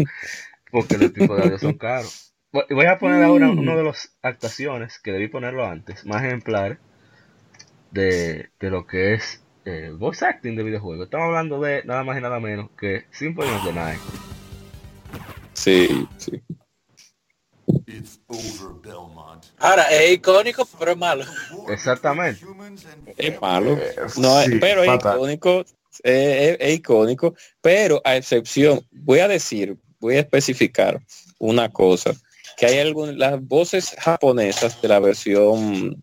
[0.71, 2.30] porque los tipos de audio son caros.
[2.53, 6.79] Voy a poner ahora una de las actuaciones, que debí ponerlo antes, más ejemplares
[7.93, 11.05] de, de lo que es el voice acting de videojuegos.
[11.05, 14.01] Estamos hablando de nada más y nada menos que Symphony of the Night.
[15.53, 16.43] sí, sí.
[17.87, 19.45] It's over, Belmont.
[19.59, 21.25] Ahora, es icónico, pero es malo.
[21.69, 22.45] Exactamente.
[23.17, 23.77] es malo.
[23.77, 25.65] Eh, No, sí, pero es icónico,
[26.03, 31.01] eh, es, es icónico, pero a excepción, voy a decir, voy a especificar
[31.39, 32.13] una cosa,
[32.57, 36.03] que hay algunas, las voces japonesas de la versión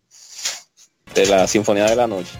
[1.13, 2.31] de la Sinfonía de la Noche,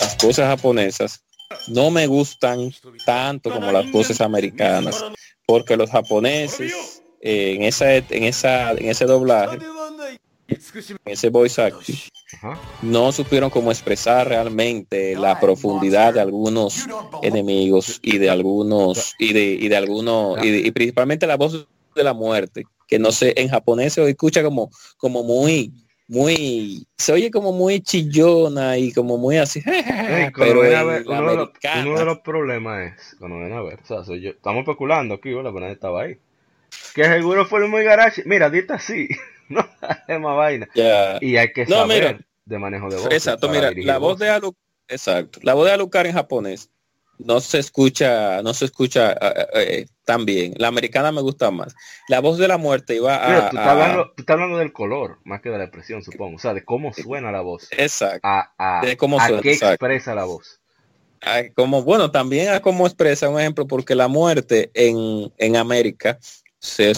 [0.00, 1.22] las voces japonesas
[1.68, 2.72] no me gustan
[3.06, 5.04] tanto como las voces americanas,
[5.46, 9.58] porque los japoneses eh, en esa en esa en ese doblaje,
[10.48, 11.96] en ese voice acting,
[12.82, 16.86] no supieron cómo expresar realmente la profundidad de algunos
[17.22, 21.66] enemigos y de algunos y de y de algunos y, de- y principalmente la voz
[21.94, 25.72] de la muerte que no sé en japonés se escucha como como muy
[26.06, 29.62] muy se oye como muy chillona y como muy así
[30.36, 33.80] pero ver, uno, de los, americana- uno de los problemas es, cuando viene a ver,
[33.82, 35.50] o sea, soy yo, estamos especulando aquí, ¿verdad?
[35.54, 36.18] Pero estaba ahí.
[36.94, 38.22] Que seguro fue muy garage.
[38.26, 39.08] Mira, dita así,
[39.48, 39.60] no
[40.08, 40.68] es más vaina.
[41.20, 42.26] Y hay que No, saber mira.
[42.44, 43.06] de manejo de voz.
[43.10, 44.54] Exacto, mira, la voz de Alu,
[44.88, 46.68] exacto, la voz de Alucard en japonés
[47.18, 50.54] no se escucha, no se escucha eh, eh, tan bien.
[50.58, 51.74] La americana me gusta más.
[52.08, 54.58] La voz de la muerte iba a, Mira, tú, estás a- hablando, tú estás hablando
[54.58, 56.36] del color, más que de la expresión, supongo.
[56.36, 57.68] O sea, de cómo suena la voz.
[57.70, 59.72] exacto, A, a, De cómo a qué exacto.
[59.74, 60.60] expresa la voz.
[61.22, 66.18] a como bueno, también a cómo expresa un ejemplo, porque la muerte en, en América
[66.58, 66.92] se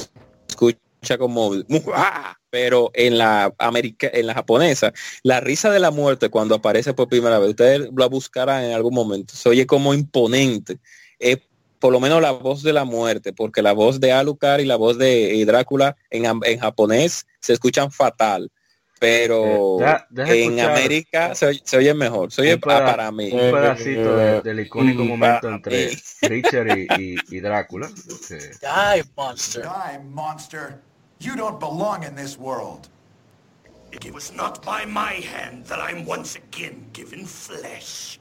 [0.49, 4.91] escucha como "Muah", pero en la América, en la japonesa,
[5.23, 8.95] la risa de la muerte cuando aparece por primera vez, ustedes la buscarán en algún
[8.95, 10.79] momento, se oye como imponente.
[11.19, 11.37] Es
[11.79, 14.77] por lo menos la voz de la muerte, porque la voz de Alucard y la
[14.77, 18.51] voz de Drácula en, en japonés se escuchan fatal.
[18.99, 20.27] pero Eh, en
[20.59, 22.33] escuchar América se, oye- se oye mejor.
[22.33, 23.31] Se oye peda- ah, para mí.
[23.31, 25.93] un pedacito de- del icónico Mm, momento para entre mí.
[26.23, 27.91] Richard y, y- y Drácula.
[28.31, 29.63] Die, monster.
[29.65, 30.79] Die, monster.
[31.21, 32.89] You don't belong in this world.
[33.93, 38.19] It was not by my hand that I'm once again given flesh.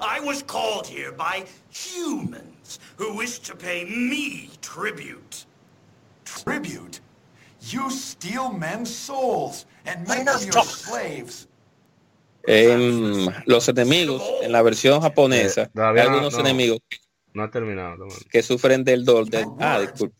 [0.00, 5.44] I was called here by humans who wish to pay me tribute.
[6.24, 7.00] Tribute?
[7.60, 10.64] You steal men's souls and make Enough them your talk.
[10.66, 11.46] slaves.
[12.46, 16.40] En los enemigos, en la versión japonesa, Eh, hay algunos no.
[16.40, 16.78] enemigos
[17.34, 18.06] No ha terminado.
[18.30, 19.28] que sufren del dolor.
[19.28, 20.14] Del, ah, disculpe.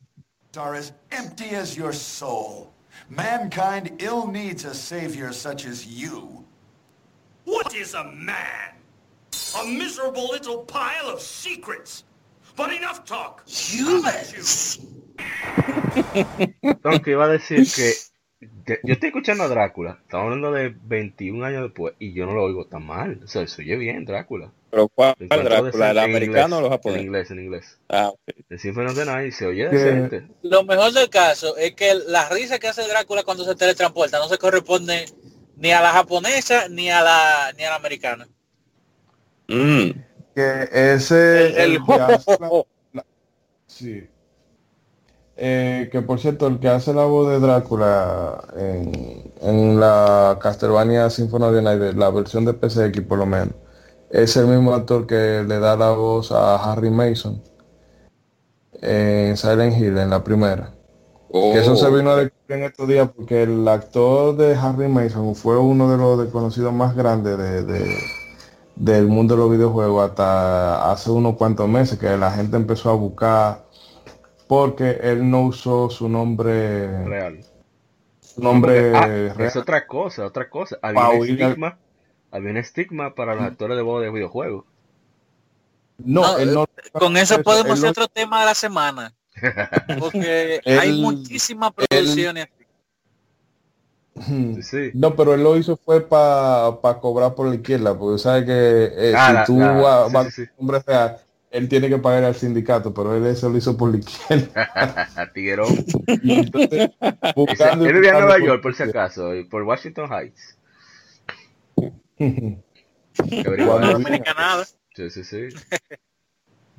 [0.59, 2.75] Are as empty as your soul.
[3.09, 6.45] Mankind ill needs a savior such as you.
[7.45, 8.75] What is a man?
[9.63, 12.05] A miserable little pile of secrets.
[12.57, 13.49] But enough talk.
[13.49, 14.81] Humans.
[16.85, 17.93] Aunque iba a decir que, que
[18.41, 22.45] yo estoy escuchando a Drácula, estamos hablando de 21 años después y yo no lo
[22.45, 23.21] oigo tan mal.
[23.25, 24.53] O sea, se oye bien Drácula.
[24.71, 25.91] Pero ¿cuál Drácula?
[25.91, 27.05] ¿El americano o los inglés, En japoneses?
[27.07, 27.79] inglés, en inglés.
[27.89, 28.21] Ah, ok.
[28.49, 30.29] El Symphony of the Night se oye decente.
[30.43, 34.29] Lo mejor del caso es que la risa que hace Drácula cuando se teletransporta no
[34.29, 35.07] se corresponde
[35.57, 38.29] ni a la japonesa ni a la ni a la americana.
[39.49, 39.91] Mm.
[40.35, 42.51] Que ese El- el- el que hace la-
[42.93, 43.07] la-
[43.67, 44.07] sí.
[45.41, 51.09] Eh, que por cierto, el que hace la voz de Drácula en, en la Castlevania
[51.11, 53.55] Symphony of the Night, la versión de PSX por lo menos,
[54.11, 57.41] es el mismo actor que le da la voz a Harry Mason
[58.83, 60.75] en Silent Hill en la primera.
[61.53, 61.93] Que eso se Oh.
[61.93, 65.99] vino a descubrir en estos días porque el actor de Harry Mason fue uno de
[65.99, 67.97] los desconocidos más grandes de, de-
[68.77, 72.95] del mundo de los videojuegos hasta hace unos cuantos meses que la gente empezó a
[72.95, 73.68] buscar
[74.49, 77.45] porque él no usó su nombre Real.
[78.21, 79.41] su nombre Ah, real.
[79.41, 80.79] es otra cosa, otra cosa.
[80.83, 81.79] Había Pa' un al- estigma,
[82.31, 84.65] había un estigma para los actores de voz de videojuegos.
[85.99, 89.13] No, No, él no- Con eso él podemos hacer otro tema de la semana.
[90.01, 92.49] Porque Él- hay muchísimas producciones.
[94.27, 94.91] Sí, sí.
[94.95, 99.15] No, pero él lo hizo fue para cobrar por la izquierda, porque sabe que eh,
[99.17, 100.47] Ah, si la- tú la- vas sí, vas sí, sí.
[100.49, 101.19] con nombre real,
[101.51, 105.31] él tiene que pagar al sindicato, pero él eso lo hizo por la izquierda.
[105.35, 105.85] Tiguerón.
[106.23, 109.45] Y entonces, Ese- buscando y él vivía en Nueva por- York, por si acaso, y
[109.45, 110.59] por Washington Heights.
[113.19, 114.65] Cuando-.
[114.95, 115.49] Sí, sí, sí.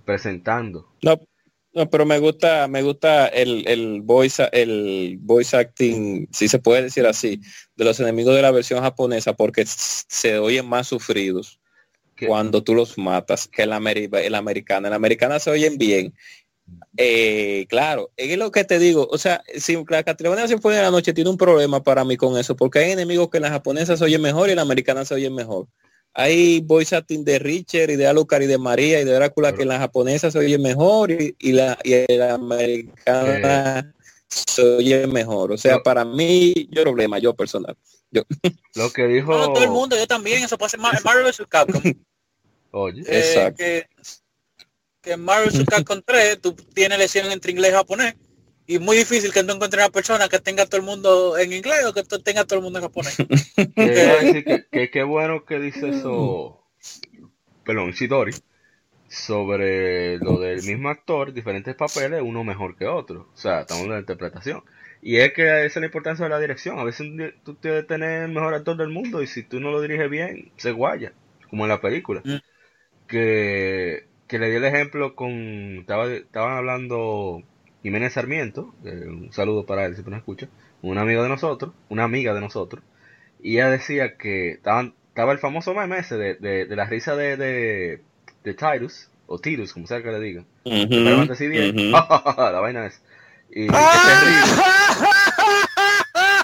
[0.06, 0.88] Presentando.
[1.02, 1.20] No,
[1.74, 6.84] no, pero me gusta, me gusta el, el voice, el voice acting, si se puede
[6.84, 7.42] decir así,
[7.76, 11.60] de los enemigos de la versión japonesa, porque se oyen más sufridos
[12.28, 14.88] Cuando tú los matas que el, ameri- el americano.
[14.88, 16.14] En la americana se oyen bien.
[16.98, 20.92] Eh, claro, es lo que te digo, o sea, si la Castlevania Sinfonía de la
[20.92, 23.98] Noche tiene un problema para mí con eso, porque hay enemigos que en la japonesa
[23.98, 25.66] se oyen mejor y en la americana se oyen mejor.
[26.14, 29.62] Hay voice acting de Richard y de Alucard y de María y de Drácula que
[29.64, 33.94] en la japonesa se oye mejor y, y la, y en la americana
[34.28, 35.52] se oye mejor.
[35.52, 35.84] O sea, No.
[35.84, 37.76] para mí, yo problema, yo personal.
[38.12, 38.24] Yo,
[38.76, 39.32] Lo que dijo.
[39.38, 41.44] No, todo el mundo, yo también, eso Mar- en Marvel vs.
[41.48, 41.82] Capcom.
[42.72, 43.58] Oye, Eh, Exacto.
[43.58, 43.88] que,
[45.02, 45.66] que en Marvel vs.
[45.66, 48.16] Capcom 3 tú tienes lección entre inglés y japonés
[48.70, 51.52] y es muy difícil que tú encuentres una persona que tenga todo el mundo en
[51.54, 53.18] inglés o que tenga todo el mundo en japonés.
[53.76, 56.68] decir que, que qué bueno que dice eso.
[57.66, 58.34] Perdón, Shidori.
[59.08, 63.32] Sobre lo del mismo actor, diferentes papeles, uno mejor que otro.
[63.34, 64.64] O sea, estamos hablando de interpretación.
[65.02, 66.78] Y es que esa es la importancia de la dirección.
[66.78, 67.08] A veces
[67.44, 70.12] tú tienes que tener el mejor actor del mundo y si tú no lo diriges
[70.12, 71.14] bien, se guaya.
[71.50, 72.22] Como en la película.
[72.24, 72.36] Mm.
[73.10, 75.80] Que, que le di el ejemplo con.
[75.80, 77.42] Estaba, estaban hablando
[77.84, 78.74] Jiménez Sarmiento.
[78.84, 80.50] un saludo para él, si tú no escuchas.
[80.82, 82.84] Un amigo de nosotros, una amiga de nosotros.
[83.42, 87.16] Y ella decía que estaban, estaba el famoso meme ese de, de, de la risa
[87.16, 88.02] de, de,
[88.44, 90.46] de Tyrus, o Tirus, como sea que le digan.
[90.66, 91.76] Antes sí bien.
[91.76, 91.92] ujú.
[92.38, 93.02] la vaina es.
[93.52, 93.68] Y.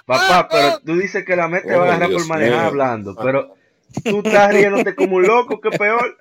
[0.06, 2.68] Papá, pero tú dices que la mente va a Oh, agarrar por manejar mío.
[2.68, 3.56] hablando, pero
[4.04, 6.18] tú estás riéndote como un loco, que peor.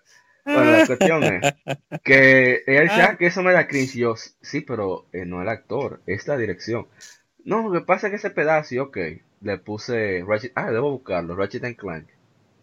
[0.53, 1.47] Bueno, la cuestión es
[2.03, 3.97] que ella dice, ah, que eso me da cringe.
[3.99, 6.87] Yo, sí, pero eh, no el actor, es la dirección.
[7.45, 8.99] No, lo que pasa es que ese pedazo, ok,
[9.43, 12.09] le puse Ratchet, ah, debo buscarlo, Ratchet and Clank,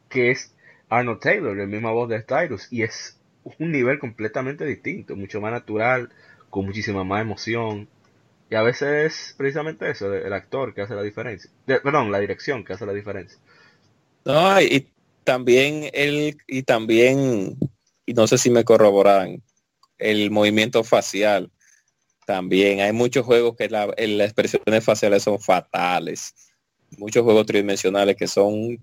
[0.10, 0.56] que es
[0.90, 3.20] Arnold Taylor, la misma voz de Tyrus, y es
[3.60, 6.10] un nivel completamente distinto, mucho más natural,
[6.50, 7.90] con muchísima más emoción.
[8.50, 11.52] Y a veces es precisamente eso, el actor que hace la diferencia.
[11.68, 13.40] De- perdón, la dirección que hace la diferencia.
[14.26, 14.91] No, y
[15.24, 17.58] también él, y también,
[18.06, 19.42] y no sé si me corroboran,
[19.98, 21.52] el movimiento facial.
[22.26, 26.34] También hay muchos juegos que la- el- las expresiones faciales son fatales.
[26.98, 28.78] muchos juegos tridimensionales que son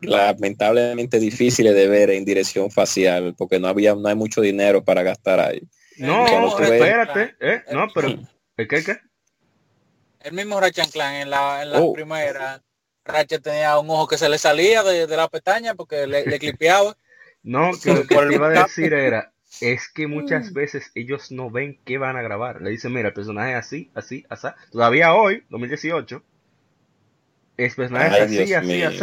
[0.00, 5.02] lamentablemente difíciles de ver en dirección facial porque no había no hay mucho dinero para
[5.02, 5.60] gastar ahí.
[5.98, 6.24] No,
[6.58, 7.62] espérate, ¿eh?
[7.72, 8.08] No, pero
[8.56, 8.96] ¿qué qué?
[10.20, 11.92] El mismo Ratchet Clan en la, en la oh.
[11.92, 12.62] primera
[13.08, 16.96] Ratchet tenía un ojo que se le salía de, la pestaña porque le, le clipeaba.
[17.40, 20.54] No, que lo que iba a decir era, es que muchas mm.
[20.54, 22.60] veces ellos no ven qué van a grabar.
[22.60, 24.48] Le dicen, mira, el personaje es así, así, así.
[24.70, 26.22] Todavía hoy, 2018,
[27.56, 29.00] el personaje es así, así, así.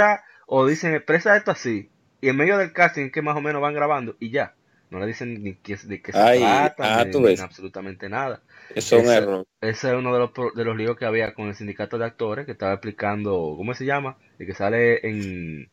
[0.48, 1.90] O dicen, expresa esto así.
[2.22, 4.53] Y en medio del casting que más o menos van grabando y ya.
[4.90, 8.41] No le dicen ni qué, de qué se trata, ah, ni, absolutamente nada.
[8.74, 9.48] Eso es un error.
[9.62, 12.46] Ese es uno de los, de los líos que había con el sindicato de actores
[12.46, 14.18] que estaba explicando, ¿cómo se llama?
[14.40, 15.70] El que sale en,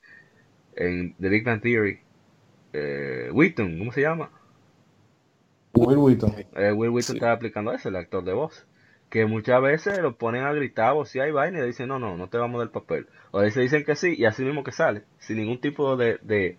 [0.77, 2.01] en The Big Bang Theory.
[2.73, 4.31] Eh, Wheaton, ¿cómo se llama?
[5.75, 6.35] Will Wheaton.
[6.55, 8.67] Eh, Will Wheaton estaba aplicando eso, el actor de voz.
[9.11, 11.99] Que muchas veces lo ponen a gritar o si hay vaina y le dicen, no,
[11.99, 13.07] no, no te vamos del papel.
[13.31, 16.19] O a veces dicen que sí y así mismo que sale, sin ningún tipo de,
[16.23, 16.57] de,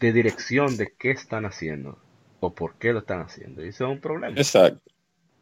[0.00, 1.98] dirección de qué están haciendo
[2.40, 3.64] o por qué lo están haciendo.
[3.64, 4.36] Y eso es un problema.
[4.36, 4.82] Exacto.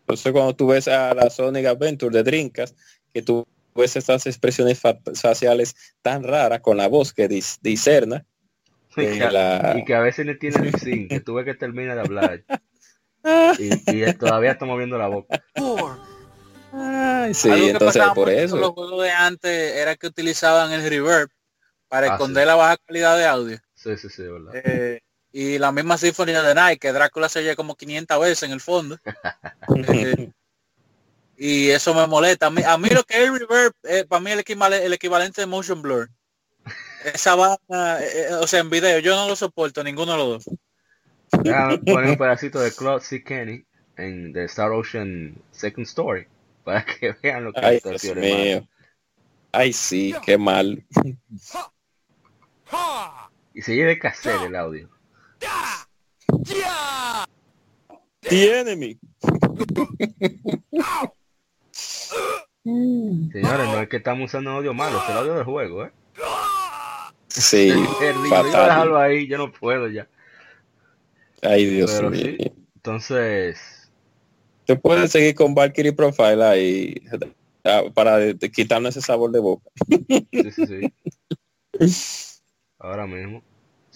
[0.06, 2.76] Entonces cuando tú ves a la Sonic Adventure de Drinkas,
[3.12, 8.24] que tú ves estas expresiones faciales tan raras con la voz que discerna,
[8.96, 12.44] y que, a veces no tiene el sin, que tuve que terminar de hablar.
[13.58, 15.42] y, todavía está moviendo la boca.
[17.34, 18.56] sí, entonces por eso.
[18.58, 21.30] Los juegos de antes era que utilizaban el reverb
[21.88, 23.58] para ah, esconder la baja calidad de audio.
[23.74, 24.52] Sí, sí, sí, verdad.
[24.54, 25.00] Eh,
[25.38, 28.60] y la misma sinfonía de Night, que Drácula se oye como 500 veces en el
[28.62, 28.96] fondo.
[29.86, 30.30] Eh,
[31.36, 32.46] y eso me molesta.
[32.46, 35.46] A mí, lo que es el reverb, eh, para mí el equivalente, el equivalente de
[35.46, 36.08] motion blur.
[37.04, 37.98] Esa vaina,
[38.40, 40.56] o sea, en video, yo no lo soporto, ninguno de los dos.
[41.84, 43.22] poner un pedacito de Claude C.
[43.22, 43.62] Kenny
[43.98, 46.26] en The Star Ocean Second Story
[46.64, 48.66] para que vean lo que Ay, Dios mío.
[49.52, 50.82] Ay, sí, qué mal.
[53.52, 54.95] Y se lleve cassette el audio.
[58.28, 58.98] The mi
[62.64, 65.92] Señores, no es que estamos usando audio malo, es el audio del juego, ¿eh?
[67.28, 67.70] Sí,
[68.28, 68.96] fatal.
[68.96, 70.08] ahí, yo no puedo ya.
[71.42, 72.36] Ay, Dios mío.
[72.74, 73.90] Entonces.
[74.64, 77.02] Te puedes seguir con Valkyrie Profile ahí
[77.64, 79.70] ah, para quitarnos ese sabor de boca.
[80.32, 80.92] Sí, sí, sí.
[82.78, 83.42] Ahora mismo.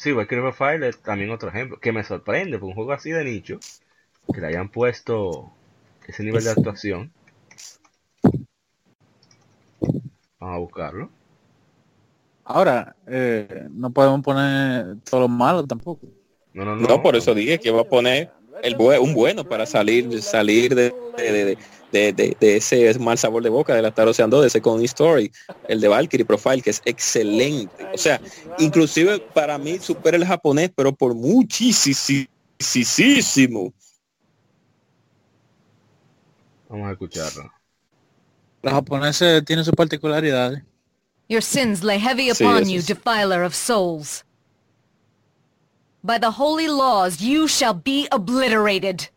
[0.00, 1.78] Sí, Valkyrie Profile es también otro ejemplo.
[1.78, 3.58] Que me sorprende, por un juego así de nicho,
[4.32, 5.52] que le hayan puesto
[6.06, 7.12] ese nivel de actuación.
[10.38, 11.10] Vamos a buscarlo.
[12.44, 16.06] Ahora, eh, no podemos poner todo lo malo tampoco.
[16.54, 17.02] No, no, no.
[17.02, 20.92] por eso dije que va a poner el un bueno para salir salir de,
[21.92, 25.30] de, ese mal sabor de boca de la Star Ocean 2, de ese con Story,
[25.68, 27.86] el de Valkyrie Profile, que es excelente.
[27.92, 28.20] O sea,
[28.58, 32.28] inclusive para mí supera el japonés, pero por muchísimo.
[36.68, 37.52] Vamos a escucharlo.
[38.62, 40.62] Los japoneses tienen sus particularidades.
[41.28, 44.24] Your sins lay heavy upon you, defiler of souls.
[46.02, 49.10] By the holy laws, you shall be obliterated.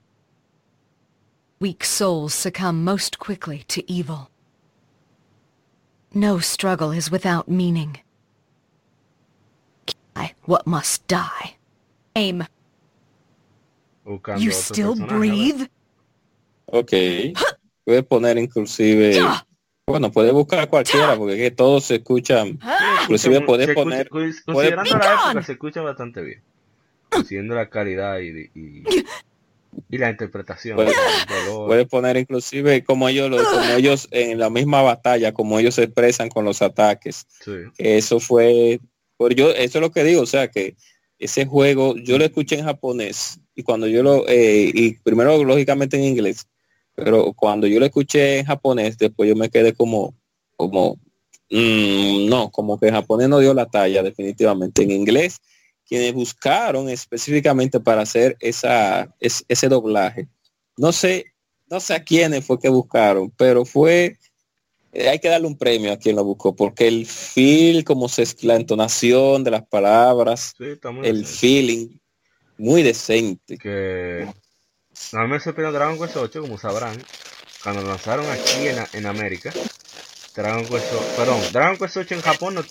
[1.59, 4.29] Weak souls succumb most quickly to evil.
[6.13, 7.99] No struggle is without meaning.
[10.15, 11.55] I, what must die.
[12.17, 12.45] Aim.
[14.37, 15.67] You still breathe?
[16.67, 16.91] Ok.
[17.85, 19.21] Puedes poner inclusive...
[19.87, 22.59] Bueno, puede buscar cualquiera porque que todos se escuchan.
[23.03, 24.09] Inclusive puedes poner...
[24.09, 26.43] Considerando la época se escucha bastante bien
[27.27, 28.49] siendo la calidad y,
[29.89, 30.77] y, la interpretación.
[31.65, 36.29] Puedes poner inclusive como ellos, como ellos en la misma batalla, como ellos se expresan
[36.29, 37.25] con los ataques.
[37.77, 38.79] Eso fue,
[39.17, 40.75] por yo, eso es lo que digo, o sea que
[41.19, 45.97] ese juego yo lo escuché en japonés y cuando yo lo, eh, y primero lógicamente
[45.97, 46.47] en inglés,
[46.95, 50.15] pero cuando yo lo escuché en japonés, después yo me quedé como,
[50.55, 50.97] como,
[51.49, 54.83] mm, no, como que en japonés no dio la talla definitivamente.
[54.83, 55.39] En inglés
[55.93, 60.27] quienes buscaron específicamente para hacer esa, ese doblaje.
[60.75, 61.35] No sé,
[61.69, 64.17] no sé a quiénes fue que buscaron, pero fue,
[64.91, 68.25] eh, hay que darle un premio a quien lo buscó, porque el feel, como se
[68.41, 70.55] la entonación de las palabras,
[71.03, 71.99] el feeling,
[72.57, 73.59] muy decente.
[73.59, 74.27] Que
[75.11, 76.97] no me sorprendió Dragon Quest 8, como sabrán,
[77.61, 79.53] cuando lo lanzaron aquí en, en América,
[80.35, 82.63] Dragon Quest, perdón, Dragon Quest 8 en Japón, no,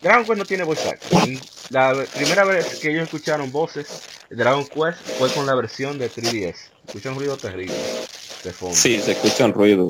[0.00, 1.38] Dragon Quest no tiene voice acting.
[1.68, 6.10] La primera vez que ellos escucharon voces de Dragon Quest fue con la versión de
[6.10, 6.70] 3DS.
[6.86, 7.74] Escuchan ruido terrible
[8.42, 8.74] de fondo.
[8.74, 9.88] Sí, se escuchan ruido.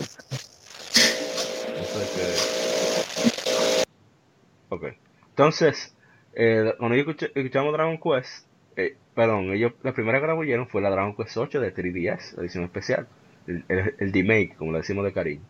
[5.40, 5.96] Entonces,
[6.34, 8.46] eh, cuando ellos escuchamos Dragon Quest,
[8.76, 12.36] eh, perdón, ellos, la primera que la oyeron fue la Dragon Quest 8 de 3DS,
[12.36, 13.08] la edición especial,
[13.46, 15.42] el, el, D-Make, como le decimos de cariño.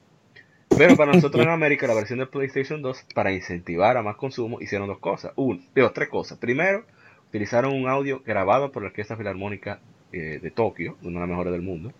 [0.81, 4.63] Pero para nosotros en América, la versión de PlayStation 2, para incentivar a más consumo,
[4.63, 5.31] hicieron dos cosas.
[5.37, 6.39] Uno, digo, tres cosas.
[6.39, 6.87] Primero,
[7.29, 9.81] utilizaron un audio grabado por la Orquesta Filarmónica
[10.11, 11.93] eh, de Tokio, una de las mejores del mundo.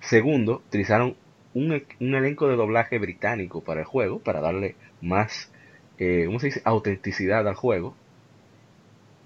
[0.00, 1.14] Segundo, utilizaron
[1.54, 5.52] un, un, elenco de doblaje británico para el juego, para darle más,
[5.98, 7.94] eh, ¿cómo se dice?, autenticidad al juego.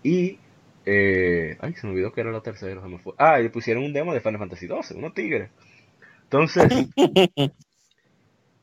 [0.02, 0.38] Y,
[0.84, 3.14] eh, ay, se me olvidó que era lo tercero, se me fue.
[3.16, 5.48] Ah, y pusieron un demo de Final Fantasy XII, unos tigres.
[6.24, 6.70] Entonces,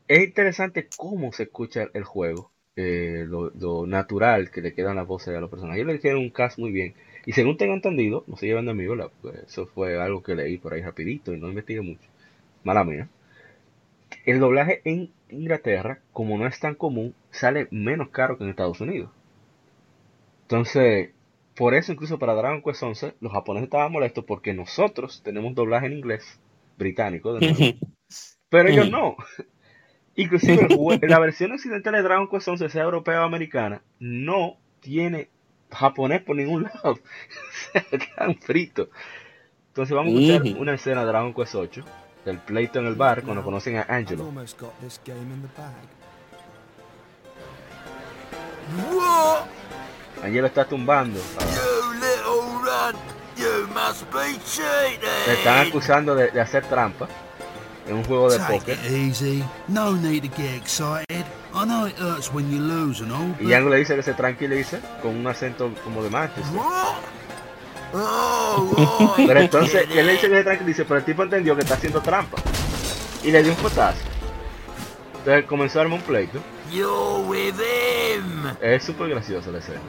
[0.08, 5.36] es interesante cómo se escucha el juego, eh, lo, natural que le quedan las voces
[5.36, 5.80] a los personajes.
[5.80, 6.94] Ellos le hicieron un cast muy bien.
[7.24, 8.84] Y según tengo entendido, no se llevan de mí,
[9.20, 12.08] pues, eso fue algo que leí por ahí rapidito y no investigué mucho.
[12.62, 13.08] Mala mía.
[14.24, 18.80] El doblaje en Inglaterra, como no es tan común, sale menos caro que en Estados
[18.80, 19.10] Unidos.
[20.42, 21.10] Entonces,
[21.56, 25.86] por eso incluso para Dragon Quest 11, los japoneses estaban molestos porque nosotros tenemos doblaje
[25.86, 26.38] en inglés
[26.78, 27.76] británico, de
[28.48, 29.16] pero ellos no.
[30.16, 30.66] Inclusive
[31.02, 35.28] la versión occidental de Dragon Quest 11, sea europea o americana, no tiene
[35.70, 36.98] japonés por ningún lado.
[37.72, 38.88] Se quedan fritos.
[39.68, 41.84] Entonces vamos a escuchar una escena de Dragon Quest 8,
[42.24, 44.32] del pleito en el bar, cuando conocen a Angelo.
[50.22, 51.20] Angelo está tumbando.
[55.24, 57.06] Se están acusando de, de hacer trampa
[57.88, 58.78] en un juego de póker.
[63.40, 66.60] Y Yang le dice que se tranquilice con un acento como de Manchester.
[69.26, 72.00] pero entonces él le dice que se tranquilice, pero el tipo entendió que está haciendo
[72.00, 72.38] trampa.
[73.22, 73.98] Y le dio un potazo.
[75.18, 76.40] Entonces comenzó a armar un pleito.
[78.60, 79.80] Es súper gracioso la escena.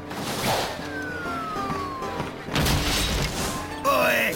[3.84, 4.36] Oye,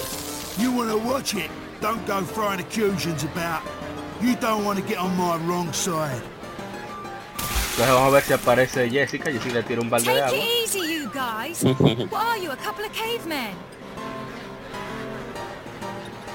[0.57, 1.51] you wanna watch it?
[1.81, 3.63] Don't go throwing accusations about.
[4.21, 6.21] You don't want to get on my wrong side.
[7.71, 9.31] Entonces vamos a ver si aparece Jessica.
[9.31, 10.37] Jessica le tira un balde de agua.
[10.37, 11.63] Take it easy, you guys.
[12.11, 13.55] what are you, a couple of cavemen?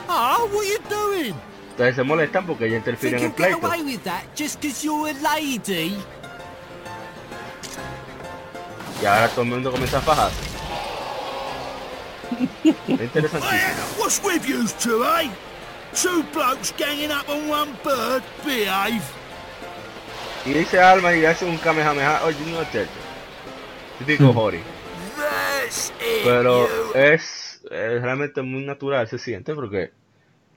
[0.09, 1.35] Oh, what are you doing?
[1.71, 3.65] Entonces se molestan porque ella interfiere en el pleito.
[3.65, 5.97] away with that just because you're a lady?
[9.01, 10.56] Y ahora todo el mundo comienza a fajarse.
[12.89, 13.99] Interesantísimo.
[13.99, 15.31] What's with you two, eh?
[15.95, 18.23] Two blokes ganging up on one bird?
[18.45, 19.03] Behave.
[20.45, 22.25] Y dice Alma y hace un kamehameha.
[22.25, 22.69] Oye, no es
[23.99, 24.61] Típico Hori.
[26.23, 29.91] Pero es, es, realmente muy natural, se siente, porque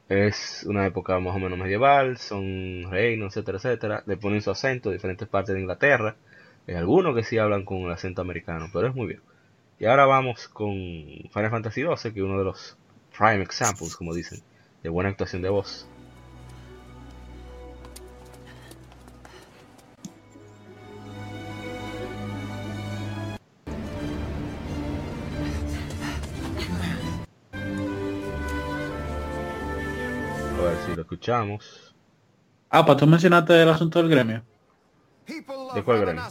[0.09, 4.03] es una época más o menos medieval, son reinos, etcétera, etcétera.
[4.05, 6.15] Le ponen su acento, diferentes partes de Inglaterra.
[6.67, 9.21] Hay algunos que sí hablan con el acento americano, pero es muy bien.
[9.79, 12.77] Y ahora vamos con Final Fantasy XII, que es uno de los
[13.17, 14.43] prime examples, como dicen,
[14.83, 15.87] de buena actuación de voz.
[30.57, 31.95] A ver si lo escuchamos.
[32.69, 34.43] Ah, pues tú mencionaste el asunto del gremio.
[35.73, 36.21] ¿De cuál gremio?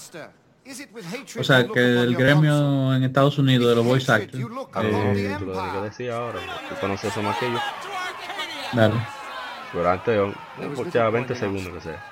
[1.39, 4.43] O sea, que el gremio en Estados Unidos de los voice actors.
[4.43, 7.59] Eh, lo que decía ahora, tú conoces eso más que yo.
[8.73, 8.95] Dale.
[9.73, 12.05] Pero antes, escuchaba 20 segundos que sea.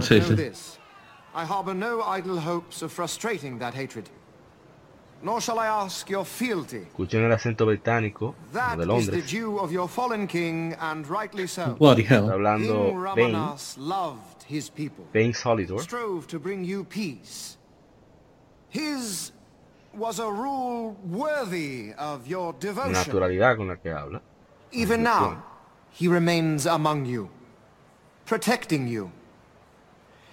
[0.00, 0.70] Sí, sí.
[1.36, 4.08] I harbor no idle hopes of frustrating that hatred.
[5.24, 6.82] Nor shall I ask your fealty.
[6.92, 9.08] Escuchen el acento británico That de is Londres.
[9.10, 11.74] the due of your fallen king, and rightly so.
[11.78, 12.24] Bloody hell.
[12.28, 15.06] Está hablando King Bane, Ramanas loved his people.
[15.12, 15.80] Bane Solidor.
[15.80, 17.56] strove to bring you peace.
[18.68, 19.32] His
[19.94, 22.92] was a rule worthy of your devotion.
[22.92, 24.20] naturalidad con la que habla.
[24.72, 25.42] Even now,
[25.90, 27.30] he remains among you,
[28.26, 29.10] protecting you.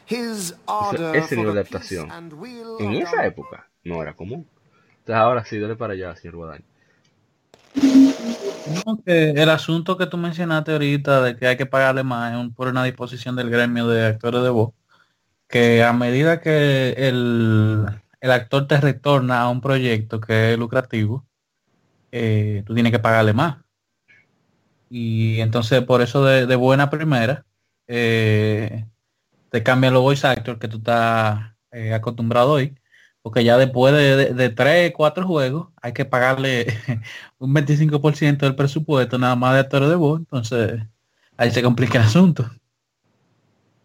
[0.06, 2.12] His Ese, ardor ese nivel for de adaptación.
[2.12, 4.46] and will En esa época no era común.
[5.02, 6.62] Entonces ahora sí, dale para allá, señor.
[8.86, 12.54] No, que el asunto que tú mencionaste ahorita de que hay que pagarle más es
[12.54, 14.74] por una disposición del gremio de actores de voz,
[15.48, 17.86] que a medida que el,
[18.20, 21.26] el actor te retorna a un proyecto que es lucrativo,
[22.12, 23.58] eh, tú tienes que pagarle más.
[24.90, 27.46] Y entonces por eso de, de buena primera,
[27.88, 28.86] eh,
[29.50, 32.76] te cambian los voice actors que tú estás eh, acostumbrado hoy,
[33.22, 36.66] porque ya después de, de, de tres, cuatro juegos hay que pagarle
[37.40, 40.82] un 25% del presupuesto nada más de actores de voz, entonces
[41.38, 42.50] ahí se complica el asunto.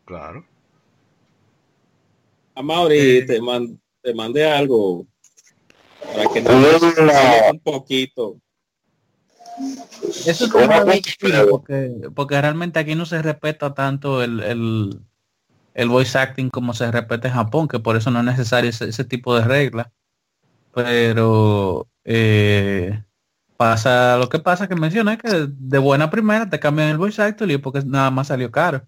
[0.04, 0.46] Claro.
[2.54, 5.06] A Mauri te, man- te mandé algo
[6.14, 6.82] para que nos
[7.52, 8.40] un poquito.
[10.26, 10.66] Eso es como
[11.50, 15.00] porque, porque realmente aquí no se respeta tanto el, el,
[15.77, 19.05] el, voice acting como se respeta en Japón, que por eso no es necesario ese,
[19.05, 19.93] tipo de regla.
[20.74, 23.03] Pero eh,
[23.57, 27.51] pasa lo que pasa que mencioné que de buena primera te cambian el voice actor
[27.51, 28.86] y porque nada más salió caro.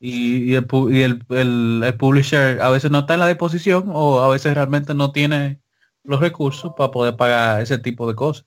[0.00, 4.28] Y, el, y el, el, publisher a veces no está en la disposición o a
[4.28, 5.60] veces realmente no tiene
[6.02, 8.44] los recursos para poder pagar ese tipo de cosas.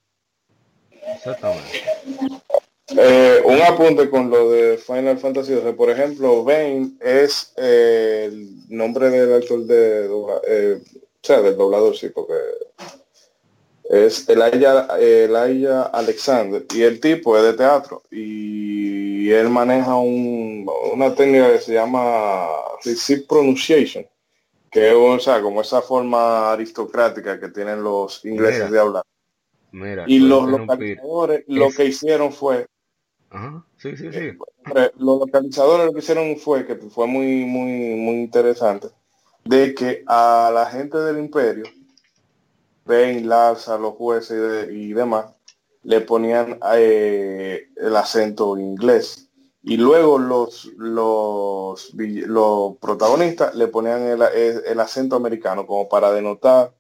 [2.88, 9.10] Eh, un apunte con lo de Final Fantasy Por ejemplo, Bane es eh, el nombre
[9.10, 10.06] del actor de
[10.48, 12.34] eh, o sea, del doblador, sí, porque
[13.90, 21.53] es Elijah, Alexander y el tipo es de teatro y él maneja un, una técnica
[21.53, 22.48] que se llama
[22.84, 24.06] receive pronunciation
[24.76, 29.03] que es o sea, como esa forma aristocrática que tienen los ingleses de hablar.
[30.06, 32.68] Y los localizadores lo que hicieron fue
[33.77, 34.38] Sí, sí, sí.
[34.97, 38.88] los localizadores lo que hicieron fue que fue muy muy muy interesante
[39.43, 41.65] de que a la gente del imperio
[42.85, 45.34] Ben, Larsa, los jueces y, demás,
[45.84, 49.27] le ponían eh, el acento inglés.
[49.64, 56.73] Y luego los, los, los protagonistas le ponían el, acento americano como para denotar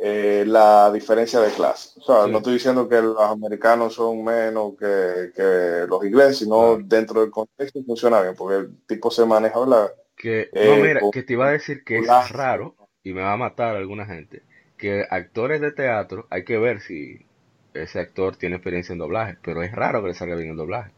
[0.00, 1.98] eh, la diferencia de clase.
[2.00, 7.20] O sea, no estoy diciendo que los americanos son menos que, los ingleses, sino dentro
[7.20, 9.92] del contexto funciona bien, porque el tipo se maneja, ¿verdad?
[10.16, 13.32] Que, no, eh, mira, que te iba a decir que es raro y me va
[13.32, 14.42] a matar alguna gente
[14.78, 17.26] que actores de teatro hay que ver si
[17.74, 20.90] ese actor tiene experiencia en doblaje, pero es raro que le salga bien el doblaje,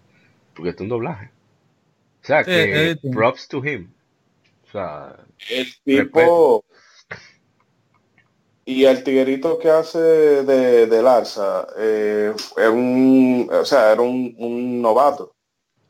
[0.55, 1.31] porque es un doblaje.
[2.23, 3.91] O sea, que props to him.
[4.69, 5.17] O sea,
[5.51, 6.65] el tipo
[8.71, 12.33] y el tiguerito que hace de, de Larsa eh,
[12.73, 15.35] un, o sea, era un, novato.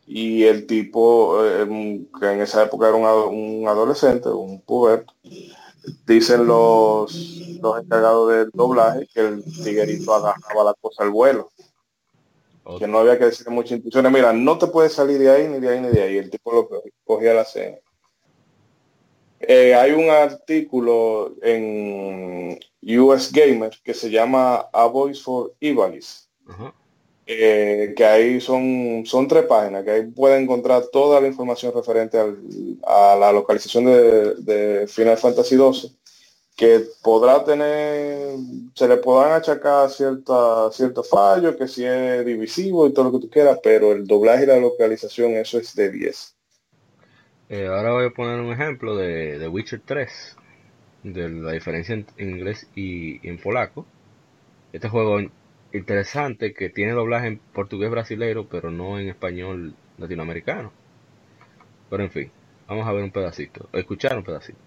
[0.06, 5.12] Y el tipo, eh, que en esa época era un, un adolescente, un puberto,
[6.06, 7.14] dicen los,
[7.60, 11.50] los encargados del doblaje que el tiguerito agarraba la cosa al vuelo.
[12.78, 14.10] Que no había que decir muchas instrucciones.
[14.10, 16.16] Mira, no te puedes salir de ahí, ni de ahí, ni de ahí.
[16.16, 16.68] El tipo lo
[17.04, 17.76] cogía la cena.
[19.40, 26.28] Eh, hay un artículo en US Gamer que se llama A Voice for Ivalis.
[27.26, 32.18] Eh, que ahí son, son tres páginas, que ahí puede encontrar toda la información referente
[32.18, 35.96] a la localización de, Final Fantasy XII,
[36.56, 38.34] que podrá tener,
[38.74, 43.26] se le podrán achacar cierta, cierto fallo, que si es divisivo y todo lo que
[43.26, 46.36] tú quieras, pero el doblaje y la localización, eso es de 10.
[47.50, 50.36] Eh, ahora voy a poner un ejemplo de, de Witcher 3,
[51.02, 53.86] de la diferencia en inglés y en polaco.
[54.72, 55.18] Este juego
[55.72, 60.72] interesante que tiene doblaje en portugués brasileiro, pero no en español latinoamericano.
[61.90, 62.30] Pero en fin,
[62.68, 64.60] vamos a ver un pedacito, escuchar un pedacito.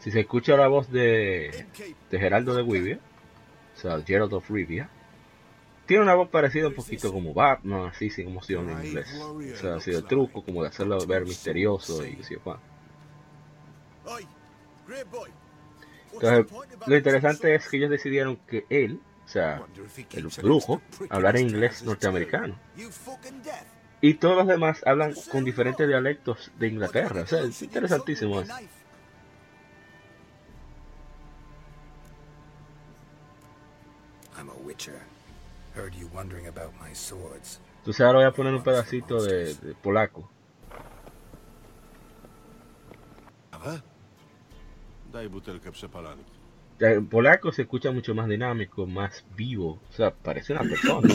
[0.00, 1.66] Si se escucha la voz de,
[2.10, 2.98] de Geraldo de Rivia,
[3.76, 4.88] sea, Gerald of Rivia,
[5.86, 9.12] tiene una voz parecida un poquito como Batman, así sin emoción en inglés.
[9.20, 12.58] O sea, así de truco, como de hacerlo ver misterioso y así, Juan.
[16.12, 16.46] Entonces,
[16.86, 19.62] lo interesante es que ellos decidieron que él, o sea,
[20.12, 20.80] el brujo,
[21.10, 22.58] hablara inglés norteamericano.
[24.00, 27.22] Y todos los demás hablan con diferentes dialectos de Inglaterra.
[27.22, 28.54] O sea, es interesantísimo eso.
[34.74, 34.90] I'm
[35.76, 36.54] a
[37.32, 37.64] witcher.
[37.78, 40.30] Entonces ahora voy a poner un pedacito de, polaco.
[46.78, 49.80] El polaco se escucha mucho más dinámico, más vivo.
[49.90, 51.14] O sea, parece una persona.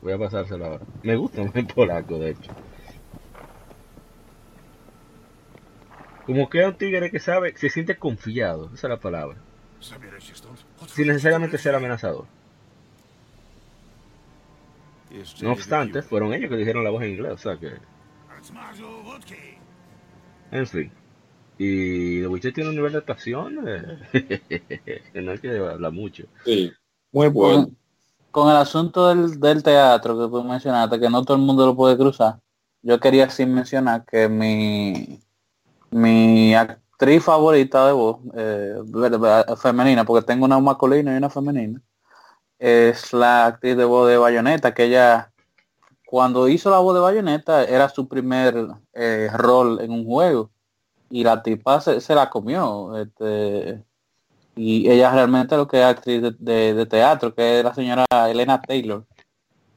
[0.00, 0.80] Voy a, pasárselo ahora.
[1.02, 2.52] Me gusta el polaco, de hecho.
[6.26, 8.66] Como que es un tigre que sabe, se siente confiado.
[8.74, 9.38] Esa es la palabra.
[10.88, 12.26] Sin necesariamente ser amenazador.
[15.42, 17.72] No obstante, fueron ellos que dijeron la voz en inglés, o sea que...
[20.50, 20.90] En fin.
[21.58, 26.24] Y The Witcher tiene un nivel de actuación eh, que no hay que hablar mucho.
[26.44, 26.72] Sí,
[27.12, 27.70] muy bueno.
[28.30, 31.76] Con, el asunto del, del, teatro que tú mencionaste, que no todo el mundo lo
[31.76, 32.40] puede cruzar,
[32.80, 35.20] yo quería sí mencionar que mi,
[35.90, 36.54] mi
[37.02, 38.76] actriz favorita de voz, eh,
[39.60, 41.82] femenina, porque tengo una masculina y una femenina,
[42.60, 45.32] es la actriz de voz de Bayonetta, que ella
[46.06, 48.54] cuando hizo la voz de Bayonetta era su primer
[48.92, 50.50] eh, rol en un juego
[51.10, 52.96] y la tipa se, la comió.
[52.96, 53.82] Este,
[54.54, 59.04] y ella realmente lo que es actriz de, teatro, que es la señora Elena Taylor.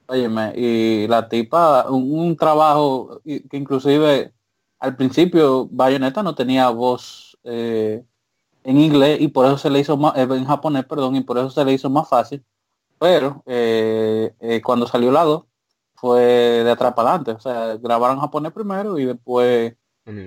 [0.07, 4.34] Óyeme, y la tipa, un, trabajo que inclusive
[4.85, 8.03] al principio Bayonetta no tenía voz eh,
[8.63, 11.39] en inglés y por eso se le hizo más, eh, en japonés, perdón, y por
[11.39, 12.43] eso se le hizo más fácil.
[12.99, 15.47] Pero eh, cuando salió el lado
[15.95, 17.31] fue de adelante.
[17.31, 19.73] O sea, grabaron japonés primero y después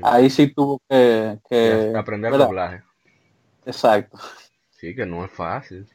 [0.03, 1.39] ahí sí tuvo que,
[1.97, 2.83] aprender el doblaje.
[3.65, 4.19] Exacto.
[4.71, 5.87] Sí, que no es fácil.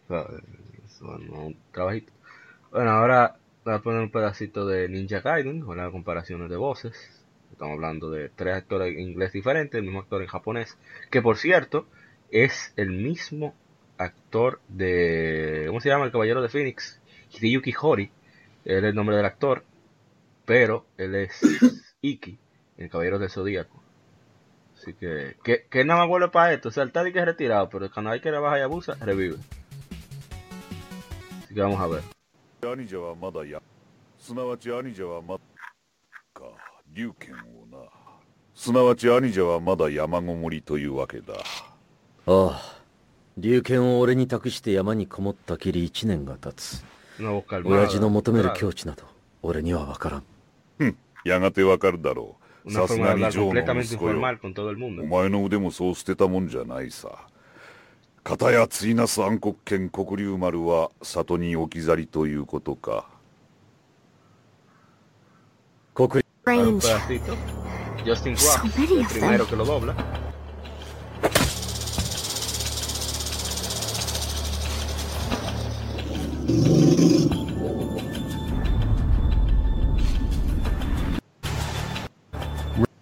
[1.02, 2.14] un trabajito.
[2.72, 3.36] Bueno, ahora
[3.66, 7.23] voy a poner un pedacito de Ninja Gaiden con las comparaciones de voces.
[7.54, 10.76] Estamos hablando de tres actores en inglés diferentes, el mismo actor en japonés,
[11.12, 11.86] que por cierto
[12.32, 13.54] es el mismo
[14.00, 15.66] actor de...
[15.68, 16.06] ¿Cómo se llama?
[16.06, 17.00] El Caballero de Phoenix.
[17.32, 18.12] Hideyuki Hori.
[18.66, 19.64] Él es el nombre del actor.
[20.46, 21.40] Pero él es
[22.02, 22.40] Iki,
[22.78, 23.84] el Caballero del Zodíaco.
[24.76, 26.70] Así que, que, que nada más vuelve para esto.
[26.70, 29.38] O sea, el Taddy que es retirado, pero cuando hay que rebajar y abusa, revive.
[31.44, 32.02] Así que vamos a ver.
[36.96, 37.38] 兄者はまだやすなわち兄者はまか龍拳を
[37.72, 37.78] な。
[38.56, 41.34] すなわち兄者はまだ山ごもりというわけだ。
[41.34, 41.42] あ
[42.28, 42.84] あ。
[43.38, 46.84] 龍拳を俺に託して山にこもったきり一年が経つ。
[47.64, 49.04] 親父の求める境地など
[49.42, 50.24] 俺には分からん。
[50.78, 50.98] ふん。
[51.26, 52.44] やがて分かるだろう。
[52.72, 54.18] さすがにジョーの息子よ。
[54.18, 57.28] お前の腕もそう捨てたもんじゃないさ
[58.24, 63.06] 片やついなす暗黒剣黒竜丸は里に置き去りということか
[65.94, 66.80] 黒竜
[68.06, 69.96] Justin Cross, so el primero que lo dobla.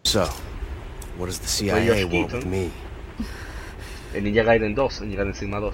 [0.04, 0.26] So,
[1.18, 2.72] what does the CIA want with me?
[4.14, 5.72] El Ninja Gaiden 2, Ninja Gaiden Sigma 2.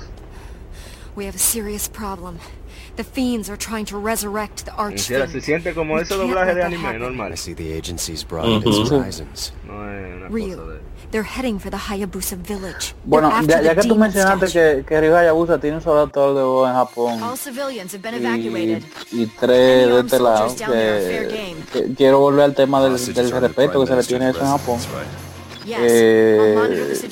[1.16, 2.40] We have a serious problem.
[2.98, 5.32] The fiends are trying to resurrect the archfiend.
[5.32, 7.32] Se siente como ese doblaje de anime normal.
[7.32, 9.54] I see the agency's broadened its horizons.
[9.68, 10.80] No es Real.
[11.12, 12.96] They're heading for the Hayabusa village.
[13.06, 16.44] Bueno, ya, ya que tú mencionaste que, que Ryo Hayabusa tiene un solo actor de
[16.44, 17.24] voz en Japón.
[17.24, 18.84] All civilians have been evacuated.
[19.12, 20.54] Y, y tres de este lado.
[20.56, 24.42] Que, que, quiero volver al tema del, del respeto que se le tiene a eso
[24.42, 24.80] en Japón.
[25.70, 26.56] Eh,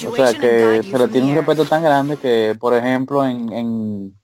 [0.07, 4.15] o sea que se le tiene un respeto tan grande que, por ejemplo, en, en,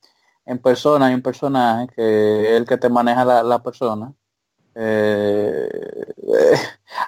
[0.45, 4.13] en persona hay un personaje que es el que te maneja la, la persona.
[4.75, 5.69] Eh,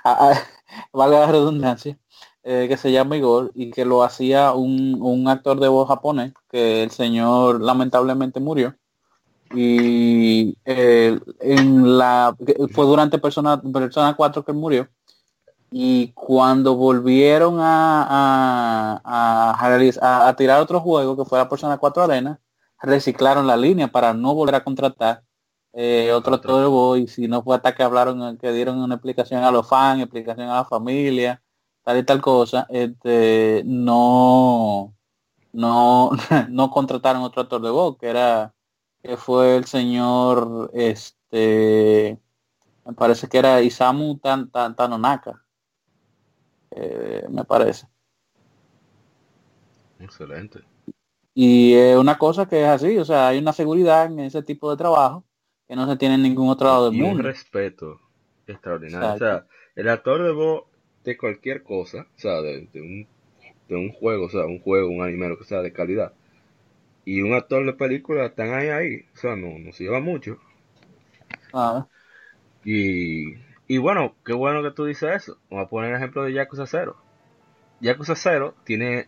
[0.93, 1.97] valga la redundancia,
[2.43, 6.33] eh, que se llama Igor y que lo hacía un, un, actor de voz japonés,
[6.49, 8.75] que el señor lamentablemente murió.
[9.55, 12.35] Y en la
[12.71, 14.89] fue durante Persona, Persona 4 que murió
[15.75, 22.39] y cuando volvieron a, a, a, tirar otro juego que fuera Persona 4 Arena,
[22.83, 25.23] reciclaron la línea para no volver a contratar
[25.73, 29.51] eh, otro turbo y si no fue hasta que hablaron, que dieron una explicación a
[29.51, 31.41] los fans, explicación a la familia,
[31.83, 34.93] tal y tal cosa, este, no,
[35.53, 36.11] no,
[36.49, 38.53] no contrataron otro actor de voz, que era,
[39.01, 42.19] que fue el señor, este,
[42.85, 45.43] me parece que era Isamu Tan, Tanonaka
[46.71, 47.87] eh, me parece.
[49.99, 50.72] Excelente.
[51.33, 54.69] Y es una cosa que es así, o sea, hay una seguridad en ese tipo
[54.69, 55.23] de trabajo
[55.67, 57.17] que no se tiene en ningún otro lado del mundo.
[57.17, 57.99] un respeto
[58.45, 59.13] extraordinario.
[59.13, 59.45] O sea,
[59.75, 60.65] el actor de voz
[61.03, 63.07] de cualquier cosa, o sea, de, un,
[63.67, 66.13] de un juego, o sea, un juego, un anime, lo que sea, de calidad.
[67.05, 69.05] Y un actor de película están ahí, ahí.
[69.13, 70.37] O sea, no, no se lleva mucho.
[71.51, 71.87] Ah.
[72.63, 73.33] Y
[73.67, 75.37] y bueno, qué bueno que tú dices eso.
[75.49, 76.95] Vamos a poner el ejemplo de Yakuza 0.
[77.79, 79.07] Yakuza 0 tiene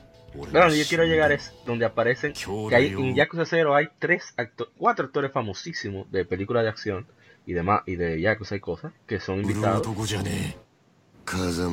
[0.33, 2.33] Bueno, yo quiero llegar es donde aparecen
[2.69, 7.05] que hay, en Yakuza 0 hay tres acto cuatro actores famosísimos de películas de acción
[7.45, 9.81] y demás y de Yakuza y cosas que son invitados.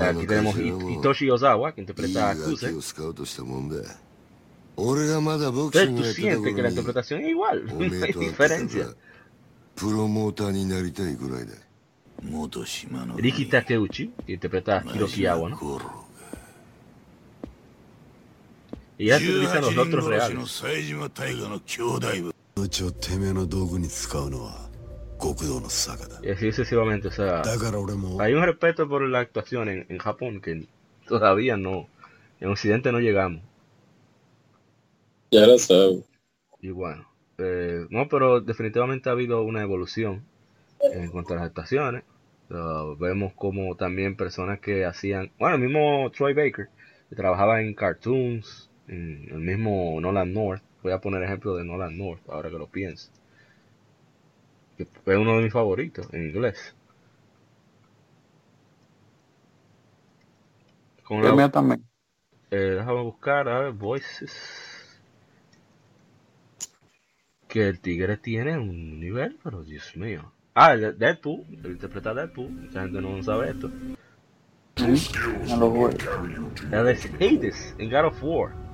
[0.09, 0.57] Aquí tenemos
[0.99, 2.67] Hitoshi Ozawa que interpreta a Kuse.
[5.79, 7.91] Entonces tú sientes que la interpretación es igual, no hay
[8.21, 8.87] diferencia.
[13.17, 15.57] Riki Takeuchi, que interpreta a Hiroki Awa, ¿no?
[18.99, 20.63] Y ya se utilizan los otros reales.
[26.23, 27.43] Y así sucesivamente, o sea,
[28.21, 30.67] hay un respeto por la actuación en, en Japón que
[31.07, 31.89] todavía no,
[32.41, 33.43] en Occidente no llegamos.
[35.31, 36.05] Ya lo sabes.
[36.61, 37.09] Y bueno,
[37.39, 40.25] eh, no, pero definitivamente ha habido una evolución
[40.81, 42.05] en cuanto a las actuaciones.
[42.51, 46.69] Uh, vemos como también personas que hacían, bueno, el mismo Troy Baker,
[47.11, 52.29] que trabajaba en cartoons, el mismo Nolan North, voy a poner ejemplo de Nolan North,
[52.29, 53.11] ahora que lo pienso,
[54.77, 56.75] que fue uno de mis favoritos en inglés.
[61.05, 61.85] Con la, también.
[62.51, 65.01] Eh, déjame buscar, a ver, Voices.
[67.47, 70.33] Que el tigre tiene un nivel, pero Dios mío.
[70.55, 72.51] Ah, Deadpool, el interpreta Deadpool.
[72.51, 73.71] Mucha gente no sabe esto.
[75.49, 78.68] No lo de Hades en God of War.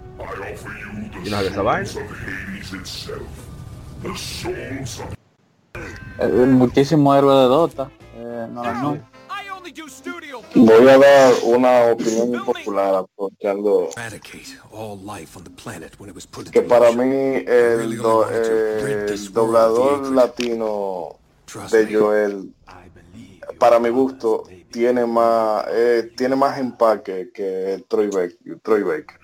[6.18, 7.90] Eh, muchísimo héroe de Dota.
[8.16, 9.14] Eh, no, no.
[10.54, 13.88] Voy a dar una opinión impopular aprovechando
[16.52, 21.16] que para mí el, do, el doblador latino
[21.70, 22.54] de Joel,
[23.58, 28.60] para mi gusto, tiene más eh, tiene más empaque que Troy Baker.
[28.62, 29.23] Troy Baker.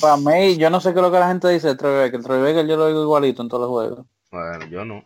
[0.00, 2.22] Para mí, yo no sé qué es lo que la gente dice de Troy Baker.
[2.22, 4.06] Troy Baker yo lo digo igualito en todos los juegos.
[4.30, 5.02] Bueno, yo no.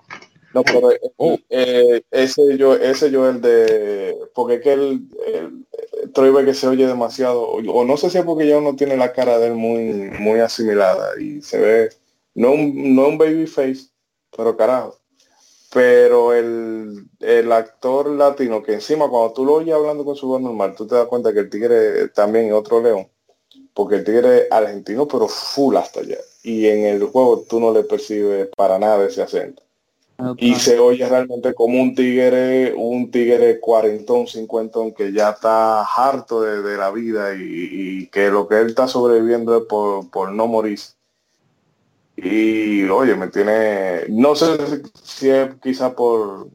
[0.55, 1.39] No, pero oh.
[1.51, 6.69] eh, ese yo, ese yo el de, porque es que el, el, Troy Baker se
[6.69, 9.55] oye demasiado, o, no sé si es porque ya uno tiene la cara de él
[9.55, 9.83] muy,
[10.21, 11.89] muy asimilada y se ve,
[12.35, 13.89] no un, no un baby face,
[14.37, 14.97] pero carajo.
[15.75, 20.41] Pero el, el actor latino, que encima cuando tú lo oyes hablando con su voz
[20.41, 23.09] normal, tú te das cuenta que el tigre también es otro león.
[23.75, 26.19] Porque el tigre es argentino, pero full hasta allá.
[26.45, 29.65] Y en el juego tú no le percibes para nada ese acento.
[30.37, 36.43] Y se oye realmente como un tigre, un tigre cuarentón, cincuentón, que ya está harto
[36.43, 40.79] de, la vida y, que lo que él está sobreviviendo es por, por no morir.
[42.17, 46.49] Y oye, me tiene, no sé si es quizá por,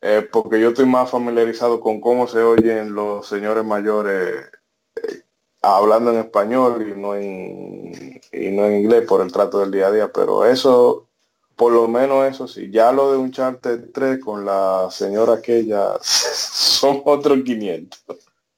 [0.00, 4.48] eh, porque yo estoy más familiarizado con cómo se oyen los señores mayores
[4.94, 5.22] eh,
[5.60, 9.88] hablando en español y no en, y no en inglés por el trato del día
[9.88, 11.08] a día, pero eso,
[11.56, 15.94] por lo menos eso sí, ya lo de un charter 3 con la señora aquella
[16.00, 18.04] son otros 500.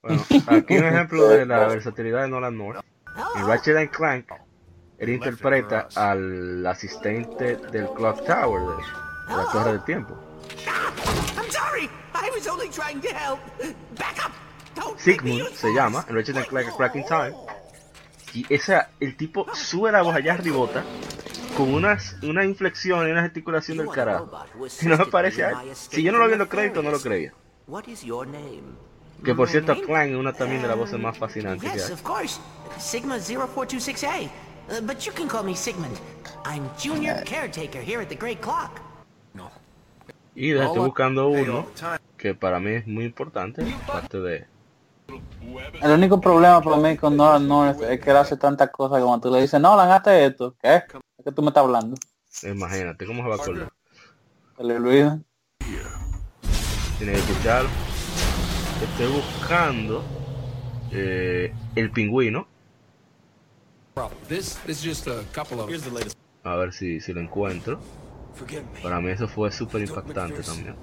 [0.03, 2.85] Bueno, aquí un ejemplo de la versatilidad de Nolan North.
[3.37, 4.31] En Ratchet Clank
[5.01, 10.15] él interpreta al asistente del Clock Tower, de, la Torre del Tiempo.
[14.99, 17.35] Sigmund se llama, en Ratchet Clank Cracking Time.
[18.35, 20.85] Y esa, el tipo sube la voz allá arribota
[21.57, 24.31] con unas, una inflexión y una gesticulación del carajo.
[24.83, 27.33] Y no me parece Si yo no lo vi en los créditos, no lo creía.
[29.25, 31.81] Que por cierto, Clank es una también de las voces más fascinantes que
[34.07, 34.31] hay.
[34.71, 34.79] Sigma 0426A.
[34.79, 36.01] Uh, but you can call me Sigmund.
[36.45, 38.81] I'm junior caretaker here at the Great Clock.
[39.35, 39.51] No.
[40.35, 41.67] Y estoy buscando uno
[42.17, 44.47] que para mí es muy importante, parte de...
[45.83, 49.21] El único problema para mí con Nolan North es que él hace tantas cosas como
[49.21, 50.55] tú le dices, no, hazte esto.
[50.63, 50.77] ¿Qué?
[51.19, 51.97] ¿Es que tú me estás hablando?
[52.45, 53.73] Imagínate, ¿cómo se va a acordar?
[54.57, 55.19] Se le olvida.
[56.99, 57.71] Tiene que escucharlo.
[58.83, 60.05] Estoy buscando
[60.93, 62.47] eh, el pingüino
[66.45, 67.81] a ver si, si lo encuentro.
[68.83, 70.77] Para mí eso fue súper impactante también.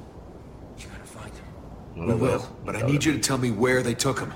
[1.95, 2.39] No lo veo.
[2.63, 4.29] But I need you to tell me where they took him.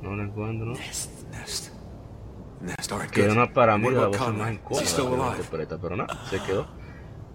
[0.00, 0.74] No lo encuentro, ¿no?
[3.12, 6.66] Que una para mí de la voz más incómoda interpreta, pero nada, se quedó.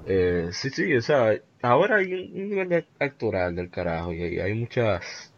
[0.06, 5.33] Eh, sí, sí, o sea, ahora hay un nivel actoral del carajo y hay muchas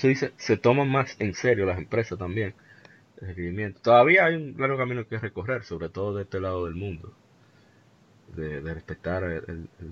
[0.00, 2.54] se dice, se toman más en serio las empresas también.
[3.20, 7.12] El Todavía hay un largo camino que recorrer, sobre todo de este lado del mundo.
[8.34, 9.44] De, respetar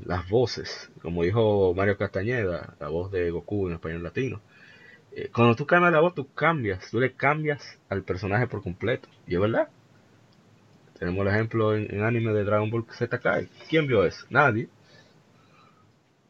[0.06, 0.90] las voces.
[1.02, 4.40] Como dijo Mario Castañeda, la voz de Goku en español latino.
[5.12, 9.08] Eh, cuando tú cambias la voz, tú cambias, tú le cambias al personaje por completo.
[9.26, 9.68] Y es verdad.
[10.98, 13.48] Tenemos el ejemplo en, anime de Dragon Ball Z Kai.
[13.68, 14.24] ¿Quién vio eso?
[14.30, 14.68] Nadie.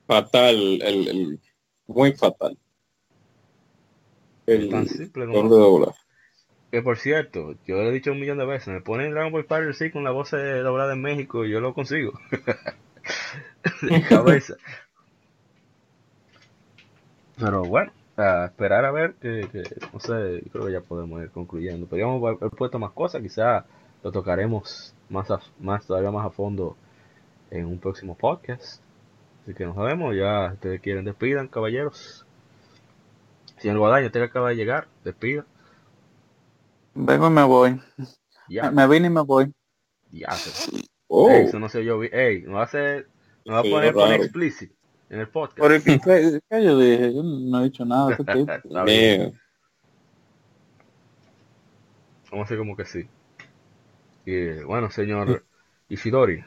[0.06, 1.38] Fatal, el
[1.86, 2.58] muy fatal
[4.70, 5.94] tan simple como...
[6.70, 9.44] Que por cierto, yo lo he dicho un millón de veces, me ponen Dragon Ball
[9.44, 12.12] Fighter sí con la voz doblada en México y yo lo consigo.
[13.82, 14.54] de cabeza.
[17.38, 19.48] Pero bueno, a esperar a ver que,
[19.92, 21.86] no sé, creo que ya podemos ir concluyendo.
[21.86, 23.64] Podríamos haber puesto más cosas, quizá
[24.02, 26.76] lo tocaremos más, más todavía más a fondo
[27.50, 28.82] en un próximo podcast.
[29.42, 32.26] Así que nos vemos, ya ustedes quieren despidan, caballeros.
[33.58, 35.44] Señor Guadaño, usted acaba de llegar, despida.
[36.94, 37.80] Vengo y me voy.
[38.48, 38.70] Ya.
[38.70, 39.52] Me vine y me voy.
[40.10, 40.28] Ya.
[41.08, 41.30] Oh.
[41.30, 42.02] eso no sé yo.
[42.02, 43.08] Ey, no va a ser,
[43.44, 44.72] no va a poner con explicit
[45.10, 45.58] en el podcast.
[45.58, 46.00] ¿Por qué,
[46.50, 47.14] qué, yo dije?
[47.14, 48.16] Yo no he dicho nada.
[52.30, 53.08] Vamos a hacer como que sí.
[54.26, 55.44] Y bueno, señor
[55.88, 56.44] Isidori.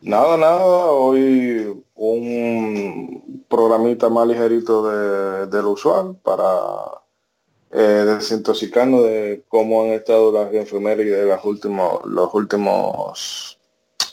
[0.00, 7.02] Nada, nada, hoy un programita más ligerito de, de lo usual para
[7.72, 13.58] eh, desintoxicarnos de cómo han estado las enfermeras de las últimos, los últimos,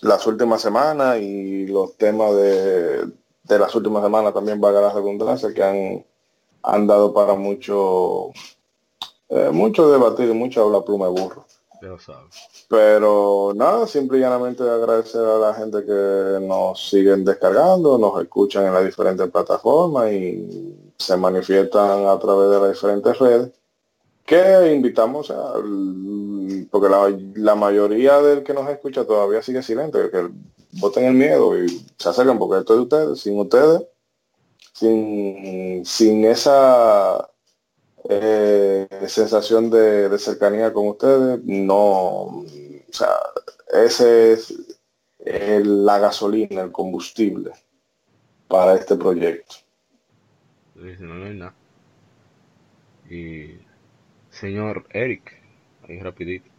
[0.02, 3.06] las últimas semanas y los temas de,
[3.44, 6.06] de las últimas semanas también valga la redundancia que han,
[6.64, 8.32] han dado para mucho,
[9.30, 11.46] eh, mucho debatir, mucha habla pluma de burro.
[12.68, 18.66] Pero nada, simple y llanamente agradecer a la gente que nos siguen descargando, nos escuchan
[18.66, 23.52] en las diferentes plataformas y se manifiestan a través de las diferentes redes
[24.26, 25.54] que invitamos a
[26.72, 26.90] porque
[27.36, 30.30] la, mayoría del que nos escucha todavía sigue silente que
[30.74, 33.84] voten el miedo y se acercan porque esto es de ustedes sin ustedes
[34.74, 37.30] sin sin esa
[39.10, 42.46] sensación de, cercanía con ustedes no o
[42.92, 43.10] sea
[43.74, 44.54] ese es
[45.20, 47.52] la gasolina el combustible
[48.48, 49.56] para este proyecto
[50.76, 51.54] no,
[53.10, 53.58] Y
[54.30, 55.42] señor Eric,
[55.88, 56.50] ahí rapidito.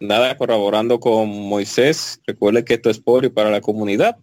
[0.00, 2.20] Nada, colaborando con Moisés.
[2.26, 4.18] Recuerden que esto es por y para la comunidad.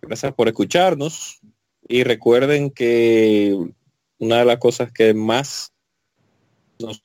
[0.00, 1.40] Gracias por escucharnos.
[1.88, 3.56] Y recuerden que
[4.18, 5.72] una de las cosas que más
[6.82, 7.02] nos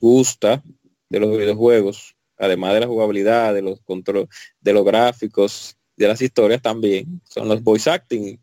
[0.00, 0.62] gusta
[1.08, 4.28] de los videojuegos, además de la jugabilidad, de los control,
[4.60, 8.38] de los gráficos, de las historias también, son los voice acting.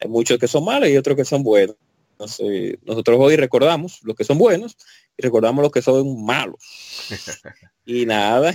[0.00, 1.76] Hay muchos que son malos y otros que son buenos.
[2.18, 4.76] nosotros hoy recordamos los que son buenos
[5.16, 6.60] y recordamos los que son malos.
[7.84, 8.54] y nada,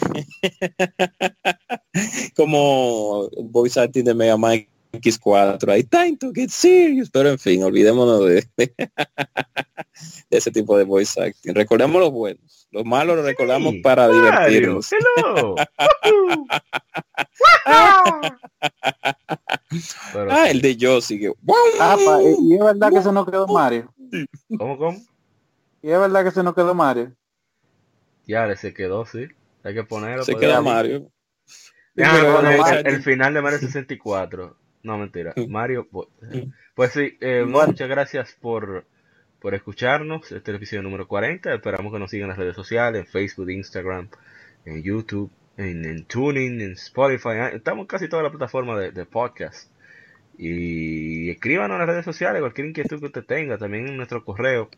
[2.36, 7.64] como voice acting de Mega Man X4, hay time to get serious, pero en fin,
[7.64, 8.74] olvidémonos de, de
[10.30, 11.54] ese tipo de voice acting.
[11.54, 14.90] Recordemos los buenos, los malos los recordamos para divertirnos.
[17.66, 18.38] ah,
[20.50, 21.34] el de yo sigue.
[21.80, 21.98] Ah,
[22.42, 23.94] y es verdad que eso no quedó Mario.
[24.58, 24.98] ¿Cómo, cómo?
[25.82, 27.14] Y es verdad que se no quedó Mario.
[28.26, 29.28] Ya, se quedó, sí.
[29.64, 30.24] Hay que ponerlo.
[30.24, 31.12] Se queda Mario.
[31.96, 34.58] el, final de Mario 64.
[34.88, 35.34] No, mentira.
[35.50, 35.86] Mario,
[36.76, 38.86] pues, sí, eh, muchas gracias por,
[39.42, 40.24] por escucharnos.
[40.32, 41.54] Este es el episodio número 40.
[41.54, 44.08] Esperamos que nos sigan en las redes sociales, en Facebook, Instagram,
[44.64, 47.30] en YouTube, en, en Tuning, en Spotify.
[47.32, 49.70] Ah, estamos en casi toda la plataforma de, de podcast.
[50.38, 54.70] Y escríbanos en las redes sociales cualquier inquietud que usted tenga, también en nuestro correo,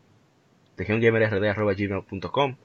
[0.76, 2.56] legiongamerrd.gmail.com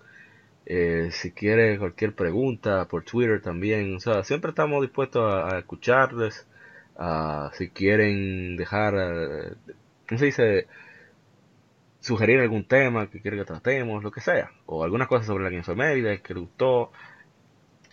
[0.65, 6.47] eh, si quiere cualquier pregunta por Twitter también, o sea, siempre estamos dispuestos a, escucharles,
[7.53, 9.53] si quieren dejar, eh,
[10.07, 10.67] ¿cómo se dice?
[11.99, 15.55] Sugerir algún tema que quieren que tratemos, lo que sea, o algunas cosas sobre la
[15.55, 16.91] enfermedad que le gustó,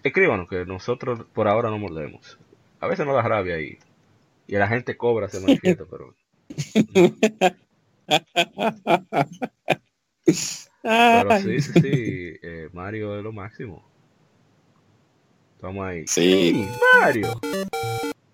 [0.03, 2.39] escríbanos que nosotros por ahora no mordemos.
[2.81, 3.79] A veces nos da rabia y,
[4.47, 6.15] y la gente cobra se manifiesta, pero...
[10.83, 13.85] Pero sí, sí, sí, eh, Mario es lo máximo.
[15.57, 16.05] Estamos ahí.
[16.09, 16.69] Sí.
[17.01, 17.41] Mario.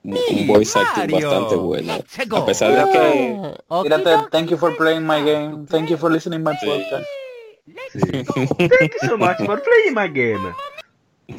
[0.04, 1.92] Un voice acting bastante bueno.
[1.92, 4.28] A pesar de que...
[4.30, 5.66] thank you for playing my game.
[5.66, 7.04] Thank you for listening my podcast.
[7.92, 8.00] Sí.
[8.56, 10.54] Thank you so much for playing my game.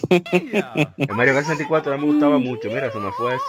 [0.09, 2.69] El Mario Kart 64 me gustaba mucho.
[2.69, 3.43] Mira, se me fue eso.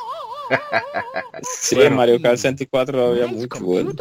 [1.43, 1.97] sí, bueno.
[1.97, 3.93] Mario Kart 64 había mucho bueno.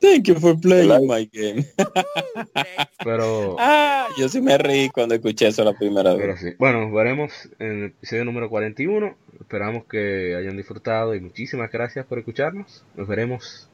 [0.00, 1.66] Thank you for playing my game.
[3.04, 6.40] Pero ah, yo sí me reí cuando escuché eso la primera vez.
[6.40, 6.54] Sí.
[6.58, 9.16] Bueno, nos veremos en el episodio número 41.
[9.40, 12.84] Esperamos que hayan disfrutado y muchísimas gracias por escucharnos.
[12.96, 13.68] Nos veremos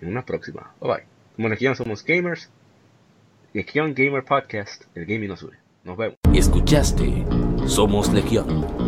[0.00, 0.72] en una próxima.
[0.80, 1.04] Bye bye.
[1.36, 2.50] Como Legión somos gamers.
[3.52, 5.56] Legión Gamer Podcast, el gaming nos une.
[5.84, 6.16] Nos vemos.
[6.34, 7.24] Escuchaste
[7.66, 8.87] Somos Legión.